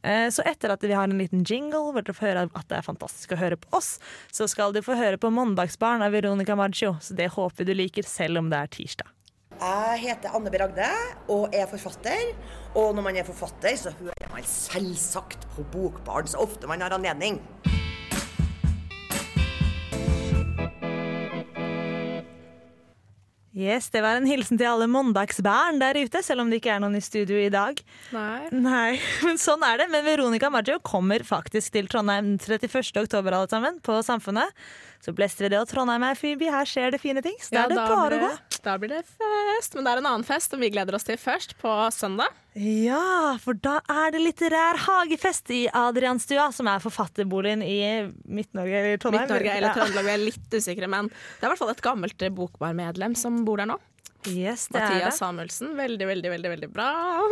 Eh, 0.00 0.30
så 0.32 0.40
etter 0.48 0.72
at 0.72 0.80
vi 0.80 0.96
har 0.96 1.04
en 1.04 1.20
liten 1.20 1.44
jingle 1.44 1.92
hvor 1.92 2.00
dere 2.00 2.16
får 2.16 2.30
høre 2.30 2.46
at 2.48 2.68
det 2.72 2.78
er 2.78 2.86
fantastisk 2.86 3.34
å 3.36 3.40
høre 3.42 3.60
på 3.60 3.68
oss, 3.76 3.98
så 4.32 4.48
skal 4.48 4.72
du 4.72 4.80
få 4.80 4.96
høre 4.96 5.20
på 5.20 5.28
Mandagsbarn 5.28 6.00
av 6.06 6.16
Veronica 6.16 6.56
Maggio. 6.56 6.94
Så 7.04 7.12
det 7.18 7.28
håper 7.36 7.60
vi 7.60 7.68
du 7.68 7.76
liker, 7.82 8.08
selv 8.08 8.40
om 8.40 8.48
det 8.48 8.62
er 8.62 8.72
tirsdag. 8.72 9.12
Jeg 9.60 9.98
heter 10.06 10.32
Anne 10.32 10.48
B. 10.48 10.56
Ragde 10.56 10.86
og 11.28 11.52
er 11.52 11.66
forfatter. 11.68 12.30
Og 12.72 12.94
når 12.96 13.04
man 13.04 13.18
er 13.20 13.26
forfatter, 13.28 13.76
så 13.76 13.92
hører 13.98 14.30
man 14.32 14.46
selvsagt 14.48 15.44
på 15.52 15.66
Bokbarn 15.72 16.30
så 16.30 16.40
ofte 16.40 16.70
man 16.70 16.80
har 16.80 16.94
anledning. 16.96 17.42
Yes, 23.50 23.90
Det 23.90 24.00
var 24.00 24.16
en 24.16 24.28
hilsen 24.30 24.56
til 24.56 24.68
alle 24.70 24.86
mandagsbarn 24.88 25.80
der 25.82 25.98
ute, 25.98 26.22
selv 26.24 26.40
om 26.40 26.48
det 26.48 26.60
ikke 26.62 26.70
er 26.72 26.80
noen 26.80 26.96
i 26.96 27.02
studio 27.04 27.36
i 27.36 27.50
dag. 27.52 27.76
Nei. 28.14 28.46
Nei, 28.54 28.92
men 29.26 29.40
sånn 29.42 29.60
er 29.66 29.82
det. 29.82 29.90
Men 29.92 30.06
Veronica 30.06 30.48
Maggio 30.54 30.78
kommer 30.80 31.20
faktisk 31.26 31.74
til 31.74 31.90
Trondheim 31.90 32.38
31. 32.38 32.94
oktober, 33.02 33.36
alle 33.36 33.50
sammen, 33.50 33.82
på 33.84 33.98
Samfunnet. 34.06 34.54
Så 35.00 35.14
blester 35.16 35.46
vi 35.46 35.48
det, 35.54 35.60
og 35.62 35.68
Trondheim 35.70 36.02
er 36.04 36.18
fin. 36.18 36.40
Her 36.40 36.68
skjer 36.68 36.92
det 36.92 37.00
fine 37.00 37.22
ting. 37.24 37.36
Så 37.40 37.54
da 37.54 37.62
er 37.64 37.70
det 37.72 37.76
bare 37.80 38.18
å 38.18 38.24
gå. 38.26 38.30
Da 38.60 38.74
blir 38.76 38.90
det 38.92 38.98
fest. 39.08 39.72
Men 39.74 39.86
det 39.86 39.92
er 39.94 40.00
en 40.02 40.08
annen 40.10 40.26
fest 40.28 40.52
som 40.52 40.60
vi 40.60 40.68
gleder 40.74 40.96
oss 40.98 41.06
til 41.08 41.16
først, 41.16 41.54
på 41.62 41.72
søndag. 41.96 42.34
Ja, 42.60 43.38
for 43.40 43.56
da 43.56 43.78
er 43.88 44.12
det 44.12 44.20
litterær 44.20 44.76
hagefest 44.84 45.48
i 45.56 45.62
Adrianstua, 45.72 46.50
som 46.52 46.68
er 46.68 46.82
forfatterboligen 46.84 47.62
i 47.64 47.78
Midt-Norge 48.28 48.82
eller 48.82 49.00
Trondheim. 49.00 49.24
Midt-Norge 49.24 49.54
eller 49.56 49.70
Ja. 49.70 49.76
Trøndelag, 49.78 50.04
vi 50.04 50.12
er 50.18 50.24
litt 50.26 50.58
usikre, 50.60 50.88
men 50.90 51.08
det 51.08 51.40
er 51.40 51.48
i 51.48 51.52
hvert 51.54 51.62
fall 51.62 51.72
et 51.72 51.80
gammelt 51.86 52.26
bokbarmedlem 52.36 53.16
som 53.16 53.40
bor 53.48 53.56
der 53.62 53.70
nå. 53.72 53.78
Yes, 54.28 54.66
det 54.68 54.76
er 54.76 54.84
Mathias 54.84 55.14
det. 55.14 55.18
Samuelsen. 55.18 55.68
Veldig, 55.78 56.06
veldig, 56.10 56.30
veldig 56.34 56.50
veldig 56.52 56.68
bra. 56.74 56.88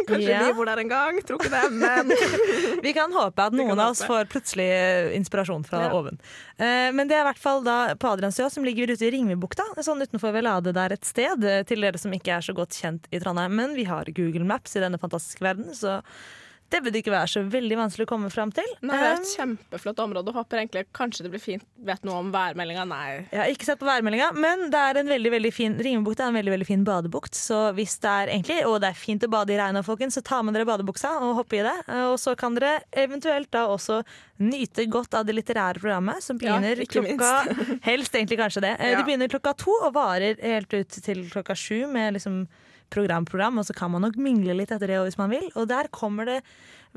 Kanskje 0.08 0.30
Ja. 0.30 0.46
vi 0.46 0.54
bor 0.56 0.64
der 0.70 0.78
en 0.80 0.88
gang. 0.88 1.18
Tror 1.28 1.36
ikke 1.42 1.50
det, 1.52 1.70
men 1.72 2.12
Vi 2.86 2.92
kan 2.96 3.12
håpe 3.12 3.44
at 3.44 3.52
noen 3.52 3.76
av 3.78 3.90
oss 3.92 4.00
får 4.08 4.24
plutselig 4.32 4.68
eh, 4.72 5.10
inspirasjon 5.18 5.66
fra 5.68 5.82
Ja. 5.84 5.90
oven. 5.92 6.18
Eh, 6.56 6.88
Men 6.96 7.06
det 7.08 7.16
er 7.18 7.26
i 7.26 7.28
hvert 7.28 7.38
fall 7.42 7.62
da 7.62 7.94
på 7.94 8.08
Adriansøya, 8.16 8.48
som 8.50 8.64
ligger 8.64 8.88
ute 8.88 9.04
i 9.04 9.10
Ringebukta, 9.12 9.66
sånn 9.84 10.00
utenfor 10.00 10.32
Velade 10.32 10.72
der 10.72 10.92
et 10.96 11.04
sted, 11.04 11.44
eh, 11.44 11.62
til 11.68 11.80
dere 11.84 11.98
som 12.00 12.10
ikke 12.10 12.38
er 12.38 12.40
så 12.40 12.54
godt 12.56 12.70
kjent 12.80 13.04
i 13.12 13.20
Trondheim. 13.20 13.52
Men 13.54 13.74
vi 13.76 13.84
har 13.84 14.04
Google 14.16 14.44
Maps 14.48 14.74
i 14.76 14.80
denne 14.80 14.98
fantastiske 14.98 15.44
verden, 15.44 15.74
så 15.76 16.00
det 16.68 16.82
burde 16.84 16.98
ikke 17.00 17.12
være 17.14 17.28
så 17.32 17.40
veldig 17.48 17.76
vanskelig 17.80 18.04
å 18.04 18.10
komme 18.10 18.28
fram 18.30 18.50
til. 18.52 18.66
Nei, 18.84 18.96
det 19.00 19.06
er 19.08 19.20
et 19.22 19.30
kjempeflott 19.38 20.00
område. 20.04 20.32
Håper 20.36 20.60
egentlig 20.60 20.82
kanskje 20.96 21.24
det 21.24 21.30
blir 21.32 21.40
fint. 21.40 21.64
Vet 21.88 22.02
noe 22.04 22.18
om 22.20 22.28
værmeldinga? 22.34 22.84
Nei. 22.90 23.06
Jeg 23.32 23.40
har 23.40 23.52
ikke 23.54 23.68
sett 23.70 23.80
på 23.80 23.88
værmeldinga, 23.88 24.28
men 24.36 24.66
det 24.74 24.82
er 24.90 25.00
en 25.00 25.08
veldig 25.14 25.32
veldig 25.38 25.52
fin 25.56 25.78
Ringebukta 25.78 26.26
er 26.26 26.32
en 26.34 26.38
veldig 26.40 26.52
veldig 26.56 26.68
fin 26.68 26.84
badebukt. 26.84 27.34
Så 27.38 27.60
hvis 27.78 27.96
det 28.04 28.12
er 28.12 28.32
egentlig, 28.34 28.58
og 28.68 28.78
det 28.84 28.90
er 28.92 29.00
fint 29.00 29.24
å 29.24 29.30
bade 29.32 29.54
i 29.54 29.58
regnet, 29.60 29.86
folkens, 29.88 30.18
så 30.18 30.24
ta 30.28 30.42
med 30.44 30.54
dere 30.58 30.68
badebuksa 30.68 31.14
og 31.24 31.34
hoppe 31.40 31.60
i 31.60 31.64
det. 31.64 31.76
Eh, 31.88 32.04
Og 32.12 32.18
så 32.20 32.36
kan 32.38 32.54
dere 32.58 32.82
eventuelt 32.92 33.50
da 33.54 33.64
også 33.72 34.02
nyte 34.38 34.84
godt 34.92 35.14
av 35.18 35.24
det 35.26 35.34
litterære 35.38 35.80
programmet, 35.80 36.22
som 36.22 36.36
Ja, 36.38 36.58
begynner 36.60 36.84
ikke 36.84 37.00
klokka 37.00 37.78
Helst 37.88 38.14
egentlig 38.14 38.38
kanskje 38.38 38.66
det. 38.68 38.76
Eh, 38.78 38.90
Ja. 38.92 39.00
Det 39.00 39.08
begynner 39.08 39.28
klokka 39.32 39.56
to 39.56 39.72
og 39.86 39.92
varer 39.96 40.36
helt 40.42 40.72
ut 40.74 41.00
til 41.04 41.24
klokka 41.32 41.56
sju 41.56 41.86
med 41.90 42.14
liksom 42.18 42.44
program-program, 42.90 43.60
og 43.60 43.66
så 43.68 43.76
kan 43.76 43.92
man 43.92 44.06
nok 44.06 44.18
mingle 44.20 44.56
litt 44.58 44.72
etter 44.74 44.90
det 44.90 44.98
hvis 45.04 45.18
man 45.20 45.32
vil. 45.32 45.48
Og 45.54 45.68
der 45.70 45.90
kommer 45.94 46.28
det 46.28 46.38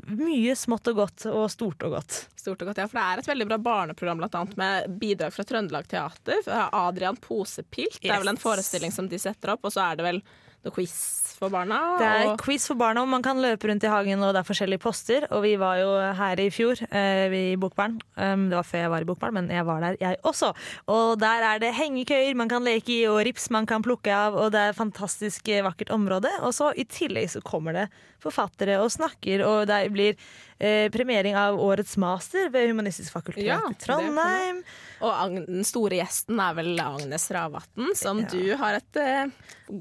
mye 0.08 0.54
smått 0.56 0.88
og 0.90 1.02
godt 1.02 1.26
og 1.30 1.44
stort 1.52 1.84
og 1.86 1.96
godt. 1.98 2.20
Stort 2.38 2.62
og 2.62 2.70
godt, 2.70 2.80
ja. 2.82 2.88
For 2.90 2.98
det 2.98 3.04
er 3.04 3.22
et 3.22 3.32
veldig 3.32 3.48
bra 3.50 3.58
barneprogram 3.62 4.22
blant 4.22 4.38
annet, 4.38 4.56
med 4.60 4.96
bidrag 5.02 5.34
fra 5.34 5.44
Trøndelag 5.46 5.90
Teater. 5.90 6.40
Adrian 6.48 7.18
Posepilt. 7.20 8.00
Det 8.02 8.10
er 8.10 8.22
vel 8.22 8.32
en 8.32 8.40
forestilling 8.40 8.94
som 8.94 9.10
de 9.10 9.20
setter 9.20 9.54
opp, 9.54 9.68
og 9.68 9.74
så 9.74 9.84
er 9.90 10.00
det 10.00 10.08
vel 10.08 10.22
noe 10.62 10.74
quiz 10.74 10.94
for 11.42 11.52
barna. 11.52 11.78
Det 11.98 12.06
er 12.08 12.28
og 12.30 12.42
quiz 12.42 12.68
for 12.70 12.78
barna, 12.78 13.02
og 13.02 13.10
man 13.10 13.24
kan 13.24 13.40
løpe 13.42 13.66
rundt 13.68 13.82
i 13.82 13.90
hagen, 13.90 14.22
og 14.22 14.34
det 14.34 14.42
er 14.42 14.46
forskjellige 14.46 14.82
poster. 14.82 15.26
Og 15.34 15.42
vi 15.46 15.56
var 15.60 15.80
jo 15.80 15.90
her 16.18 16.42
i 16.42 16.48
fjor, 16.54 16.78
eh, 16.90 17.34
i 17.34 17.56
Bokbarn. 17.58 17.98
Um, 18.14 18.48
det 18.50 18.58
var 18.60 18.68
før 18.68 18.84
jeg 18.84 18.92
var 18.94 19.06
i 19.06 19.08
Bokbarn, 19.08 19.34
men 19.40 19.50
jeg 19.50 19.66
var 19.66 19.82
der, 19.82 19.98
jeg 20.00 20.20
også. 20.22 20.52
Og 20.92 21.18
der 21.20 21.48
er 21.48 21.62
det 21.62 21.74
hengekøyer 21.74 22.38
man 22.38 22.52
kan 22.52 22.62
leke 22.62 22.94
i, 22.94 23.02
og 23.10 23.24
rips 23.26 23.50
man 23.50 23.66
kan 23.66 23.82
plukke 23.82 24.14
av, 24.14 24.38
og 24.38 24.52
det 24.54 24.60
er 24.60 24.72
et 24.72 24.78
fantastisk 24.78 25.50
vakkert 25.66 25.90
område. 25.90 26.30
Og 26.46 26.54
så 26.54 26.72
i 26.78 26.86
tillegg 26.86 27.30
så 27.34 27.42
kommer 27.42 27.74
det 27.76 27.88
forfattere 28.22 28.78
og 28.82 28.90
snakker, 28.94 29.42
og 29.46 29.66
det 29.70 29.80
blir 29.94 30.14
eh, 30.62 30.86
premiering 30.94 31.34
av 31.38 31.58
årets 31.58 31.96
master 31.98 32.48
ved 32.54 32.68
Humanistisk 32.70 33.12
fakultet 33.16 33.42
Ja, 33.48 33.58
i. 33.66 33.74
Trondheim. 33.82 34.62
Og 35.02 35.32
den 35.48 35.64
store 35.66 35.98
gjesten 35.98 36.38
er 36.38 36.54
vel 36.54 36.76
Agnes 36.78 37.24
Ravatn, 37.34 37.90
som 37.98 38.20
Ja. 38.22 38.28
du 38.30 38.56
har 38.60 38.78
et 38.78 38.96
eh, 39.02 39.26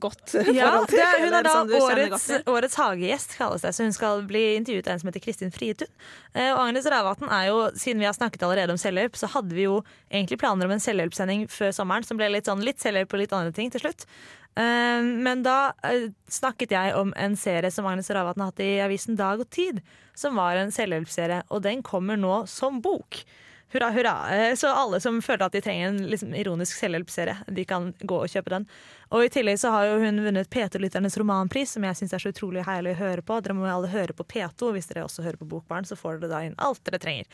godt 0.01 0.34
Ja, 0.49 0.71
forhold 0.71 0.88
til. 0.89 0.97
Ja, 0.97 1.12
hun 1.21 1.34
er 1.38 1.43
da 1.45 1.54
årets, 1.82 2.25
årets 2.49 2.75
hagegjest, 2.82 3.38
kalles 3.38 3.62
det. 3.62 3.75
Så 3.77 3.84
hun 3.86 3.93
skal 3.93 4.23
bli 4.25 4.41
intervjuet 4.58 4.88
av 4.88 4.93
en 4.95 4.99
som 5.04 5.12
heter 5.12 5.21
Kristin 5.27 5.51
Frietun. 5.54 5.88
Eh, 6.34 6.49
Og 6.51 6.63
Agnes 6.65 6.86
Ravatn 6.89 7.30
er 7.30 7.47
jo, 7.51 7.60
siden 7.77 7.99
vi 8.01 8.06
har 8.10 8.17
snakket 8.17 8.41
allerede 8.47 8.71
om 8.73 8.82
selvhjelp, 8.82 9.13
så 9.19 9.30
hadde 9.36 9.54
vi 9.54 9.67
jo 9.67 9.84
egentlig 10.10 10.39
planer 10.41 10.65
om 10.65 10.71
en 10.71 10.82
selvhjelpssending 10.82 11.45
før 11.51 11.69
sommeren 11.77 12.04
som 12.08 12.17
ble 12.17 12.32
litt 12.34 12.49
sånn 12.49 12.63
litt 12.65 12.80
selvhjelp 12.82 13.13
og 13.13 13.19
litt 13.21 13.34
andre 13.38 13.54
ting 13.54 13.69
til 13.69 13.82
slutt. 13.86 14.08
Eh, 14.55 15.03
Men 15.03 15.43
da 15.43 15.73
eh, 15.87 16.09
snakket 16.27 16.73
jeg 16.75 16.95
om 16.99 17.13
en 17.15 17.37
serie 17.39 17.71
som 17.71 17.87
Agnes 17.87 18.11
Ravatn 18.11 18.43
har 18.43 18.51
hatt 18.51 18.63
i 18.63 18.73
avisen 18.83 19.19
Dag 19.19 19.39
og 19.43 19.49
Tid, 19.49 19.79
som 20.17 20.35
var 20.35 20.59
en 20.59 20.73
selvhjelpsserie, 20.73 21.43
og 21.49 21.63
den 21.63 21.83
kommer 21.83 22.19
nå 22.19 22.43
som 22.51 22.81
bok. 22.83 23.23
Hurra, 23.71 23.89
hurra. 23.95 24.13
Eh, 24.36 24.53
Så 24.60 24.67
alle 24.67 24.99
som 24.99 25.21
føler 25.23 25.45
at 25.45 25.53
de 25.55 25.62
trenger 25.63 25.88
en 25.93 25.99
liksom, 26.12 26.34
ironisk 26.36 26.75
selvhjelpsserie, 26.77 27.38
de 27.47 27.63
kan 27.65 27.93
gå 28.03 28.17
og 28.23 28.27
kjøpe 28.27 28.49
den. 28.51 28.65
Og 29.12 29.23
i 29.25 29.29
tillegg 29.31 29.60
så 29.60 29.71
har 29.71 29.86
jo 29.88 29.99
hun 30.03 30.19
vunnet 30.23 30.49
P2-lytternes 30.51 31.15
romanpris, 31.19 31.71
som 31.75 31.84
jeg 31.84 31.95
syns 31.99 32.13
er 32.13 32.19
så 32.23 32.31
utrolig 32.34 32.65
herlig 32.67 32.93
å 32.95 32.99
høre 32.99 33.21
på. 33.23 33.39
Dere 33.43 33.55
må 33.55 33.65
jo 33.67 33.73
alle 33.77 33.88
høre 33.91 34.13
på 34.15 34.23
P2, 34.27 34.67
og 34.69 34.73
hvis 34.75 34.88
dere 34.91 35.03
også 35.07 35.23
hører 35.23 35.39
på 35.39 35.47
Bokbarn, 35.51 35.88
så 35.88 35.95
får 35.99 36.19
dere 36.19 36.31
da 36.31 36.41
inn 36.47 36.55
alt 36.60 36.84
dere 36.88 36.99
trenger. 36.99 37.25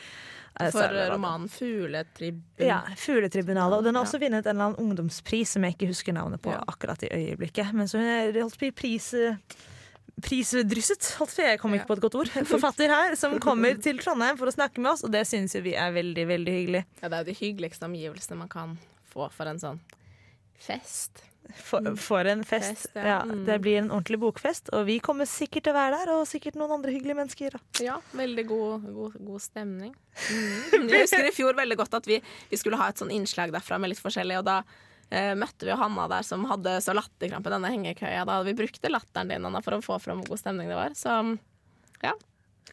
Eh, 0.60 0.70
For 0.74 0.88
romanen 1.12 1.48
'Fugletribun'. 1.48 2.42
ja, 2.66 2.80
Fugletribunalet. 2.96 3.78
Og 3.78 3.84
den 3.84 3.94
har 3.94 4.04
også 4.04 4.18
vunnet 4.22 4.46
en 4.46 4.54
eller 4.56 4.64
annen 4.70 4.78
ungdomspris 4.90 5.54
som 5.54 5.62
jeg 5.64 5.74
ikke 5.76 5.90
husker 5.90 6.12
navnet 6.14 6.42
på 6.42 6.50
Ja. 6.54 6.62
akkurat 6.66 7.02
i 7.02 7.10
øyeblikket. 7.14 7.72
Men 7.74 7.86
så 7.86 7.98
hun 7.98 8.42
holdt 8.42 8.58
på 8.58 8.66
i 8.66 8.70
pris 8.72 9.12
eh, 9.14 9.36
prisdrysset, 10.24 11.12
holdt 11.18 11.38
jeg 11.40 11.54
jeg 11.54 11.60
kom 11.62 11.74
ikke 11.76 11.88
på 11.90 11.98
et 11.98 12.04
godt 12.06 12.18
ord, 12.22 12.32
forfatter 12.48 12.92
her, 12.92 13.16
som 13.18 13.36
kommer 13.42 13.78
til 13.82 14.00
Trondheim 14.02 14.38
for 14.40 14.50
å 14.50 14.54
snakke 14.54 14.82
med 14.82 14.92
oss, 14.94 15.04
og 15.06 15.12
det 15.14 15.24
syns 15.28 15.56
jo 15.56 15.62
vi 15.64 15.76
er 15.78 15.94
veldig, 15.94 16.26
veldig 16.32 16.56
hyggelig. 16.58 16.84
Ja, 17.02 17.08
det 17.08 17.14
er 17.14 17.24
jo 17.24 17.30
de 17.30 17.38
hyggeligste 17.38 17.88
omgivelsene 17.88 18.40
man 18.42 18.52
kan 18.52 18.76
få 19.08 19.30
for 19.34 19.50
en 19.50 19.60
sånn 19.62 19.80
fest. 20.58 21.22
For, 21.56 21.94
for 21.96 22.28
en 22.28 22.42
fest. 22.44 22.68
Fest, 22.68 22.90
ja. 22.98 23.06
ja. 23.06 23.18
Mm. 23.24 23.44
Det 23.46 23.56
blir 23.64 23.78
en 23.80 23.90
ordentlig 23.90 24.18
bokfest, 24.20 24.68
og 24.76 24.84
vi 24.88 24.98
kommer 25.04 25.28
sikkert 25.28 25.68
til 25.68 25.72
å 25.72 25.78
være 25.78 26.00
der, 26.02 26.10
og 26.18 26.26
sikkert 26.28 26.58
noen 26.60 26.74
andre 26.76 26.92
hyggelige 26.92 27.16
mennesker. 27.16 27.56
Ja, 27.84 27.96
veldig 28.12 28.44
god, 28.50 28.90
god, 28.98 29.16
god 29.30 29.44
stemning. 29.44 29.96
Mm. 30.28 30.88
Jeg 30.90 31.04
husker 31.04 31.26
i 31.28 31.30
fjor 31.32 31.54
veldig 31.56 31.76
godt 31.78 31.94
at 31.94 32.06
vi, 32.08 32.16
vi 32.50 32.58
skulle 32.58 32.76
ha 32.80 32.88
et 32.90 32.98
sånn 33.00 33.12
innslag 33.14 33.52
derfra 33.54 33.78
med 33.80 33.92
litt 33.92 34.00
forskjellig, 34.02 34.40
og 34.40 34.44
da 34.48 34.56
eh, 35.10 35.34
møtte 35.38 35.68
vi 35.68 35.76
Hanna 35.78 36.08
der 36.10 36.22
som 36.26 36.44
hadde 36.50 36.78
så 36.84 36.94
latterkrampe 36.96 37.50
i 37.50 37.56
denne 37.56 37.72
hengekøya. 37.74 38.24
Da 38.28 38.40
vi 38.46 38.56
brukte 38.58 38.90
latteren 38.92 39.28
din 39.32 39.44
Anna, 39.48 39.62
for 39.64 39.78
å 39.78 39.82
få 39.84 40.00
fram 40.02 40.22
hvor 40.22 40.34
god 40.34 40.42
stemning 40.44 40.68
det 40.72 40.78
var. 40.78 40.96
Så 40.98 41.20
ja, 42.02 42.14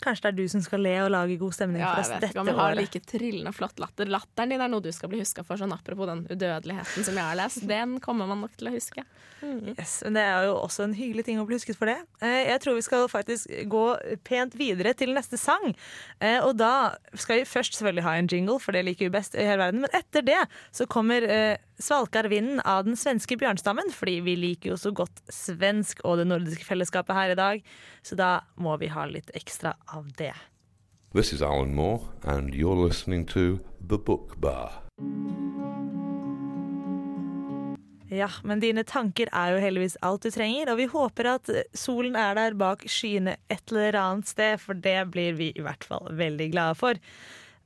Kanskje 0.04 0.26
det 0.26 0.32
er 0.34 0.36
du 0.36 0.50
som 0.52 0.60
skal 0.60 0.82
le 0.84 0.92
og 1.06 1.12
lage 1.14 1.38
god 1.40 1.54
stemning 1.56 1.80
ja 1.80 1.88
for 1.94 2.02
jeg 2.02 2.04
oss 2.04 2.10
vet 2.12 2.20
dette 2.26 2.34
ikke 2.34 2.42
om 2.42 2.50
vi 2.50 2.56
har 2.58 2.74
like 2.76 3.00
trillende 3.08 3.54
flott 3.56 3.80
latter. 3.80 4.10
Latteren 4.12 4.52
din 4.52 4.62
er 4.66 4.68
noe 4.68 4.84
du 4.84 4.90
skal 4.92 5.08
bli 5.10 5.22
huska 5.22 5.46
for, 5.48 5.56
sånn 5.62 5.72
apropos 5.72 6.10
den 6.10 6.26
udødeligheten 6.28 7.06
som 7.08 7.16
jeg 7.16 7.24
har 7.24 7.38
lest. 7.40 7.64
Den 7.70 7.94
kommer 8.04 8.28
man 8.28 8.44
nok 8.44 8.58
til 8.60 8.68
å 8.68 8.74
huske. 8.76 9.06
Yes, 9.46 10.02
men 10.04 10.18
det 10.18 10.26
er 10.28 10.48
jo 10.50 10.58
også 10.58 10.84
en 10.88 10.96
hyggelig 10.98 11.26
ting 11.30 11.40
å 11.40 11.46
bli 11.48 11.56
husket 11.56 11.80
for 11.80 11.88
det. 11.88 11.96
Eh, 12.20 12.50
Jeg 12.52 12.60
tror 12.64 12.76
vi 12.76 12.84
skal 12.86 13.08
faktisk 13.12 13.52
gå 13.72 13.84
pent 14.28 14.56
videre 14.60 14.92
til 15.00 15.14
neste 15.16 15.40
sang. 15.40 15.72
Eh, 16.20 16.42
Og 16.44 16.58
da 16.60 16.96
skal 17.14 17.40
vi 17.40 17.48
først 17.48 17.78
selvfølgelig 17.80 18.04
ha 18.04 18.18
en 18.20 18.28
jingle, 18.32 18.60
for 18.60 18.76
det 18.76 18.84
liker 18.90 19.08
vi 19.08 19.16
best 19.16 19.36
i 19.40 19.48
hele 19.48 19.64
verden. 19.64 19.86
Men 19.86 19.96
etter 19.96 20.26
det 20.28 20.42
så 20.76 20.90
kommer 20.92 21.24
eh, 21.24 21.56
Svalkarvinden 21.76 22.62
av 22.64 22.86
den 22.88 22.96
svenske 22.96 23.36
bjørnstammen, 23.36 23.90
fordi 23.92 24.22
vi 24.24 24.38
liker 24.40 24.72
jo 24.72 24.78
så 24.80 24.94
godt 24.96 25.20
svensk 25.28 26.00
og 26.08 26.22
det 26.22 26.30
nordiske 26.30 26.64
fellesskapet 26.64 27.18
her 27.18 27.34
i 27.34 27.40
dag. 27.40 27.66
Så 28.00 28.16
da 28.16 28.46
må 28.56 28.78
vi 28.80 28.88
ha 28.94 29.04
litt 29.12 29.34
ekstra 29.36 29.76
av 29.92 30.08
det. 30.16 30.34
This 31.12 31.34
is 31.34 31.42
Alan 31.42 31.76
Moore, 31.76 32.08
and 32.24 32.54
you're 32.56 32.80
listening 32.80 33.26
to 33.36 33.60
The 33.80 33.98
Book 33.98 34.38
Bar. 34.40 34.82
Ja, 38.16 38.30
men 38.48 38.62
dine 38.64 38.86
tanker 38.88 39.28
er 39.36 39.56
jo 39.56 39.62
heldigvis 39.64 39.98
alt 40.06 40.24
du 40.24 40.32
trenger, 40.32 40.72
og 40.72 40.80
vi 40.80 40.88
håper 40.92 41.34
at 41.36 41.50
solen 41.76 42.16
er 42.16 42.38
der 42.38 42.56
bak 42.56 42.86
skyene 42.88 43.36
et 43.52 43.72
eller 43.74 43.98
annet 44.00 44.32
sted, 44.32 44.62
for 44.64 44.78
det 44.80 45.00
blir 45.12 45.36
vi 45.36 45.52
i 45.52 45.64
hvert 45.66 45.84
fall 45.84 46.08
veldig 46.16 46.54
glade 46.54 46.78
for. 46.80 47.02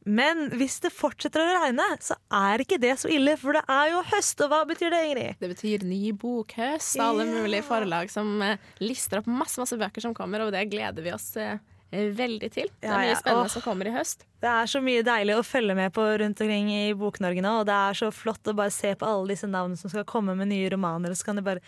Men 0.09 0.47
hvis 0.57 0.79
det 0.81 0.89
fortsetter 0.95 1.43
å 1.43 1.57
regne, 1.59 1.85
så 2.01 2.15
er 2.33 2.63
ikke 2.63 2.79
det 2.81 2.95
så 3.01 3.11
ille, 3.13 3.35
for 3.37 3.57
det 3.57 3.61
er 3.69 3.91
jo 3.93 4.03
høst, 4.09 4.41
og 4.41 4.49
hva 4.49 4.63
betyr 4.65 4.93
det, 4.93 5.01
Ingrid? 5.09 5.41
Det 5.41 5.49
betyr 5.51 5.85
ny 5.85 6.01
bokhøst. 6.17 6.97
Alle 7.03 7.27
mulige 7.29 7.65
forlag 7.67 8.09
som 8.09 8.31
eh, 8.45 8.57
lister 8.81 9.21
opp 9.21 9.29
masse 9.29 9.61
masse 9.61 9.77
bøker 9.77 10.07
som 10.07 10.15
kommer, 10.17 10.47
og 10.47 10.55
det 10.55 10.65
gleder 10.71 11.05
vi 11.05 11.13
oss 11.13 11.29
eh, 11.37 11.61
veldig 11.89 12.49
til. 12.53 12.69
Det 12.79 12.89
er 12.89 12.99
mye 13.01 13.13
ja. 13.13 13.19
spennende 13.19 13.51
som 13.51 13.63
kommer 13.65 13.89
i 13.89 13.93
høst. 13.93 14.25
Det 14.39 14.49
er 14.49 14.69
så 14.69 14.81
mye 14.83 15.01
deilig 15.05 15.37
å 15.39 15.45
følge 15.45 15.75
med 15.75 15.93
på 15.95 16.03
rundt 16.21 16.41
omkring 16.43 16.69
i 16.71 16.83
Bok-Norge 16.97 17.41
nå, 17.43 17.53
og 17.61 17.69
det 17.69 17.75
er 17.75 17.97
så 17.97 18.11
flott 18.13 18.47
å 18.47 18.53
bare 18.57 18.73
se 18.73 18.93
på 18.95 19.07
alle 19.07 19.33
disse 19.33 19.49
navnene 19.49 19.79
som 19.79 19.91
skal 19.91 20.05
komme 20.09 20.35
med 20.37 20.51
nye 20.51 20.69
romaner, 20.71 21.11
og 21.11 21.19
så 21.19 21.31
kan 21.31 21.39
du 21.39 21.43
bare 21.45 21.63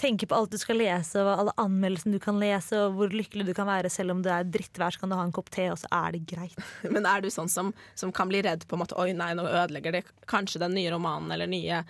tenke 0.00 0.28
på 0.30 0.36
alt 0.38 0.54
du 0.54 0.58
skal 0.62 0.78
lese, 0.78 1.18
og 1.22 1.32
alle 1.32 1.56
anmeldelsene 1.60 2.16
du 2.16 2.22
kan 2.22 2.38
lese, 2.40 2.78
og 2.80 2.94
hvor 2.98 3.14
lykkelig 3.14 3.48
du 3.50 3.52
kan 3.56 3.68
være 3.70 3.90
selv 3.92 4.14
om 4.14 4.22
det 4.24 4.32
er 4.34 4.46
drittvær, 4.56 4.94
så 4.94 5.02
kan 5.02 5.12
du 5.12 5.18
ha 5.18 5.26
en 5.26 5.34
kopp 5.34 5.50
te, 5.54 5.66
og 5.72 5.78
så 5.82 5.90
er 5.90 6.14
det 6.14 6.24
greit. 6.30 6.64
Men 6.94 7.10
er 7.10 7.24
du 7.24 7.30
sånn 7.34 7.50
som, 7.50 7.74
som 7.98 8.14
kan 8.14 8.30
bli 8.30 8.44
redd 8.46 8.66
på 8.70 8.78
en 8.78 8.84
måte 8.84 8.98
Oi, 9.00 9.10
nei, 9.16 9.32
nå 9.34 9.46
ødelegger 9.48 9.98
det 9.98 10.06
kanskje 10.30 10.62
den 10.62 10.78
nye 10.78 10.94
romanen 10.94 11.34
eller 11.34 11.50
nye, 11.50 11.82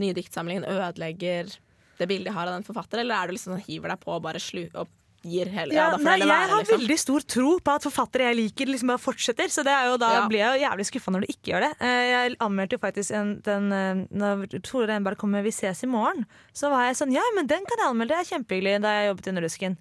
nye 0.00 0.16
diktsamlingen 0.16 0.68
ødelegger 0.68 1.56
det 2.00 2.08
bildet 2.08 2.30
jeg 2.30 2.36
har 2.36 2.48
av 2.48 2.56
den 2.56 2.64
forfatteren, 2.64 3.04
eller 3.04 3.16
er 3.16 3.28
du 3.28 3.36
liksom 3.36 3.56
sånn 3.56 3.66
hiver 3.66 3.92
deg 3.92 4.00
på 4.00 4.14
og 4.14 4.24
bare 4.24 4.40
slu, 4.40 4.62
og 4.72 4.88
gir 5.22 5.46
hele 5.52 5.74
Ja, 5.74 5.90
ja, 5.90 5.96
nei, 6.00 6.18
jeg 6.18 6.28
være, 6.28 6.48
har 6.50 6.62
liksom. 6.62 6.78
veldig 6.80 6.98
stor 6.98 7.20
tro 7.28 7.58
på 7.60 7.74
at 7.74 7.82
forfattere 7.84 8.28
jeg 8.30 8.36
liker, 8.38 8.66
liksom 8.72 8.88
bare 8.92 9.02
fortsetter. 9.02 9.48
Så 9.52 9.64
det 9.66 9.72
er 9.74 9.86
jo, 9.90 9.96
da 10.00 10.10
Ja. 10.14 10.28
blir 10.28 10.38
jeg 10.38 10.60
jo 10.60 10.64
jævlig 10.66 10.86
skuffa 10.88 11.12
når 11.12 11.20
du 11.20 11.26
ikke 11.34 11.52
gjør 11.52 11.60
det. 11.66 11.72
Eh, 11.80 12.04
Jeg 12.10 12.36
anmeldte 12.40 12.72
jo 12.72 12.78
faktisk 12.78 13.10
en, 13.14 13.40
den 13.44 13.72
eh, 13.72 14.06
Når 14.12 14.62
Tore 14.62 14.86
Reinberg 14.88 15.16
kom 15.18 15.30
med 15.30 15.44
'Vi 15.44 15.50
ses 15.52 15.82
i 15.84 15.86
morgen', 15.86 16.24
så 16.54 16.70
var 16.70 16.86
jeg 16.88 16.96
sånn 16.96 17.12
Ja, 17.12 17.22
men 17.34 17.46
den 17.46 17.64
kan 17.66 17.78
jeg 17.78 17.88
anmelde, 17.88 18.08
det 18.16 18.18
er 18.32 18.38
kjempehyggelig, 18.38 18.80
da 18.82 18.88
jeg 19.00 19.08
jobbet 19.14 19.26
i 19.26 19.32
Nordrusken. 19.32 19.76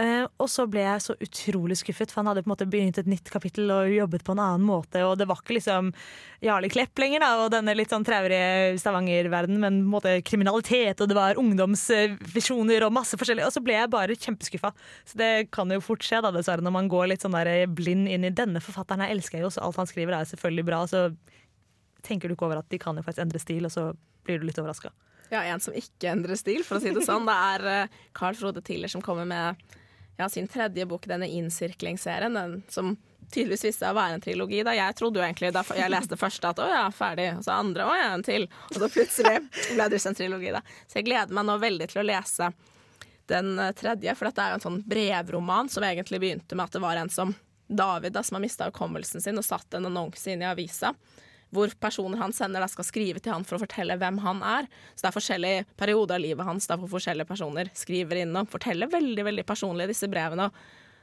Eh, 0.00 0.24
og 0.40 0.48
så 0.48 0.64
ble 0.72 0.80
jeg 0.86 1.02
så 1.04 1.14
utrolig 1.20 1.76
skuffet, 1.76 2.08
for 2.08 2.22
han 2.22 2.30
hadde 2.30 2.42
på 2.44 2.48
en 2.48 2.52
måte 2.54 2.66
begynt 2.70 2.96
et 2.96 3.08
nytt 3.10 3.28
kapittel 3.28 3.68
og 3.74 3.90
jobbet 3.92 4.22
på 4.24 4.32
en 4.32 4.40
annen 4.40 4.64
måte, 4.64 5.02
og 5.04 5.18
det 5.20 5.26
var 5.28 5.42
ikke 5.42 5.58
liksom 5.58 5.90
Jarle 6.40 6.70
Klepp 6.72 7.02
lenger, 7.02 7.20
da, 7.20 7.28
og 7.42 7.50
denne 7.52 7.74
litt 7.76 7.92
sånn 7.92 8.06
traurige 8.06 8.78
Stavanger-verdenen, 8.80 9.60
men 9.60 9.82
på 9.82 9.84
en 9.84 9.92
måte 9.92 10.14
kriminalitet, 10.24 11.02
og 11.04 11.10
det 11.10 11.18
var 11.18 11.40
ungdomsvisjoner 11.42 12.86
og 12.86 12.94
masse 12.96 13.20
forskjellig, 13.20 13.44
og 13.44 13.52
så 13.52 13.60
ble 13.64 13.76
jeg 13.76 13.92
bare 13.92 14.16
kjempeskuffa. 14.16 14.72
Så 15.12 15.20
det 15.20 15.30
kan 15.52 15.76
jo 15.76 15.82
fort 15.84 16.08
skje, 16.08 16.22
da, 16.24 16.32
dessverre, 16.32 16.64
når 16.64 16.76
man 16.78 16.88
går 16.92 17.12
litt 17.12 17.26
sånn 17.26 17.36
der 17.36 17.52
blind 17.68 18.08
inn 18.08 18.24
i 18.24 18.32
denne 18.32 18.64
forfatteren. 18.64 19.04
Jeg 19.04 19.18
elsker 19.18 19.44
jo, 19.44 19.52
så 19.52 19.66
alt 19.66 19.76
han 19.82 19.92
skriver 19.92 20.16
er 20.16 20.32
selvfølgelig 20.32 20.66
bra, 20.72 20.80
så 20.88 21.10
tenker 22.02 22.32
du 22.32 22.38
ikke 22.38 22.48
over 22.48 22.62
at 22.62 22.72
de 22.72 22.80
kan 22.80 22.96
jo 22.96 23.04
faktisk 23.04 23.26
endre 23.26 23.44
stil, 23.44 23.68
og 23.68 23.76
så 23.76 23.90
blir 24.24 24.40
du 24.40 24.48
litt 24.48 24.56
overraska. 24.62 24.94
Ja, 25.32 25.44
en 25.48 25.60
som 25.64 25.76
ikke 25.76 26.10
endrer 26.12 26.36
stil, 26.40 26.64
for 26.64 26.80
å 26.80 26.82
si 26.82 26.96
det 26.96 27.04
sånn. 27.04 27.28
Det 27.28 27.36
er 27.52 27.70
eh, 27.70 28.02
Carl 28.16 28.36
Frode 28.36 28.64
Tiller 28.64 28.88
som 28.92 29.04
kommer 29.04 29.28
med 29.28 29.60
ja, 30.16 30.28
sin 30.28 30.48
tredje 30.48 30.86
bok, 30.86 31.06
denne 31.08 31.28
innsirklingsserien, 31.28 32.34
den 32.34 32.62
som 32.68 32.96
tydeligvis 33.32 33.64
viste 33.64 33.84
seg 33.84 33.94
å 33.94 33.96
være 33.96 34.18
en 34.18 34.24
trilogi. 34.24 34.60
Da. 34.66 34.74
Jeg 34.76 34.96
trodde 34.98 35.20
jo 35.20 35.24
egentlig 35.24 35.52
da 35.54 35.62
jeg 35.76 35.92
leste 35.92 36.18
første 36.20 36.50
at 36.52 36.60
å 36.60 36.68
ja, 36.68 36.82
ferdig, 36.94 37.30
og 37.38 37.46
så 37.46 37.54
andre 37.56 37.86
å 37.88 37.94
ja, 37.96 38.10
en 38.12 38.26
til. 38.26 38.44
Og 38.70 38.76
så 38.76 38.90
plutselig 38.92 39.38
ble 39.72 39.88
det 39.88 40.02
en 40.10 40.18
trilogi, 40.18 40.52
da. 40.52 40.60
Så 40.86 41.00
jeg 41.00 41.08
gleder 41.08 41.36
meg 41.36 41.48
nå 41.48 41.56
veldig 41.62 41.88
til 41.92 42.02
å 42.02 42.06
lese 42.06 42.52
den 43.30 43.54
eh, 43.58 43.72
tredje, 43.78 44.14
for 44.18 44.28
dette 44.28 44.44
er 44.44 44.52
jo 44.52 44.60
en 44.60 44.66
sånn 44.66 44.82
brevroman 44.88 45.70
som 45.72 45.86
egentlig 45.86 46.20
begynte 46.20 46.58
med 46.58 46.68
at 46.68 46.76
det 46.76 46.84
var 46.84 47.00
en 47.00 47.12
som 47.12 47.34
David, 47.72 48.12
da, 48.12 48.20
som 48.26 48.36
har 48.36 48.44
mista 48.44 48.66
hukommelsen 48.68 49.22
sin 49.24 49.38
og 49.40 49.46
satt 49.46 49.78
en 49.78 49.86
annonse 49.88 50.28
inn 50.28 50.42
i 50.42 50.48
avisa 50.48 50.92
hvor 51.52 51.72
personer 51.80 52.20
han 52.22 52.32
sender 52.32 52.64
da 52.64 52.68
skal 52.70 52.86
skrive 52.88 53.20
til 53.20 53.34
han 53.34 53.44
for 53.44 53.58
å 53.58 53.62
fortelle 53.62 53.98
hvem 54.00 54.20
han 54.24 54.42
er. 54.46 54.68
Så 54.94 55.04
det 55.04 55.10
er 55.10 55.16
forskjellige 55.18 55.64
perioder 55.80 56.16
av 56.16 56.24
livet 56.24 56.48
hans 56.48 56.68
der 56.70 56.80
hvor 56.80 56.90
forskjellige 56.94 57.28
personer 57.28 57.70
skriver 57.76 58.22
inn 58.22 58.32
og 58.40 58.50
forteller 58.52 58.90
veldig 58.92 59.26
veldig 59.28 59.46
personlig 59.48 59.90
disse 59.92 60.08
brevene. 60.10 60.48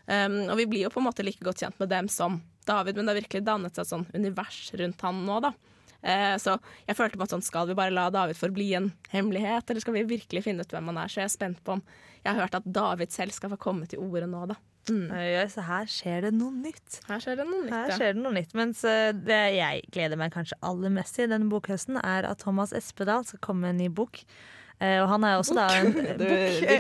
Um, 0.10 0.40
og 0.50 0.56
vi 0.58 0.66
blir 0.72 0.88
jo 0.88 0.94
på 0.94 1.04
en 1.04 1.06
måte 1.06 1.26
like 1.26 1.46
godt 1.46 1.62
kjent 1.62 1.78
med 1.78 1.92
dem 1.92 2.08
som 2.10 2.40
David, 2.66 2.98
men 2.98 3.06
det 3.06 3.14
har 3.14 3.22
virkelig 3.22 3.46
dannet 3.46 3.76
seg 3.76 3.86
et 3.86 3.92
sånn 3.92 4.08
univers 4.14 4.64
rundt 4.82 5.06
han 5.06 5.22
nå, 5.26 5.38
da. 5.46 5.54
Eh, 6.02 6.36
så 6.40 6.56
jeg 6.88 6.96
følte 6.96 7.20
på 7.20 7.26
at 7.26 7.34
sånn, 7.34 7.44
skal 7.44 7.68
vi 7.70 7.76
bare 7.78 7.94
la 7.94 8.08
David 8.14 8.38
forbli 8.40 8.70
en 8.78 8.92
hemmelighet, 9.12 9.70
eller 9.70 9.84
skal 9.84 9.98
vi 9.98 10.06
virkelig 10.14 10.46
finne 10.46 10.64
ut 10.64 10.74
hvem 10.74 10.92
han 10.92 11.02
er? 11.02 11.12
Så 11.12 11.22
jeg 11.22 11.30
er 11.30 11.34
spent 11.34 11.64
på 11.66 11.76
om 11.78 11.84
jeg 12.24 12.32
har 12.32 12.42
hørt 12.44 12.60
at 12.60 12.68
David 12.68 13.14
selv 13.16 13.36
skal 13.36 13.54
få 13.54 13.60
komme 13.62 13.90
til 13.90 14.02
orde 14.04 14.30
nå, 14.30 14.46
da. 14.52 14.58
Mm. 14.90 15.10
Ja, 15.12 15.42
så 15.52 15.64
her 15.68 15.90
skjer 15.92 16.24
det 16.28 16.32
noe 16.38 16.54
nytt. 16.56 17.02
Her 17.10 17.20
skjer 17.24 17.42
det 17.42 17.48
noe 17.50 17.66
nytt, 17.66 17.74
Her 17.76 18.06
ja. 18.10 18.14
noe 18.18 18.36
nytt. 18.38 18.56
Mens 18.58 18.84
eh, 18.88 19.10
det 19.14 19.42
jeg 19.58 19.84
gleder 19.94 20.20
meg 20.20 20.34
kanskje 20.34 20.58
aller 20.66 20.94
mest 20.94 21.18
til 21.20 21.30
denne 21.30 21.50
bokhøsten, 21.52 22.00
er 22.02 22.30
at 22.30 22.42
Thomas 22.46 22.74
Espedal 22.78 23.28
skal 23.28 23.44
komme 23.44 23.68
med 23.68 23.76
en 23.76 23.84
ny 23.84 23.92
bok. 24.00 24.24
Eh, 24.80 24.96
og 25.04 25.10
han 25.12 25.26
er 25.28 25.36
også 25.36 25.58
da 25.58 25.68
en 25.82 25.92
bok. 26.22 26.24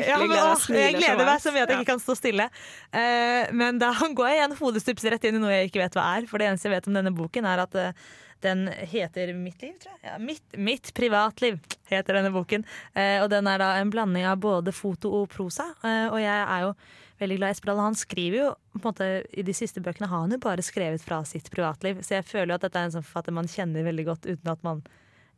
Ja, 0.07 0.21
men, 0.23 0.37
smiler 0.63 0.85
jeg 0.85 0.97
gleder 1.01 1.27
meg 1.27 1.43
så 1.43 1.51
mye 1.51 1.65
at 1.65 1.73
jeg 1.73 1.83
ikke 1.83 1.91
kan 1.91 2.03
stå 2.03 2.15
stille. 2.15 2.47
Eh, 2.95 3.51
men 3.51 3.81
da 3.81 3.91
går 3.91 4.31
jeg 4.31 4.39
igjen 4.39 4.57
hodestups 4.61 5.09
rett 5.11 5.27
inn 5.27 5.39
i 5.39 5.43
noe 5.43 5.53
jeg 5.57 5.71
ikke 5.71 5.83
vet 5.83 5.99
hva 5.99 6.07
er. 6.15 6.29
For 6.31 6.41
det 6.41 6.49
eneste 6.49 6.69
jeg 6.69 6.77
vet 6.77 6.89
om 6.89 6.95
denne 6.95 7.13
boken, 7.15 7.49
er 7.49 7.65
at 7.65 7.77
eh, 7.77 8.09
den 8.45 8.67
heter 8.67 9.33
Mitt 9.37 9.61
liv, 9.61 9.75
tror 9.81 9.93
jeg. 9.95 10.01
Ja, 10.07 10.15
mitt, 10.21 10.57
mitt 10.57 10.93
privatliv 10.97 11.59
heter 11.89 12.19
denne 12.19 12.31
boken. 12.33 12.65
Eh, 12.93 13.17
og 13.23 13.29
den 13.33 13.47
er 13.49 13.61
da 13.61 13.73
en 13.79 13.91
blanding 13.93 14.27
av 14.29 14.39
både 14.43 14.73
foto 14.75 15.11
og 15.21 15.29
prosa. 15.33 15.71
Eh, 15.83 16.07
og 16.07 16.19
jeg 16.21 16.39
er 16.39 16.65
jo 16.67 16.73
veldig 17.19 17.39
glad 17.39 17.51
i 17.51 17.57
Espedal. 17.57 17.81
Han 17.83 17.99
skriver 17.99 18.39
jo 18.39 18.47
på 18.75 18.79
en 18.79 18.87
måte, 18.87 19.09
I 19.31 19.43
de 19.45 19.55
siste 19.55 19.83
bøkene 19.83 20.07
har 20.07 20.23
han 20.25 20.35
jo 20.35 20.39
bare 20.43 20.65
skrevet 20.65 21.03
fra 21.03 21.21
sitt 21.27 21.51
privatliv. 21.51 22.03
Så 22.05 22.19
jeg 22.19 22.27
føler 22.27 22.53
jo 22.53 22.59
at 22.59 22.67
dette 22.67 22.79
er 22.79 22.89
en 22.89 22.95
sånn 22.97 23.05
forfatter 23.05 23.35
man 23.35 23.51
kjenner 23.51 23.87
veldig 23.87 24.07
godt 24.07 24.29
uten 24.29 24.53
at 24.53 24.63
man 24.65 24.83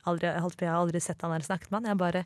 aldri, 0.10 0.30
jeg 0.30 0.70
har 0.70 0.78
aldri 0.80 1.02
sett 1.02 1.22
han 1.22 1.34
eller 1.34 1.46
snakket 1.46 1.72
med 1.72 1.82
han. 1.82 1.90
Jeg 1.90 1.96
har 1.96 2.04
bare 2.04 2.26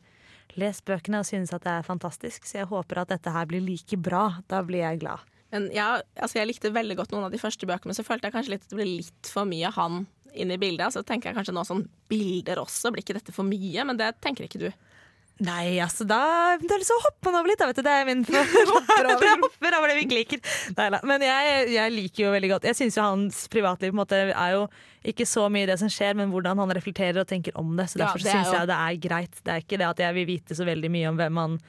lest 0.59 0.85
bøkene 0.87 1.21
og 1.21 1.27
synes 1.27 1.53
at 1.55 1.63
det 1.65 1.77
er 1.77 1.87
fantastisk. 1.87 2.47
Så 2.47 2.59
jeg 2.61 2.69
håper 2.71 3.03
at 3.03 3.13
dette 3.15 3.31
her 3.31 3.47
blir 3.49 3.63
like 3.63 3.99
bra. 3.99 4.27
Da 4.51 4.61
blir 4.65 4.83
jeg 4.83 5.01
glad. 5.03 5.23
Men 5.53 5.69
ja, 5.71 6.01
altså 6.19 6.41
jeg 6.41 6.49
likte 6.49 6.73
veldig 6.73 6.97
godt 6.99 7.13
noen 7.13 7.27
av 7.27 7.33
de 7.33 7.39
første 7.39 7.67
bøkene, 7.69 7.93
men 7.93 7.97
så 7.97 8.03
følte 8.03 8.27
jeg 8.27 8.35
kanskje 8.35 8.55
litt 8.55 8.65
at 8.65 8.73
det 8.73 8.79
ble 8.79 8.87
litt 8.89 9.29
for 9.31 9.47
mye 9.47 9.69
han 9.77 10.03
inn 10.35 10.51
i 10.53 10.59
bildet. 10.61 10.93
Så 10.95 11.03
tenker 11.07 11.31
jeg 11.31 11.39
kanskje 11.39 11.55
nå 11.55 11.63
sånn 11.67 11.85
bilder 12.11 12.61
også, 12.63 12.91
blir 12.93 13.05
ikke 13.05 13.17
dette 13.19 13.35
for 13.35 13.47
mye? 13.47 13.85
Men 13.87 13.99
det 13.99 14.13
tenker 14.23 14.47
ikke 14.47 14.61
du. 14.67 14.69
Nei, 15.43 15.81
altså 15.83 16.05
da 16.07 16.55
Det 16.61 16.71
er 16.71 16.79
til 16.79 16.95
å 16.95 17.01
hoppe 17.03 17.27
over 17.33 17.49
litt, 17.49 17.59
da, 17.59 17.67
vet 17.67 17.79
du. 17.81 17.83
Det 17.83 17.91
er 17.91 18.05
min 18.07 18.21
hopper 18.71 19.09
over. 19.11 19.31
Hopper 19.43 19.77
over 19.77 19.91
det 19.91 19.97
vi 19.97 20.05
ikke 20.05 20.19
liker. 20.21 20.43
Neida. 20.77 21.01
Men 21.03 21.25
jeg, 21.27 21.65
jeg 21.75 21.95
liker 21.95 22.23
jo 22.23 22.33
veldig 22.37 22.51
godt 22.53 22.67
Jeg 22.69 22.77
syns 22.79 22.95
jo 22.95 23.03
hans 23.03 23.41
privatliv 23.51 23.91
på 23.91 23.97
en 23.97 24.01
måte 24.03 24.21
er 24.31 24.53
jo 24.55 24.61
ikke 25.05 25.27
så 25.27 25.49
mye 25.51 25.67
det 25.69 25.75
som 25.81 25.91
skjer, 25.91 26.15
men 26.17 26.31
hvordan 26.31 26.57
han 26.63 26.71
reflekterer 26.73 27.19
og 27.21 27.27
tenker 27.29 27.55
om 27.59 27.75
det. 27.77 27.89
Så 27.91 27.99
derfor 27.99 28.23
er 28.23 28.31
syns 28.31 28.53
jo- 28.53 28.55
jeg 28.61 28.69
det 28.71 28.77
er 28.79 29.01
greit. 29.09 29.41
Det 29.43 29.51
er 29.53 29.65
ikke 29.65 29.81
det 29.81 29.89
at 29.89 30.05
jeg 30.05 30.17
vil 30.21 30.29
vite 30.31 30.55
så 30.57 30.65
veldig 30.65 30.91
mye 30.95 31.11
om 31.11 31.19
hvem 31.19 31.41
han 31.43 31.59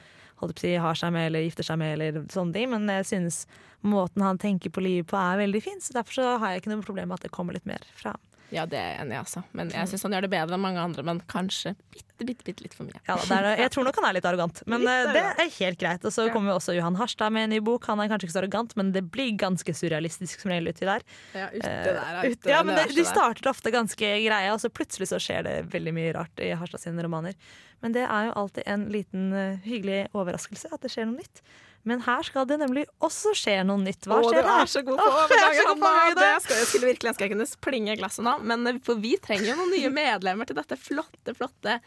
si, 0.57 0.73
har 0.77 0.95
seg 0.97 1.11
med 1.13 1.27
eller 1.27 1.45
gifter 1.47 1.65
seg 1.65 1.79
med, 1.81 1.93
eller 1.97 2.23
sånne 2.29 2.53
ting, 2.53 2.69
men 2.69 2.87
jeg 2.87 3.05
synes 3.09 3.45
måten 3.83 4.21
han 4.21 4.37
tenker 4.37 4.69
på 4.73 4.83
livet 4.85 5.09
på 5.09 5.17
er 5.17 5.39
veldig 5.41 5.61
fin, 5.63 5.79
så 5.81 5.93
derfor 5.97 6.13
så 6.13 6.37
har 6.37 6.53
jeg 6.53 6.61
ikke 6.61 6.73
noe 6.75 6.85
problem 6.85 7.09
med 7.09 7.17
at 7.19 7.27
det 7.27 7.33
kommer 7.33 7.57
litt 7.57 7.65
mer 7.65 7.81
fra 7.97 8.13
ham. 8.15 8.21
Ja, 8.53 8.63
det 8.69 8.77
er 8.79 8.93
jeg 8.93 8.99
enig 9.03 9.15
i, 9.15 9.19
altså. 9.19 9.41
Men 9.57 9.71
jeg 9.75 9.89
syns 9.91 10.05
han 10.07 10.13
gjør 10.15 10.25
det 10.27 10.29
bedre 10.31 10.55
enn 10.55 10.63
mange 10.63 10.79
andre, 10.79 11.03
men 11.03 11.19
kanskje 11.27 11.73
bitte, 11.91 12.27
bitte, 12.27 12.45
bitte 12.47 12.63
litt 12.63 12.77
for 12.77 12.87
mye. 12.87 13.01
Ja, 13.09 13.17
det 13.19 13.39
er, 13.41 13.47
jeg 13.65 13.73
tror 13.73 13.87
nok 13.87 13.99
han 13.99 14.07
er 14.07 14.15
litt 14.15 14.27
arrogant, 14.29 14.61
men 14.71 14.85
Litt 14.85 15.09
eh, 15.09 15.11
det 15.17 15.23
er 15.43 15.51
helt 15.57 15.81
greit. 15.81 16.07
Og 16.07 16.15
så 16.15 16.29
kommer 16.31 16.53
jo 16.53 16.57
også 16.61 16.77
Johan 16.77 16.95
Harstad 16.99 17.35
med 17.35 17.49
en 17.49 17.53
ny 17.57 17.59
bok. 17.67 17.89
Han 17.91 17.99
er 18.03 18.11
kanskje 18.11 18.29
ikke 18.29 18.37
så 18.37 18.41
arrogant, 18.45 18.75
men 18.79 18.93
det 18.95 19.03
blir 19.11 19.35
ganske 19.39 19.75
surrealistisk 19.75 20.45
som 20.45 20.53
regel 20.53 20.71
uti 20.71 20.87
der. 20.87 21.05
Ja, 21.35 21.51
ute 21.51 21.67
Eh, 21.67 21.83
der, 21.83 22.23
ja, 22.23 22.55
ja, 22.55 22.63
men 22.63 22.79
det, 22.79 22.87
De 22.95 23.03
starter 23.05 23.51
ofte 23.51 23.73
ganske 23.75 24.11
greie, 24.23 24.49
og 24.53 24.63
så 24.63 24.71
plutselig 24.71 25.11
så 25.11 25.19
skjer 25.21 25.43
det 25.47 25.55
veldig 25.73 25.93
mye 25.99 26.15
rart 26.15 26.43
i 26.43 26.53
Harstad 26.55 26.85
sine 26.85 27.03
romaner. 27.03 27.35
Men 27.83 27.93
det 27.93 28.07
er 28.07 28.29
jo 28.29 28.35
alltid 28.41 28.63
en 28.65 28.87
liten 28.93 29.29
eh, 29.35 29.59
hyggelig 29.67 30.05
overraskelse 30.17 30.71
at 30.71 30.81
det 30.85 30.93
skjer 30.93 31.09
noe 31.09 31.19
nytt. 31.19 31.43
Men 31.87 32.01
her 32.03 32.25
skal 32.27 32.47
det 32.49 32.57
nemlig 32.59 32.83
også 33.03 33.31
skje 33.37 33.57
noe 33.67 33.79
nytt. 33.79 34.07
Hva 34.09 34.19
Å, 34.19 34.27
skjer 34.27 34.43
her? 34.43 34.63
er 34.65 34.71
så 34.71 34.81
god 34.83 34.99
på 34.99 35.07
Åh, 35.07 35.19
jeg 35.31 35.43
er 35.47 35.59
så 35.61 35.75
på! 35.79 35.91
Det 36.17 36.31
skal, 36.43 36.59
jeg 36.59 36.69
skulle 36.71 36.89
virkelig 36.91 37.11
ønske 37.13 37.27
jeg 37.27 37.33
kunne 37.35 37.47
plinge 37.63 37.95
glasset 37.99 38.25
nå, 38.27 38.33
men 38.49 38.67
eh, 38.67 38.81
for 38.83 38.99
vi 39.03 39.13
trenger 39.23 39.53
jo 39.53 39.59
noen 39.61 39.71
nye 39.71 39.91
medlemmer 39.95 40.49
til 40.49 40.57
dette 40.59 40.75
flotte, 40.81 41.35
flotte, 41.37 41.77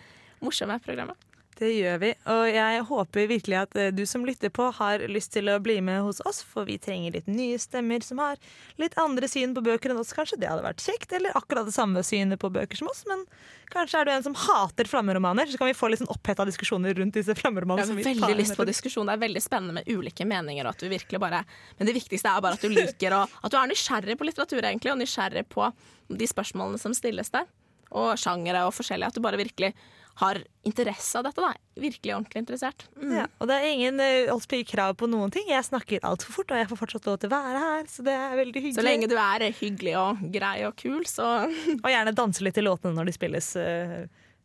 morsomme 0.40 0.78
programmet. 0.84 1.29
Det 1.60 1.68
gjør 1.74 1.98
vi, 2.00 2.08
og 2.32 2.46
jeg 2.48 2.84
håper 2.88 3.26
virkelig 3.28 3.56
at 3.60 3.74
eh, 3.76 3.90
du 3.92 4.06
som 4.08 4.22
lytter 4.24 4.48
på 4.48 4.70
har 4.78 5.02
lyst 5.12 5.34
til 5.34 5.50
å 5.52 5.58
bli 5.60 5.74
med 5.84 6.00
hos 6.06 6.22
oss, 6.24 6.38
for 6.40 6.64
vi 6.64 6.78
trenger 6.80 7.18
litt 7.18 7.26
nye 7.28 7.58
stemmer 7.60 8.00
som 8.00 8.22
har 8.22 8.40
litt 8.80 8.96
andre 9.00 9.28
syn 9.28 9.52
på 9.52 9.60
bøker 9.66 9.92
enn 9.92 10.00
oss. 10.00 10.14
Kanskje 10.16 10.38
det 10.40 10.48
hadde 10.48 10.64
vært 10.64 10.80
kjekt, 10.80 11.12
eller 11.18 11.36
akkurat 11.36 11.68
det 11.68 11.76
samme 11.76 12.00
synet 12.06 12.40
på 12.40 12.48
bøker 12.54 12.80
som 12.80 12.88
oss, 12.88 13.02
men 13.10 13.26
kanskje 13.74 14.00
er 14.00 14.08
du 14.08 14.12
en 14.14 14.24
som 14.30 14.38
hater 14.46 14.88
flammeromaner, 14.88 15.52
så 15.52 15.60
kan 15.60 15.68
vi 15.68 15.76
få 15.76 15.92
litt 15.92 16.00
sånn 16.00 16.10
oppheta 16.16 16.48
diskusjoner 16.48 16.96
rundt 16.96 17.20
disse 17.20 17.36
Jeg 17.36 17.52
har 17.52 17.94
veldig 18.08 18.40
lyst 18.40 18.56
på 18.56 18.68
diskusjon. 18.72 19.12
Det 19.12 19.20
er 19.20 19.24
veldig 19.28 19.44
spennende 19.44 19.76
med 19.82 19.92
ulike 19.92 20.24
meninger. 20.24 20.64
Og 20.64 20.72
at 20.72 20.80
du 20.80 20.88
virkelig 20.88 21.20
bare, 21.20 21.44
men 21.76 21.92
det 21.92 21.98
viktigste 22.00 22.32
er 22.32 22.40
bare 22.40 22.56
at 22.56 22.64
du 22.64 22.72
liker 22.72 23.20
og 23.20 23.38
at 23.44 23.52
du 23.52 23.60
er 23.60 23.68
nysgjerrig 23.68 24.16
på 24.16 24.32
litteratur 24.32 24.64
egentlig, 24.64 24.94
og 24.94 25.00
nysgjerrig 25.04 25.44
på 25.52 25.68
de 26.08 26.32
spørsmålene 26.32 26.80
som 26.80 26.96
stilles 26.96 27.36
der. 27.36 27.44
Og 27.90 28.14
sjangere 28.18 28.64
og 28.64 28.72
forskjellig. 28.72 29.12
At 29.12 29.18
du 29.18 29.22
bare 29.24 29.38
virkelig 29.40 29.74
har 30.20 30.40
interesse 30.68 31.18
av 31.18 31.24
dette. 31.26 31.40
da 31.40 31.80
Virkelig 31.80 32.14
ordentlig 32.14 32.42
interessert. 32.42 32.86
Mm. 33.00 33.14
Ja, 33.16 33.26
og 33.40 33.48
det 33.48 33.56
er 33.56 33.68
ingen 33.70 34.00
uh, 34.00 34.62
krav 34.68 34.94
på 35.00 35.08
noen 35.08 35.32
ting. 35.32 35.48
Jeg 35.48 35.64
snakker 35.64 36.04
altfor 36.04 36.36
fort, 36.36 36.52
og 36.52 36.60
jeg 36.60 36.68
får 36.70 36.80
fortsatt 36.82 37.08
lov 37.08 37.18
til 37.22 37.30
å 37.30 37.34
være 37.36 37.64
her, 37.64 37.88
så 37.88 38.04
det 38.06 38.14
er 38.14 38.36
veldig 38.36 38.64
hyggelig. 38.66 38.78
Så 38.78 38.86
lenge 38.86 39.10
du 39.10 39.16
er 39.16 39.46
hyggelig 39.56 39.96
og 40.00 40.24
grei 40.34 40.56
og 40.68 40.76
kul, 40.80 41.04
så 41.08 41.30
Og 41.84 41.88
gjerne 41.88 42.16
danse 42.16 42.44
litt 42.44 42.58
til 42.58 42.68
låtene 42.68 42.96
når 42.96 43.10
de 43.10 43.16
spilles. 43.16 43.52
uh, 43.56 44.00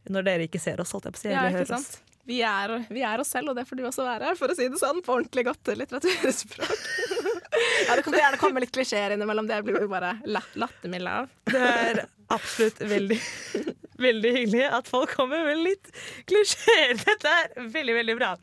når 0.06 0.26
dere 0.28 0.46
ikke 0.46 0.62
ser 0.62 0.82
oss, 0.82 0.94
holdt 0.94 1.10
jeg 1.10 1.16
på 1.16 1.20
å 1.20 1.24
si. 1.24 1.32
Ja, 1.34 1.48
ikke 1.50 1.70
sant? 1.70 1.96
Vi 2.26 2.40
er, 2.42 2.72
vi 2.90 3.04
er 3.06 3.22
oss 3.22 3.30
selv, 3.36 3.52
og 3.52 3.58
det 3.58 3.68
får 3.70 3.78
du 3.78 3.84
også 3.86 4.06
være, 4.06 4.32
for 4.38 4.50
å 4.50 4.56
si 4.58 4.66
det 4.72 4.80
sånn, 4.82 5.04
på 5.06 5.14
ordentlig 5.14 5.44
godt 5.46 5.70
litteraturspråk. 5.78 6.86
ja, 7.88 7.98
det 7.98 8.06
kan 8.06 8.18
gjerne 8.18 8.40
komme 8.42 8.64
litt 8.64 8.74
klisjeer 8.74 9.14
innimellom, 9.14 9.46
det 9.50 9.60
blir 9.66 9.78
vi 9.84 9.90
bare 9.92 10.16
la- 10.26 10.42
lattermilde 10.58 11.14
av. 11.22 11.30
Det 11.52 11.62
er 11.62 12.02
absolutt 12.36 12.82
veldig, 12.82 13.20
veldig 14.02 14.32
hyggelig 14.38 14.66
at 14.80 14.90
folk 14.92 15.14
kommer 15.18 15.46
med 15.48 15.62
litt 15.66 15.92
klisjeer. 16.30 16.96
Dette 17.06 17.36
er 17.42 17.70
veldig, 17.74 17.96
veldig 18.02 18.18
bra. 18.20 18.34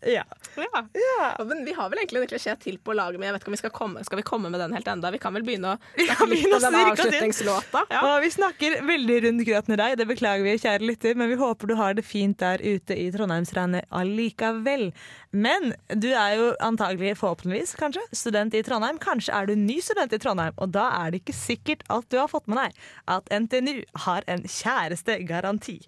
Ja. 0.00 0.24
Ja. 0.56 0.84
ja. 0.92 1.44
Men 1.44 1.64
vi 1.64 1.72
har 1.72 1.90
vel 1.90 1.98
egentlig 1.98 2.22
en 2.22 2.30
klisjé 2.32 2.54
til 2.62 2.78
på 2.80 2.94
laget, 2.96 3.20
men 3.20 3.28
jeg 3.28 3.34
vet 3.36 3.44
ikke 3.44 3.50
om 3.52 3.56
vi 3.56 3.60
skal 3.60 3.72
komme, 3.74 4.04
skal 4.06 4.20
vi 4.20 4.24
komme 4.26 4.50
med 4.52 4.62
den 4.62 4.74
helt 4.76 4.88
enda? 4.88 5.10
Vi 5.12 5.20
kan 5.20 5.34
vel 5.36 5.44
begynne 5.46 5.74
å 5.74 6.04
snakke 6.06 6.28
litt 6.30 6.46
om 6.56 6.64
den 6.64 6.78
avslutningslåta? 6.80 7.84
Ja. 7.92 8.02
Og 8.08 8.24
vi 8.24 8.30
snakker 8.32 8.78
veldig 8.88 9.18
rundt 9.26 9.46
grøten 9.48 9.76
i 9.76 9.80
deg, 9.80 9.96
det 10.00 10.06
beklager 10.08 10.46
vi, 10.46 10.56
kjære 10.62 10.88
lytter, 10.88 11.18
men 11.20 11.32
vi 11.32 11.40
håper 11.40 11.70
du 11.70 11.76
har 11.78 11.96
det 11.98 12.06
fint 12.06 12.38
der 12.40 12.62
ute 12.64 12.96
i 12.96 13.10
Trondheimsregnet 13.14 13.88
allikevel. 14.00 14.88
Men 15.30 15.74
du 15.92 16.08
er 16.10 16.36
jo 16.38 16.46
antagelig, 16.64 17.16
forhåpentligvis 17.20 17.76
kanskje, 17.78 18.02
student 18.16 18.56
i 18.56 18.64
Trondheim. 18.66 18.98
Kanskje 19.02 19.34
er 19.36 19.50
du 19.50 19.54
ny 19.58 19.78
student 19.84 20.14
i 20.16 20.20
Trondheim, 20.22 20.56
og 20.56 20.72
da 20.74 20.88
er 21.02 21.12
det 21.12 21.22
ikke 21.22 21.36
sikkert 21.36 21.84
at 21.92 22.08
du 22.10 22.18
har 22.18 22.30
fått 22.32 22.48
med 22.50 22.58
deg 22.64 22.80
at 23.18 23.30
NTNU 23.30 23.84
har 24.06 24.26
en 24.30 24.42
kjærestegaranti. 24.48 25.78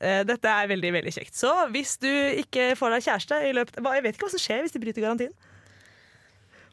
Eh, 0.00 0.22
Dette 0.28 0.48
er 0.48 0.70
veldig 0.70 0.94
veldig 0.96 1.12
kjekt. 1.12 1.36
Så 1.36 1.52
hvis 1.74 1.96
du 2.00 2.10
ikke 2.10 2.72
får 2.80 2.96
deg 2.96 3.06
kjæreste 3.08 3.40
i 3.50 3.54
løpet 3.56 3.80
Jeg 3.80 4.04
vet 4.06 4.16
ikke 4.16 4.28
hva 4.28 4.34
som 4.34 4.42
skjer 4.42 4.64
hvis 4.64 4.76
de 4.76 4.82
bryter 4.82 5.04
garantien. 5.04 5.34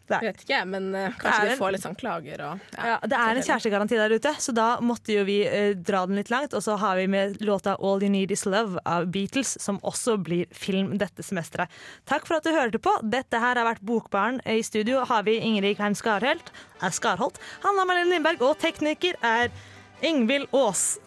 Jeg 0.07 0.23
vet 0.23 0.43
ikke, 0.45 0.59
men 0.71 0.85
eh, 0.95 1.15
kanskje 1.19 1.41
en, 1.41 1.49
vi 1.51 1.59
får 1.59 1.73
litt 1.75 1.83
sånn 1.83 1.97
klager 1.99 2.43
og 2.45 2.77
Ja, 2.77 2.95
det 3.03 3.17
er 3.19 3.39
en 3.39 3.43
kjærestegaranti 3.43 3.97
der 3.99 4.13
ute, 4.15 4.31
så 4.39 4.53
da 4.55 4.67
måtte 4.79 5.11
jo 5.17 5.25
vi 5.27 5.41
eh, 5.43 5.73
dra 5.75 6.05
den 6.07 6.19
litt 6.19 6.31
langt. 6.31 6.55
Og 6.55 6.63
så 6.63 6.77
har 6.79 6.95
vi 6.95 7.09
med 7.11 7.41
låta 7.43 7.75
'All 7.75 8.03
You 8.05 8.11
Need 8.13 8.31
Is 8.31 8.45
Love' 8.47 8.79
av 8.87 9.09
Beatles, 9.11 9.57
som 9.59 9.81
også 9.83 10.15
blir 10.23 10.47
film 10.55 10.95
dette 11.01 11.25
semesteret. 11.27 11.67
Takk 12.07 12.27
for 12.27 12.39
at 12.39 12.47
du 12.47 12.55
hørte 12.55 12.79
på. 12.79 12.93
Dette 13.03 13.41
her 13.43 13.59
har 13.59 13.67
vært 13.67 13.83
Bokbaren. 13.83 14.39
I 14.47 14.63
studio 14.63 15.03
har 15.03 15.27
vi 15.27 15.41
Ingrid 15.43 15.75
Klein 15.75 15.95
Skarholt, 15.95 16.53
er 16.81 16.95
Skarholt, 16.95 17.41
Hanna 17.65 17.83
Marlene 17.83 18.15
Lindberg, 18.15 18.41
og 18.41 18.55
tekniker 18.63 19.19
er 19.21 19.51
Ingvild 20.01 20.47
Aas. 20.55 20.99